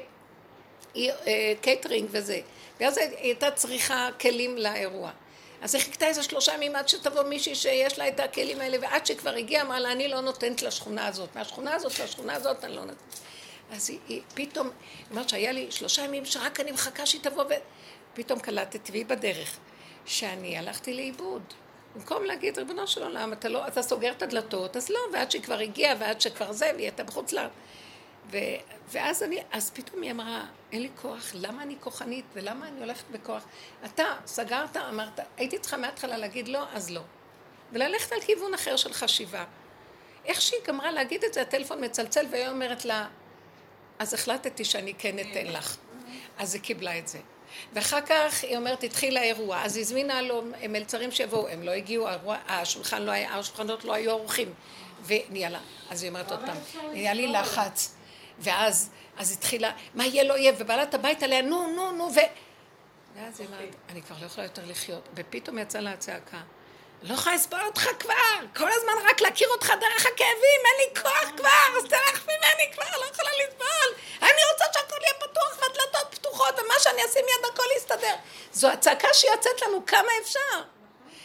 [0.93, 2.39] היא, אה, קייטרינג וזה,
[2.79, 5.11] ואז היא הייתה צריכה כלים לאירוע.
[5.61, 9.05] אז היא חיכתה איזה שלושה ימים עד שתבוא מישהי שיש לה את הכלים האלה, ועד
[9.05, 12.81] שכבר הגיעה אמרה לה, אני לא נותנת לשכונה הזאת, מהשכונה הזאת לשכונה הזאת אני לא
[12.81, 12.97] נותנת.
[13.71, 17.43] אז היא, היא פתאום, היא אומרת שהיה לי שלושה ימים שרק אני מחכה שהיא תבוא,
[18.13, 19.57] ופתאום קלטתי, והיא בדרך,
[20.05, 21.41] שאני הלכתי לאיבוד.
[21.95, 25.41] במקום להגיד, ריבונו של עולם, אתה לא, אתה סוגר את הדלתות, אז לא, ועד שהיא
[25.41, 27.47] כבר הגיעה, ועד שכבר זה, והיא הייתה בחוץ לה.
[28.31, 28.37] ו,
[28.91, 33.03] ואז אני, אז פתאום היא אמרה, אין לי כוח, למה אני כוחנית, ולמה אני הולכת
[33.11, 33.45] בכוח?
[33.85, 37.01] אתה סגרת, אמרת, הייתי צריכה מההתחלה להגיד לא, אז לא.
[37.71, 39.45] וללכת על כיוון אחר של חשיבה.
[40.25, 43.07] איך שהיא גמרה להגיד את זה, הטלפון מצלצל, והיא אומרת לה,
[43.99, 45.77] אז החלטתי שאני כן אתן לך.
[46.37, 47.19] אז היא קיבלה את זה.
[47.73, 52.07] ואחר כך היא אומרת, התחיל האירוע, אז הזמינה לו מלצרים שיבואו, הם לא הגיעו,
[52.47, 54.53] השולחן לא היה, השולחנות לא היו ערוכים,
[55.05, 56.57] ונהיה לה, אז היא אומרת עוד פעם,
[56.93, 57.95] נהיה לי לחץ,
[58.39, 62.19] ואז, אז התחילה, מה יהיה לא יהיה, ובעלת הבית עליה, נו, נו, נו, ו...
[63.15, 66.41] ואז היא אומרת, אני כבר לא יכולה יותר לחיות, ופתאום יצאה לה הצעקה,
[67.03, 68.13] לא יכולה לסבול אותך כבר,
[68.55, 72.99] כל הזמן רק להכיר אותך דרך הכאבים, אין לי כוח כבר, אז תלך ממני כבר,
[73.01, 74.03] לא יכולה לסבול.
[74.21, 78.15] אני רוצה שהכל יהיה פתוח והדלתות פתוחות, ומה שאני אשים יד הכל יסתדר.
[78.53, 80.61] זו הצעקה שיוצאת לנו כמה אפשר.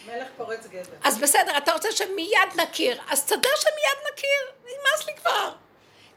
[0.06, 0.96] מלך פורץ גדר.
[1.04, 5.52] אז בסדר, אתה רוצה שמיד נכיר, אז תסדר שמיד נכיר, נמאס לי כבר.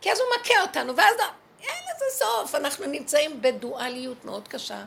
[0.02, 1.16] כי אז הוא מכה אותנו, ואז
[1.62, 2.56] אין לזה סוף.
[2.56, 4.84] אנחנו נמצאים בדואליות מאוד קשה,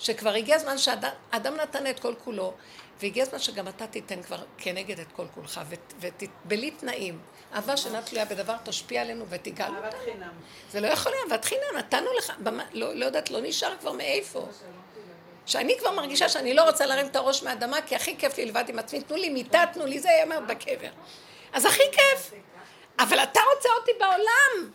[0.00, 2.52] שכבר הגיע הזמן שאדם נתן את כל כולו,
[3.00, 5.60] והגיע הזמן שגם אתה תיתן כבר כנגד את כל כולך,
[6.00, 7.18] ובלי תנאים.
[7.54, 9.24] אהבה שאינה תלויה בדבר תשפיע עלינו.
[9.60, 10.32] אהבת חינם.
[10.70, 12.32] זה לא יכול להיות, אהבת חינם, נתנו לך,
[12.72, 14.48] לא, לא יודעת, לא נשאר כבר מאיפה.
[15.46, 18.64] שאני כבר מרגישה שאני לא רוצה להרים את הראש מהאדמה, כי הכי כיף לי לבד
[18.68, 20.90] עם עצמי, תנו לי מיטה, תנו לי זה, היא אומרת בקבר.
[21.52, 22.32] אז הכי כיף.
[22.98, 24.72] אבל אתה רוצה אותי בעולם.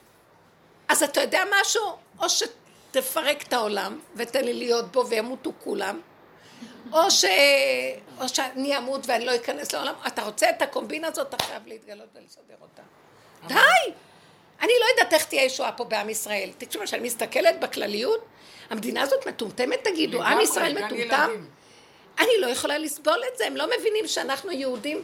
[0.87, 1.97] אז אתה יודע משהו?
[2.19, 2.29] או
[2.95, 6.01] שתפרק את העולם, ותן לי להיות בו וימותו כולם,
[6.91, 7.25] או, ש...
[8.19, 9.93] או שאני אמות ואני לא אכנס לעולם.
[10.07, 12.81] אתה רוצה את הקומבינה הזאת, אתה חייב להתגלות ולסדר אותה.
[13.47, 13.93] די!
[14.61, 16.49] אני לא יודעת איך תהיה ישועה פה בעם ישראל.
[16.57, 18.25] תקשיבו, כשאני מסתכלת בכלליות,
[18.69, 21.45] המדינה הזאת מטומטמת, תגידו, עם ישראל מטומטם?
[22.19, 25.03] אני לא יכולה לסבול את זה, הם לא מבינים שאנחנו יהודים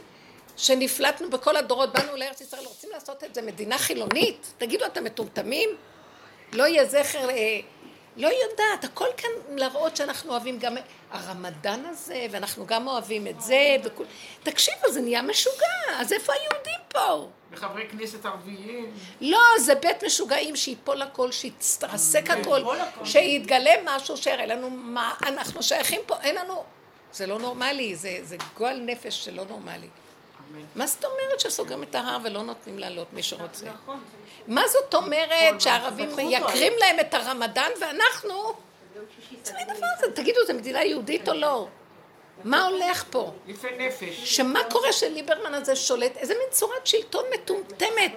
[0.56, 4.52] שנפלטנו בכל הדורות, באנו לארץ ישראל, רוצים לעשות את זה מדינה חילונית?
[4.58, 5.70] תגידו, אתם מטומטמים?
[6.52, 7.60] לא יהיה זכר אה,
[8.16, 10.76] לא יודעת, הכל כאן להראות שאנחנו אוהבים גם
[11.10, 14.06] הרמדאן הזה, ואנחנו גם אוהבים את זה, וכול...
[14.42, 17.28] תקשיבו, זה נהיה משוגע, אז איפה היהודים פה?
[17.52, 18.94] וחברי כנסת ערביים.
[19.20, 22.62] לא, זה בית משוגעים שיפול הכל, שיתרסק הכל,
[23.04, 26.64] שיתגלה משהו שיראה לנו מה אנחנו שייכים פה, אין לנו...
[27.12, 29.88] זה לא נורמלי, זה, זה גועל נפש שלא נורמלי.
[30.74, 33.66] מה זאת אומרת שסוגרים את ההר ולא נותנים לעלות מי שרוצה?
[33.66, 34.00] נכון.
[34.46, 38.52] מה זאת אומרת שהערבים מייקרים להם את הרמדאן ואנחנו...
[39.42, 39.52] זה
[39.98, 41.68] הזה, תגידו, זו מדינה יהודית או לא?
[42.44, 43.32] מה הולך פה?
[43.46, 44.36] יפה נפש.
[44.36, 46.16] שמה קורה שליברמן הזה שולט?
[46.16, 48.12] איזה מין צורת שלטון מטומטמת.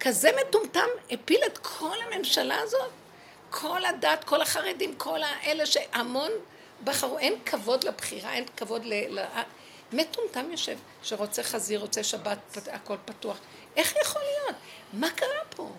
[0.00, 2.90] כזה מטומטם הפיל את כל הממשלה הזאת?
[3.50, 6.30] כל הדת, כל החרדים, כל האלה שהמון
[6.84, 8.92] בחרו, אין כבוד לבחירה, אין כבוד ל...
[9.92, 12.38] מטומטם יושב, שרוצה חזיר, רוצה שבת,
[12.72, 13.38] הכל פתוח.
[13.76, 14.56] איך יכול להיות?
[14.92, 15.70] מה קרה פה?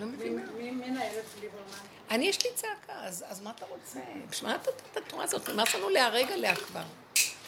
[0.00, 0.42] לא מבינה.
[0.56, 1.86] מי מנהל את ליברמן?
[2.10, 4.00] אני, יש לי צעקה, אז, אז מה אתה רוצה?
[4.30, 5.48] בשביל מה אתה את התורה הזאת?
[5.48, 6.82] נמאס לנו להרג עליה כבר.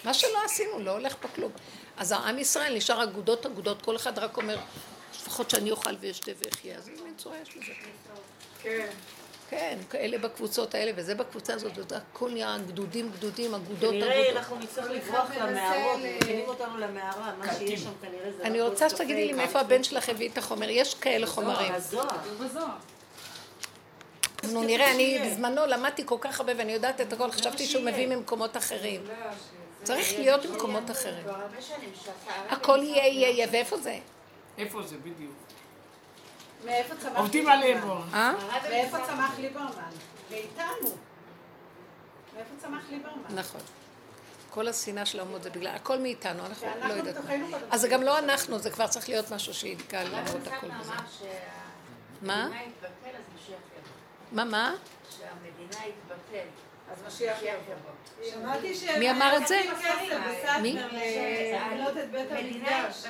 [0.04, 1.52] מה שלא עשינו, לא הולך פה כלום.
[1.96, 4.58] אז העם ישראל נשאר אגודות אגודות, כל אחד רק אומר,
[5.14, 6.78] לפחות שאני אוכל ואשתה ואחיה.
[6.78, 7.72] אז איזה מין צורה יש לזה?
[8.62, 8.90] כן.
[9.52, 14.36] כן, כאלה בקבוצות האלה, וזה בקבוצה הזאת, וזה הכל נהיה גדודים גדודים, אגודות כנראה אגודות.
[14.36, 18.42] אנחנו נצטרך לברוח למערות, מכינים אותנו למערה, מה שיש שם כנראה זה...
[18.42, 19.32] אני רק רוצה שתגידי לי.
[19.32, 21.72] מאיפה הבן שלך הביא את החומר, יש כאלה חומרים.
[24.52, 28.06] נו נראה, אני בזמנו למדתי כל כך הרבה ואני יודעת את הכל, חשבתי שהוא מביא
[28.06, 29.04] ממקומות אחרים.
[29.82, 31.24] צריך להיות במקומות אחרים.
[32.50, 33.98] הכל יהיה, יהיה, יהיה, ואיפה זה?
[34.58, 35.32] איפה זה בדיוק?
[36.64, 37.48] מאיפה צמח עובדים.
[37.48, 38.32] אה?
[38.70, 39.90] מאיפה צמח ליברמן?
[40.30, 40.97] מאיתנו.
[42.34, 43.34] מאיפה צמח ליברמן?
[43.34, 43.60] נכון.
[44.51, 47.16] כל השנאה של האומות זה בגלל, הכל מאיתנו, אנחנו לא יודעת.
[47.70, 50.93] אז זה גם לא אנחנו, זה כבר צריך להיות משהו שיתגל לנו את הכל בזה.
[52.22, 52.48] מה?
[54.32, 54.74] מה, מה?
[55.10, 56.47] שהמדינה יתבטל.
[56.93, 58.31] אז משיח יבוא.
[58.31, 58.85] שמעתי ש...
[58.98, 59.60] מי אמר את זה?
[60.62, 60.78] מי?
[60.93, 61.52] מי?
[61.73, 63.05] לבנות את בית המקדש.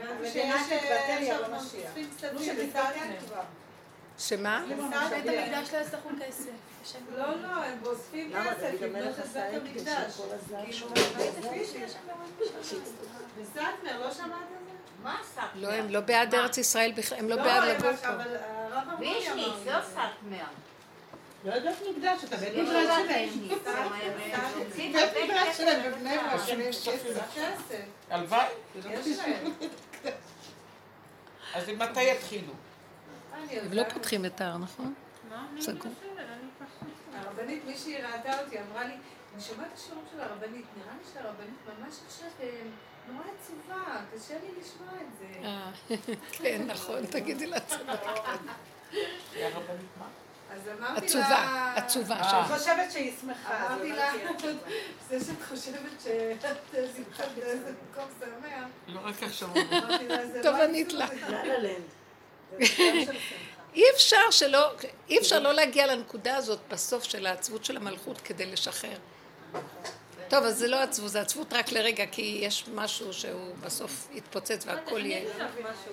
[0.00, 0.78] המדינה שיש...
[0.78, 1.90] תתבטל, יבוא משיח.
[4.18, 4.64] שמה?
[5.10, 6.50] בית המקדש לא יצטרכו כסף.
[7.16, 8.54] לא, לא, הם אוספים למה?
[8.54, 10.16] כסף לבנות המלך את עשה בית המקדש.
[10.16, 10.88] של כל הזמן כאילו,
[12.64, 12.80] שלו.
[13.42, 14.56] בסטמר, לא שמעת זה?
[15.02, 15.42] מה עשה?
[15.54, 18.08] לא, הם לא בעד ארץ ישראל בכלל, הם לא בעד הם- לגור פה.
[18.08, 18.36] אבל
[18.70, 19.10] הרב אמר
[21.44, 23.28] לא יודעת מקדש, אתה בית לא מדרש יודעת שלהם.
[23.28, 23.52] וישניק.
[24.58, 26.40] רוצים בית הרבה מדרש כסף שלהם לבנות בבני ברק.
[26.70, 27.34] כסף.
[27.34, 27.84] כסף.
[28.10, 28.46] הלוואי.
[28.84, 29.52] יש להם.
[31.54, 32.52] אז מתי יתחילו?
[33.50, 33.82] הם לא.
[33.88, 34.94] פותחים את ההר, נכון?
[35.60, 35.92] סגור.
[37.14, 38.94] הרבנית, מישהי ראתה אותי, אמרה לי,
[39.34, 42.60] אני שומעת את השיעור של הרבנית, נראה לי שהרבנית ממש עכשיו אה,
[43.08, 45.46] נורא עצובה, קשה לי לשמוע את זה.
[45.48, 45.70] אה,
[46.32, 48.00] כן, נכון, תגידי לעצמך.
[49.34, 50.06] היא הרבנית מה?
[50.52, 51.26] אז אמרתי לה...
[51.26, 52.14] עצובה, עצובה.
[52.14, 52.46] אה.
[52.46, 53.66] אני חושבת שהיא שמחה.
[53.66, 54.52] אמרתי לה, לא תהיה.
[55.08, 59.48] זה שאת חושבת שאת שמחה באיזה מקום שמח, לא רק עכשיו.
[60.32, 61.06] זה טוב, לא ענית לה.
[63.74, 64.72] אי אפשר שלא,
[65.08, 68.96] אי אפשר לא להגיע לנקודה הזאת בסוף של העצבות של המלכות כדי לשחרר.
[70.28, 74.66] טוב, אז זה לא עצבות, זה עצבות רק לרגע, כי יש משהו שהוא בסוף יתפוצץ
[74.66, 75.30] והכל יהיה...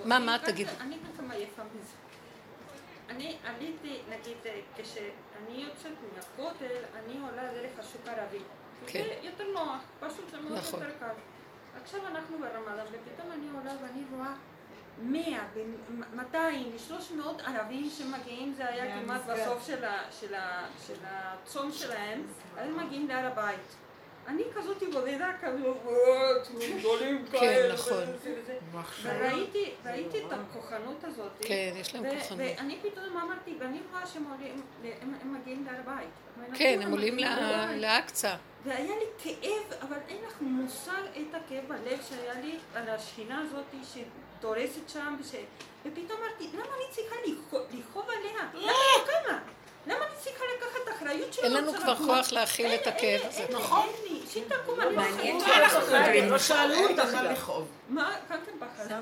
[0.05, 0.71] מה, מה, תגידי.
[0.81, 1.96] אני כמה עייפה מזה.
[3.09, 5.03] אני עליתי, נגיד, אה, כשאני
[5.63, 6.65] יוצאת מהכותל,
[6.95, 8.39] אני עולה דרך השוק הערבי.
[8.87, 9.03] כן.
[9.03, 10.79] זה יותר נוח, פשוט זה מאוד נכון.
[10.83, 11.13] יותר קל.
[11.81, 14.33] עכשיו אנחנו ברמאללה, ופתאום אני עולה ואני רואה
[15.01, 15.23] 100,
[16.13, 19.21] 200, 300 ערבים שמגיעים, זה היה כמעט.
[19.25, 22.23] בסוף של ה- של ה- של הצום שלהם,
[22.57, 23.75] אז הם מגיעים להר הבית.
[24.27, 25.99] אני כזאת בודדה, כזאת, "וואו,
[26.79, 27.73] גדולים כן, כאלה.
[27.73, 27.93] נכון.
[28.03, 28.57] וזה וזה."
[29.03, 31.31] וראיתי, ראיתי את הכוחנות הזאת.
[31.41, 32.39] כן, יש להם כוחנות.
[32.57, 34.61] ואני פתאום אמרתי, ואני רואה שהם עולים,
[35.01, 36.57] הם, הם מגיעים להר הבית.
[36.57, 37.17] כן, הם עולים.
[37.75, 38.35] לאקצא.
[38.63, 43.65] והיה לי כאב, אבל אין לך מושג את הכאב בלב שהיה לי על השכינה הזאת
[43.93, 45.15] שדורסת שם.
[45.85, 47.15] ופתאום אמרתי, למה אני צריכה
[47.73, 48.43] לכאוב- עליה?
[48.53, 49.39] למה היא קמה?
[49.87, 51.95] למה אני צריכה לקחת אחריות שלא אין לנו כבר?
[51.95, 53.45] כוח להכיל את הכאב הזה.
[53.51, 53.87] נכון.
[54.39, 55.69] לי, שתקום, אני לא מעניין יכולה.
[55.69, 57.25] שאנחנו יודעים, לא שאלו אותך מה גם.
[57.31, 57.67] לכאוב.
[57.89, 58.11] מה?
[58.29, 58.37] גם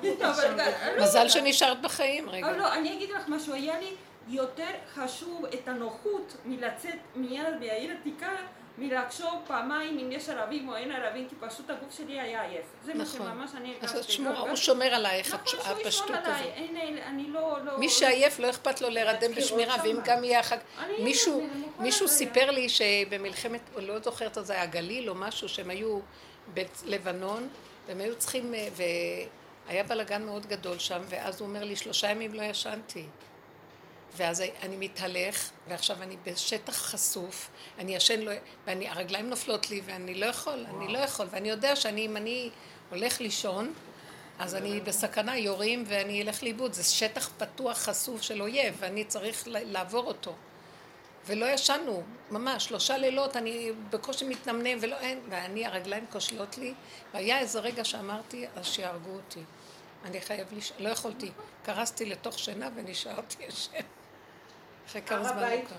[0.01, 0.25] כן.
[0.25, 0.63] אבל-
[0.97, 2.47] לא, מזל שנשארת בחיים, רגע.
[2.49, 3.91] אבל לא, אני אגיד לך משהו, היה לי
[4.27, 4.63] יותר
[4.93, 8.29] חשוב את הנוחות מלצאת מיד מהעיר עתיקה,
[8.77, 12.65] מלחשוב פעמיים אם יש ערבים או אין ערבים, כי פשוט הגוף שלי היה עייף.
[12.85, 13.19] זה מה נכון.
[13.19, 14.11] שממש אני אז הרגשתי.
[14.13, 16.45] תשמור, לא הוא הרגשתי- שומר עלייך, שהוא הפשטות הזאת.
[16.55, 17.77] אין, אין, אני לא, לא...
[17.79, 20.55] מי שעייף לא אכפת לו להירדם בשמירה, ואם גם יהיה אחר
[21.79, 22.07] מישהו.
[22.07, 25.99] סיפר לי שבמלחמת, הוא לא זוכרת זה, הגליל או משהו, שהם היו
[26.53, 27.47] בלבנון,
[27.87, 28.67] והם היו צריכים, אה,
[29.67, 33.05] והיה בלאגן מאוד גדול שם, ואז הוא אומר לי, שלושה ימים לא ישנתי.
[34.15, 38.31] ואז אני מתהלך, ועכשיו אני בשטח חשוף, אני ישן, לא,
[38.67, 42.49] ואני, הרגליים נופלות לי, ואני לא יכול, אני לא יכול, ואני יודע שאני, אם אני
[42.89, 43.73] הולך לישון,
[44.39, 46.73] אז אני בסכנה, יורים ואני אלך לאיבוד.
[46.73, 50.35] זה שטח פתוח חשוף של אויב, ואני צריך לעבור אותו.
[51.27, 56.73] ולא ישנו, ממש, שלושה לילות, אני בקושי מתנמנם ולא אין, ואני, הרגליים כושלות לי,
[57.13, 59.43] והיה איזה רגע שאמרתי, אז שיהרגו אותי.
[60.05, 60.71] אני חייב לש...
[60.79, 61.31] לא יכולתי.
[61.63, 63.79] קרסתי לתוך שינה ונשארתי ישן.
[64.89, 65.71] אחרי כמה זמן ללכת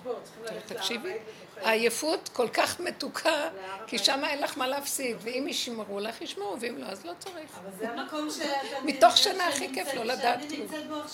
[0.45, 1.12] להר תקשיבי.
[1.62, 3.49] העייפות כל כך מתוקה,
[3.87, 3.99] כי.
[3.99, 7.59] שם אין לך מה להפסיד, ואם ישמרו לך, ישמרו, ואם לא, אז לא צריך.
[7.62, 8.53] אבל זה המקום שאתה...
[8.89, 11.07] מתוך שינה הכי כיף לא לדעת כלום.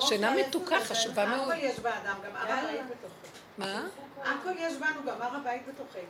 [0.00, 1.50] שינה מתוקה חשובה מאוד.
[1.52, 2.52] הכל יש באדם, גם הר.
[2.52, 3.08] הבית בתוכנו.
[3.58, 3.88] מה?
[4.22, 6.00] הכל יש בנו, גם הר הבית בתוכנו.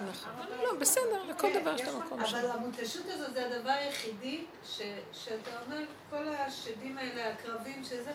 [0.00, 0.32] נכון.
[0.62, 2.38] לא, בסדר, לכל כן, דבר יש את המקום שלו.
[2.38, 4.80] אבל המותשות הזאת זה הדבר היחידי ש,
[5.12, 8.14] שאתה אומר, כל השדים האלה, הקרבים, שזה, "אה,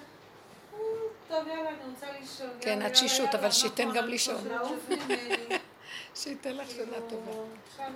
[1.28, 2.50] טוב, יאללה, אני רוצה לישון.
[2.62, 4.48] כן, התשישות, אבל שייתן גם לישון.
[6.16, 7.32] שייתן לך שינה כאילו, טובה.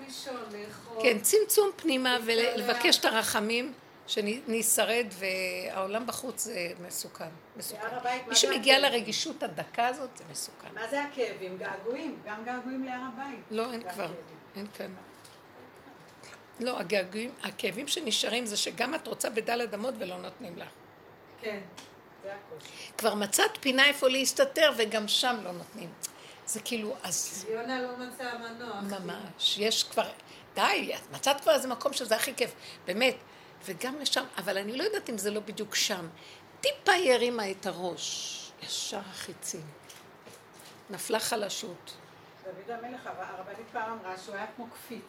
[0.05, 1.03] לישון, לאכול.
[1.03, 2.17] כן, צמצום פנימה.
[2.25, 3.73] ולבקש את הרחמים,
[4.07, 7.29] שנשרד, והעולם בחוץ זה מסוכן.
[7.57, 7.87] מסוכן.
[7.91, 8.79] הבית, מי שמגיע?
[8.79, 10.67] לרגישות הדקה הזאת, זה מסוכן.
[10.73, 11.57] מה זה הכאבים?
[11.57, 13.39] געגועים, גם געגועים להר הבית.
[13.51, 14.11] לא, אין זה כבר.
[14.55, 14.93] אין כאן.
[16.59, 20.67] לא, הגעגועים, הכאבים שנשארים זה שגם את רוצה בדלת אמות ולא נותנים לך.
[21.41, 21.59] כן.
[22.97, 25.89] כבר מצאת פינה איפה להסתתר וגם שם לא נותנים.
[26.45, 28.75] זה כאילו, אז יונה לא מצאה מנוח.
[29.01, 30.09] ממש, יש כבר,
[30.55, 32.51] די, את מצאת כבר איזה מקום שזה הכי כיף,
[32.85, 33.15] באמת.
[33.65, 36.07] וגם לשם, אבל אני לא יודעת אם זה לא בדיוק שם.
[36.61, 39.61] טיפה היא הרימה את הראש, ישר החיצים.
[40.89, 41.93] נפלה חלשות.
[42.43, 45.03] דוד המלך, הר- הרבנית פעם אמרה שהוא היה כמו קפיץ.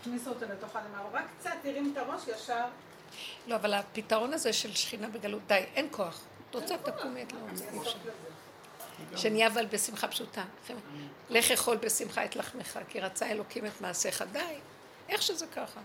[0.00, 2.64] הכניסו אותו לתוך הוא רק קצת הרים את הראש ישר.
[3.46, 6.20] לא, אבל הפתרון הזה של שכינה בגלות, די, אין כוח.
[6.50, 7.38] את רוצה תקומי, את לא
[7.72, 7.98] אי אפשר.
[9.16, 10.44] שנהיה אבל בשמחה פשוטה.
[11.30, 14.24] לך אכול בשמחה את לחמך, כי רצה אלוקים את מעשיך.
[14.32, 14.58] די,
[15.08, 15.80] איך שזה ככה.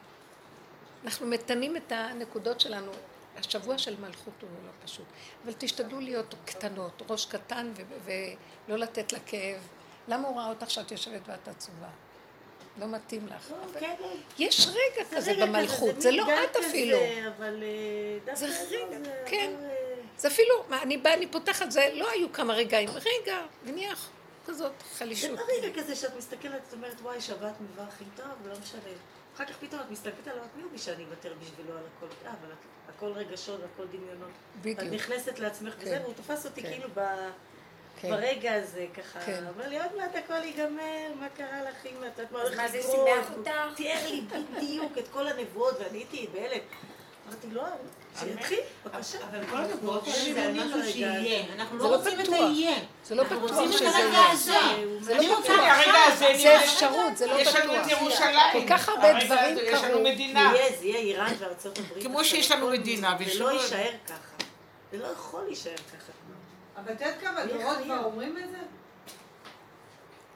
[1.04, 2.92] אנחנו מתנים את הנקודות שלנו.
[3.38, 5.06] השבוע של מלכות הוא לא פשוט.
[5.44, 7.72] אבל תשתדלו להיות קטנות, ראש קטן
[8.06, 9.68] ולא לתת לה כאב.
[10.08, 11.90] למה הוא ראה אותך שאת יושבת ואת עצובה?
[12.80, 13.52] לא מתאים לך.
[13.52, 13.96] לא, כן,
[14.40, 16.98] יש רגע זה כזה במלכות, זה לא את אפילו.
[16.98, 19.54] אה, זה לא, רגע, זה כן.
[19.64, 23.94] אה, זה אפילו, אני באה, אני פותחת, זה לא היו כמה רגעים, רגע, ונהיה
[24.46, 25.40] כזאת זה חלישות.
[25.40, 28.82] לא רגע כזה שאת מסתכלת, את אומרת, וואי, שבת מברכים, טוב, לא משנה.
[29.36, 32.06] אחר כך פתאום את מסתכלת עליו, מי הוא מי שאני אוותר בשבילו על הכל?
[32.26, 32.52] אה, אבל
[32.90, 34.30] הכל רגשות והכל דמיונות.
[34.62, 34.80] בדיוק.
[34.80, 35.82] את נכנסת לעצמך כן.
[35.82, 36.70] וזה, והוא תפס אותי כן.
[36.70, 37.00] כאילו ב...
[38.02, 38.10] כן.
[38.10, 39.44] ברגע הזה, ככה, כן.
[39.56, 40.82] אומר לי, עוד מעט הכל ייגמר,
[41.20, 42.92] מה קרה לך, אמא, את יודעת מה הולך מה זה לקרות?
[43.08, 43.52] שימח אותך?
[43.76, 44.22] תיאר לי
[44.58, 46.60] בדיוק את כל הנבואות, ואני הייתי בהלם.
[47.30, 47.64] אמרתי, לא,
[48.20, 49.18] שיתחיל, בבקשה.
[49.30, 51.44] אבל כל הנבואות האלה זה על משהו שיהיה.
[51.56, 52.36] אנחנו זה לא לא רוצים את בטוח.
[52.40, 52.76] היהיה.
[53.06, 54.32] זה לא אנחנו בטוח רוצים את שזה הרגע יהיה.
[54.32, 54.54] הזה.
[55.02, 55.56] זה לא בטוח.
[56.08, 57.92] הזה זה נראה- אפשרות, זה לא יש לנו את בטוח.
[58.02, 58.52] ירושלים.
[58.54, 60.04] כל כך הרבה דברים הזה יש לנו קרו.
[60.04, 60.52] מדינה.
[60.56, 62.04] יהיה, זה יהיה איראן וארצות הברית.
[62.04, 64.16] כמו שיש לנו מדינה, זה לא יישאר ככה.
[64.92, 66.12] זה לא יכול להישאר ככה.
[66.78, 67.84] אבל את יודעת כמה איך דורות היה?
[67.86, 68.58] כבר אומרים את זה?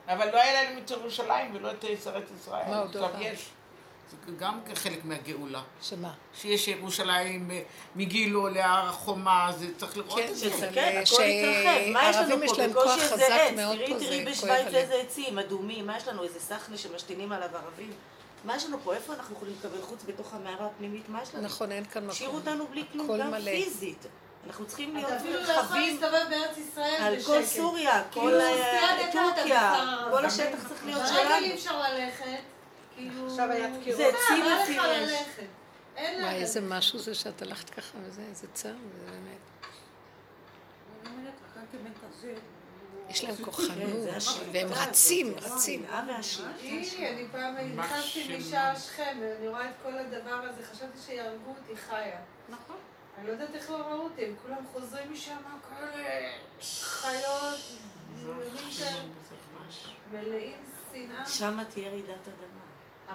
[0.08, 2.66] אבל לא היה להם את ירושלים ולא את שרת ישראל.
[2.70, 3.22] מה עכשיו דבר?
[3.22, 3.50] יש.
[4.28, 5.62] זה גם חלק מהגאולה.
[5.82, 6.14] שמה?
[6.36, 7.62] שיש ירושלים אה,
[7.96, 10.50] מגילה להר החומה, זה צריך לראות כן, את זה.
[10.50, 11.92] שזה- כן, הכל התרחב.
[11.94, 12.68] מה יש לנו פה?
[12.68, 13.56] בקושי איזה חזק עץ.
[13.56, 14.74] תראי, תראי זה בשוויץ.
[14.76, 15.88] איזה עצים אדומים.
[15.88, 16.24] מה יש לנו?
[16.24, 17.92] איזה סחנה שמשתינים עליו ערבים?
[18.46, 18.94] מה יש לנו פה?
[18.96, 21.10] איפה אנחנו יכולים לקבל חוץ בתוך המערה הפנימית?
[21.10, 21.44] מה יש לנו?
[21.44, 22.48] נכון, אין כאן השאירו מקום.
[22.48, 23.52] אותנו בלי כלום, גם מלא.
[23.52, 24.06] פיזית.
[24.48, 27.28] אנחנו צריכים להיות אתה אפילו לא יכול מרחבים להסתובב בארץ ישראל על בשקט.
[27.28, 30.26] כל סוריה, כל כאילו, אה, דקה אתה טורקיה, כל.
[30.26, 31.46] השטח צריך להיות ברגל שלנו.
[31.46, 32.26] אי אפשר ללכת.
[32.96, 33.28] כאילו...
[33.28, 33.98] עכשיו היה דקירות.
[33.98, 34.12] זה.
[35.98, 36.42] אין וואי, לך.
[36.42, 39.50] איזה משהו זה שאת הלכת ככה וזה, איזה צער, זה באמת.
[43.10, 43.78] יש להם כן, כוחנות,
[44.52, 45.86] והם הזאת, רצים, רצים.
[46.62, 47.08] היא, שלנו.
[47.08, 51.82] אני פעם מה נכנסתי משער שכם, ואני רואה את כל הדבר הזה, חשבתי שיהרגו אותי
[51.82, 52.20] חיה.
[52.50, 52.76] נכון.
[53.20, 55.38] אני לא יודעת איך לא ראו אותי, הם כולם חוזרים משם,
[55.70, 56.32] כאלה
[56.62, 57.60] חיות,
[58.18, 59.10] יהודים שהם
[60.12, 60.58] מלאים
[60.94, 61.26] שנאה.
[61.26, 62.64] שמה תהיה רעידת אדמה.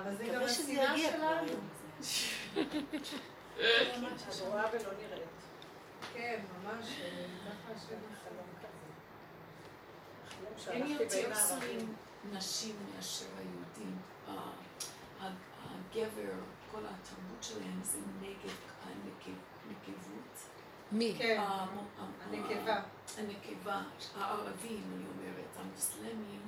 [0.03, 1.53] אבל זה גם השנאה שלנו.
[2.53, 5.29] את רואה ולא נראית.
[6.15, 8.45] כן, ממש, אה, ככה השם חלום
[10.67, 11.35] הם יותר.
[11.49, 11.95] שונאים
[12.33, 13.99] נשים מאשר היהודים.
[15.65, 16.33] הגבר,
[16.73, 18.55] כל התרבות שלהם זה נגד
[18.85, 20.39] הנקב- נקבות.
[20.93, 21.15] מי?
[21.19, 21.67] כן, ה- ה-
[22.31, 22.81] הנקבה.
[23.19, 23.81] הנקבה,
[24.19, 26.41] הערבים, אני אומרת, המוסלמים,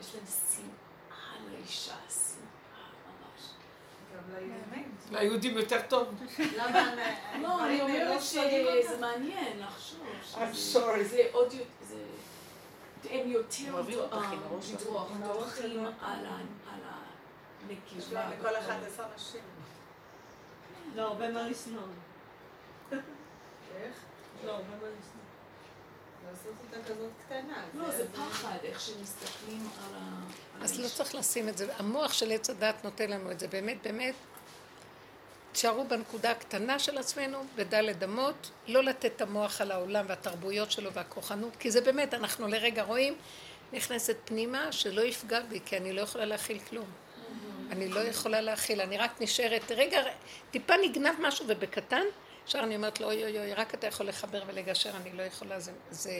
[0.00, 3.50] יש להם שנאה לאישה, שנאה ממש.
[4.16, 4.92] גם ליהודים.
[5.10, 6.08] ליהודים יותר טוב.
[6.56, 6.94] למה?
[7.42, 8.20] לא, אני אומרת לא?
[8.20, 10.00] שזה מעניין לחשוב.
[10.34, 10.38] I'm
[10.76, 11.02] sorry.
[11.02, 11.96] זה עוד יותר.
[13.10, 15.86] הם יותר אוהבים אותך עם דו- הראש דרוך- עם הראש דורכים.
[15.86, 16.38] על ה-
[16.72, 16.80] על
[17.98, 18.20] יש הנקבה.
[18.20, 19.40] להם לכל אחד עשר נשים.
[20.94, 21.82] לא, הרבה מה לשנוא.
[22.92, 23.94] איך?
[24.44, 25.26] לא, הרבה מה לשנוא.
[26.30, 27.64] לעשות אותה כזאת קטנה.
[27.74, 30.22] לא, זה פחד, איך שמסתכלים על ה...
[30.56, 30.96] על אז לא האישה.
[30.96, 31.74] צריך לשים את זה.
[31.76, 33.48] המוח של עץ הדת נותן לנו את זה.
[33.48, 34.14] באמת, באמת,
[35.52, 40.92] תשארו בנקודה הקטנה של עצמנו, בדלת אמות, לא לתת את המוח על העולם והתרבויות שלו
[40.92, 43.14] והכוחנות, כי זה באמת, אנחנו לרגע רואים,
[43.72, 46.86] נכנסת פנימה, שלא יפגע בי, כי אני לא יכולה להכיל כלום.
[47.70, 50.02] אני לא יכולה להכיל, אני רק נשארת, רגע,
[50.50, 52.04] טיפה נגנב משהו ובקטן,
[52.48, 55.60] ישר אני אומרת לו, אוי אוי אוי, רק אתה יכול לחבר ולגשר, אני לא יכולה,
[55.60, 56.12] זה, זה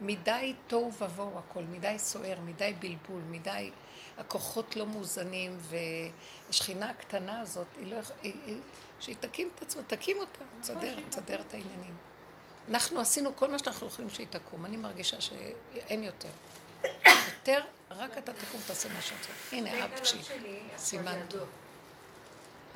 [0.00, 3.70] מדי תוהו ובוהו הכל, מדי סוער, מדי בלבול, מדי,
[4.18, 5.58] הכוחות לא מאוזנים,
[6.48, 8.18] והשכינה הקטנה הזאת, היא לא יכולה,
[9.00, 11.94] שהיא תקים את עצמה, תקים אותה, תסדר, תסדר את העניינים.
[12.68, 16.28] אנחנו עשינו כל מה שאנחנו יכולים שהיא תקום, אני מרגישה שאין יותר.
[17.04, 17.60] יותר,
[17.90, 19.52] רק אתה תקום, תעשה מה שאתה צריך.
[19.52, 20.18] הנה, אפצ'י,
[20.76, 21.48] סימן טוב.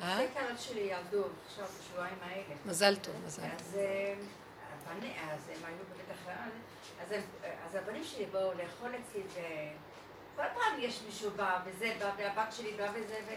[0.01, 0.17] אה?
[0.17, 2.55] שתי קרנות שלי ירדו עכשיו בשבועיים האלה.
[2.65, 3.51] מזל טוב, מזל טוב.
[3.51, 4.15] אז אה,
[4.91, 6.51] הם היו בבית החייל,
[7.65, 12.71] אז הבנים שלי באו לאכול אצלי, וכל פעם יש מישהו בא, וזה בא, והבת שלי
[12.71, 13.33] בא וזה, ו...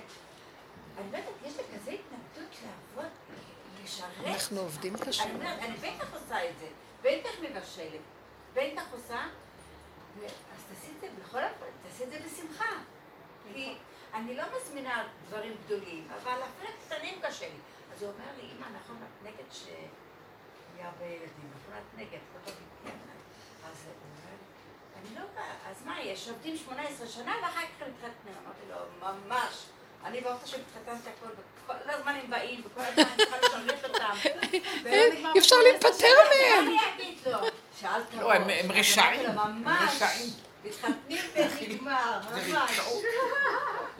[0.98, 3.10] אני לא יודעת, יש לי כזה התנגדות לעבוד,
[3.84, 4.26] לשרת.
[4.26, 5.24] אנחנו עובדים קשה.
[5.24, 6.66] אני אומרת, אני בטח עושה את זה,
[7.02, 8.00] בטח מבשלת,
[8.54, 9.22] בטח עושה,
[10.24, 10.28] אז
[10.68, 12.72] תעשי את זה בכל אופן, תעשי את זה בשמחה.
[13.52, 13.74] כי
[14.14, 17.58] אני לא מזמינה דברים גדולים, אבל אפילו קטנים קשה לי.
[17.94, 19.88] אז הוא אומר לי, אמא, נכון, את נגד שיהיה
[20.88, 21.26] הרבה ילדים,
[21.56, 22.92] נכון, את נגד, כל פעם היא
[23.70, 24.36] אז הוא אומר,
[25.00, 28.34] אני לא באה, אז מה יש, עובדים 18 שנה ואחר כך מתחתנים.
[28.44, 28.76] אמרתי לו,
[29.28, 29.64] ממש.
[30.04, 31.26] אני באותה שהתחתנתי הכל,
[31.66, 34.10] וכל הזמן הם באים, וכל הזמן אני צריכה לשרת אותם.
[35.38, 36.66] אפשר להיפטר מהם.
[36.66, 37.38] אני אגיד לו,
[37.80, 39.30] שאלת לא, הם- הם רשעים.
[39.34, 40.02] ממש.
[40.64, 42.78] מתחתנים ונגמר, ממש.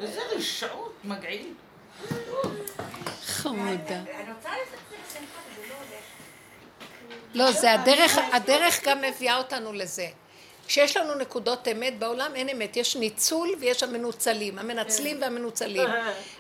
[0.03, 1.53] איזה רשעות, מגעיל.
[3.23, 4.01] חמודה.
[4.09, 6.01] לא הולך.
[7.35, 10.07] לא, זה הדרך, הדרך גם מביאה אותנו לזה.
[10.67, 15.89] כשיש לנו נקודות אמת בעולם אין אמת, יש ניצול ויש המנוצלים, המנצלים והמנוצלים.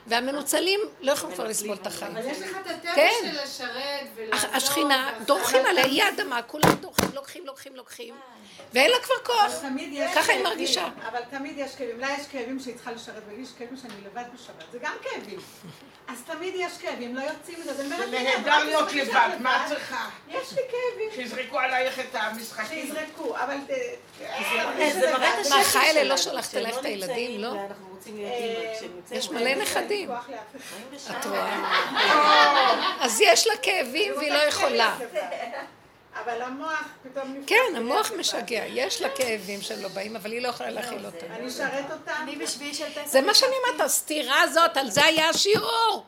[0.07, 2.17] והמנוצלים לא יכולים כבר לסבול את החיים.
[2.17, 3.11] אבל יש לך את הטבע כן.
[3.23, 4.51] של לשרת ולעזור.
[4.51, 5.13] הש- השכינה.
[5.27, 8.15] דורכים עליה, היא האדמה, כולם דורכים, לוקחים, לוקחים, לוקחים,
[8.73, 9.45] ואין לה כבר כוח.
[9.45, 10.89] אבל תמיד יש ככה היא מרגישה.
[11.09, 12.01] אבל תמיד יש כאבים.
[12.01, 14.73] לה יש כאבים שהיא צריכה לשרת, ולי יש כאבים שאני לבד בשבת.
[14.73, 15.39] זה גם כאבים.
[16.09, 17.75] אז תמיד יש כאבים, לא יוצאים מזה.
[17.75, 20.09] זה "הנה, נהדר להיות לבד, מה את לבד." צריכה?
[20.29, 21.11] יש לי כאבים.
[21.15, 22.87] שיזרקו עלייך את המשחקים.
[22.87, 23.57] שיזרקו, אבל...
[24.93, 27.55] זה מראה את מה, חיילה לא שלחת שהם אלייך את נמצאים הילדים, לא?
[28.03, 29.19] רוצים להיות אימא, כשהם נמצאים...
[29.21, 30.11] יש מלא נכדים.
[31.11, 31.85] את רואה?
[33.01, 34.97] אז יש לה כאבים והיא לא יכולה.
[36.25, 37.49] אבל המוח פתאום נפתח.
[37.49, 41.27] כן, המוח משגע, יש לה כאבים שלא באים, אבל היא לא יכולה להכיל אותם.
[41.31, 42.13] אני אשרת אותם.
[42.23, 43.07] אני בשביעי של פסח.
[43.07, 46.07] זה מה שאני אומרת, הסתירה הזאת, על זה היה השיעור.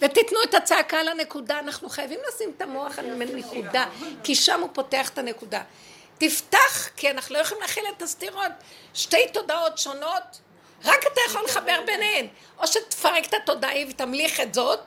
[0.00, 3.86] ותיתנו את הצעקה לנקודה, אנחנו חייבים לשים את המוח על נקודה,
[4.24, 5.62] כי שם הוא פותח את הנקודה.
[6.18, 8.52] תפתח, כי אנחנו לא יכולים להכיל את הסתירות.
[8.94, 10.40] שתי תודעות שונות,
[10.84, 12.26] רק אתה יכול לחבר ביניהן.
[12.58, 14.80] או שתפרק את התודעה ותמליך את זאת,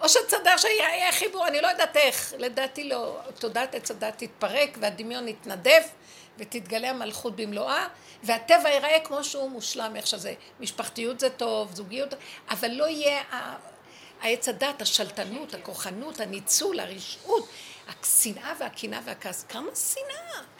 [0.00, 2.34] או שתסדר שיהיה חיבור, אני לא יודעת איך.
[2.38, 3.18] לדעתי לא.
[3.38, 5.88] תודעת עץ הדת תתפרק והדמיון יתנדף
[6.38, 7.88] ותתגלה המלכות במלואה,
[8.22, 10.34] והטבע ייראה כמו שהוא מושלם, איך שזה.
[10.60, 12.14] משפחתיות זה טוב, זוגיות,
[12.50, 13.22] אבל לא יהיה
[14.20, 17.48] העץ הדת, השלטנות, הכוחנות, הניצול, הרשעות,
[17.88, 19.44] השנאה והקנאה והכעס.
[19.48, 20.53] כמה שנאה?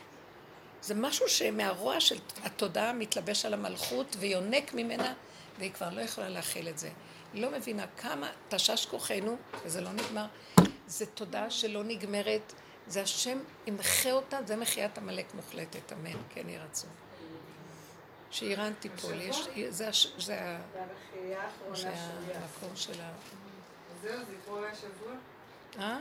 [0.85, 5.15] זה משהו שמהרוע של התודעה מתלבש על המלכות ויונק ממנה,
[5.59, 6.91] והיא כבר לא יכולה להכיל את זה.
[7.33, 10.27] היא לא מבינה כמה תשש כוחנו, וזה לא נגמר.
[10.87, 12.53] זה תודעה שלא נגמרת,
[12.87, 16.91] זה השם ימחה אותה, זה מחיית עמלק מוחלטת, אמן, כן יהי רצון.
[18.31, 20.57] שאיראן תיפול, יש, זה, הש- זה,
[21.75, 21.91] זה.
[22.35, 23.11] המקום של ה...
[24.03, 25.13] זהו, זה קורה השבוע?
[25.79, 25.97] אה?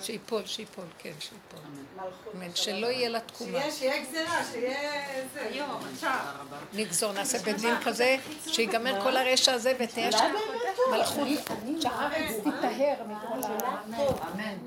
[0.00, 1.60] שיפול, שיפול, כן, שיפול.
[1.96, 2.34] מלכות.
[2.34, 3.50] אמן, שלא יהיה לה תקומה.
[3.50, 5.02] שיהיה, שיהיה גזירה, שיהיה
[5.34, 5.42] זה.
[5.42, 6.18] היום, עכשיו.
[6.74, 8.16] נגזור, נעשה בית דין כזה,
[8.46, 10.34] שיגמר כל הרשע הזה ותהיה שם
[10.90, 11.28] מלכות.
[11.80, 13.82] שהארץ תיטהר מכל ה...
[14.34, 14.58] אמן.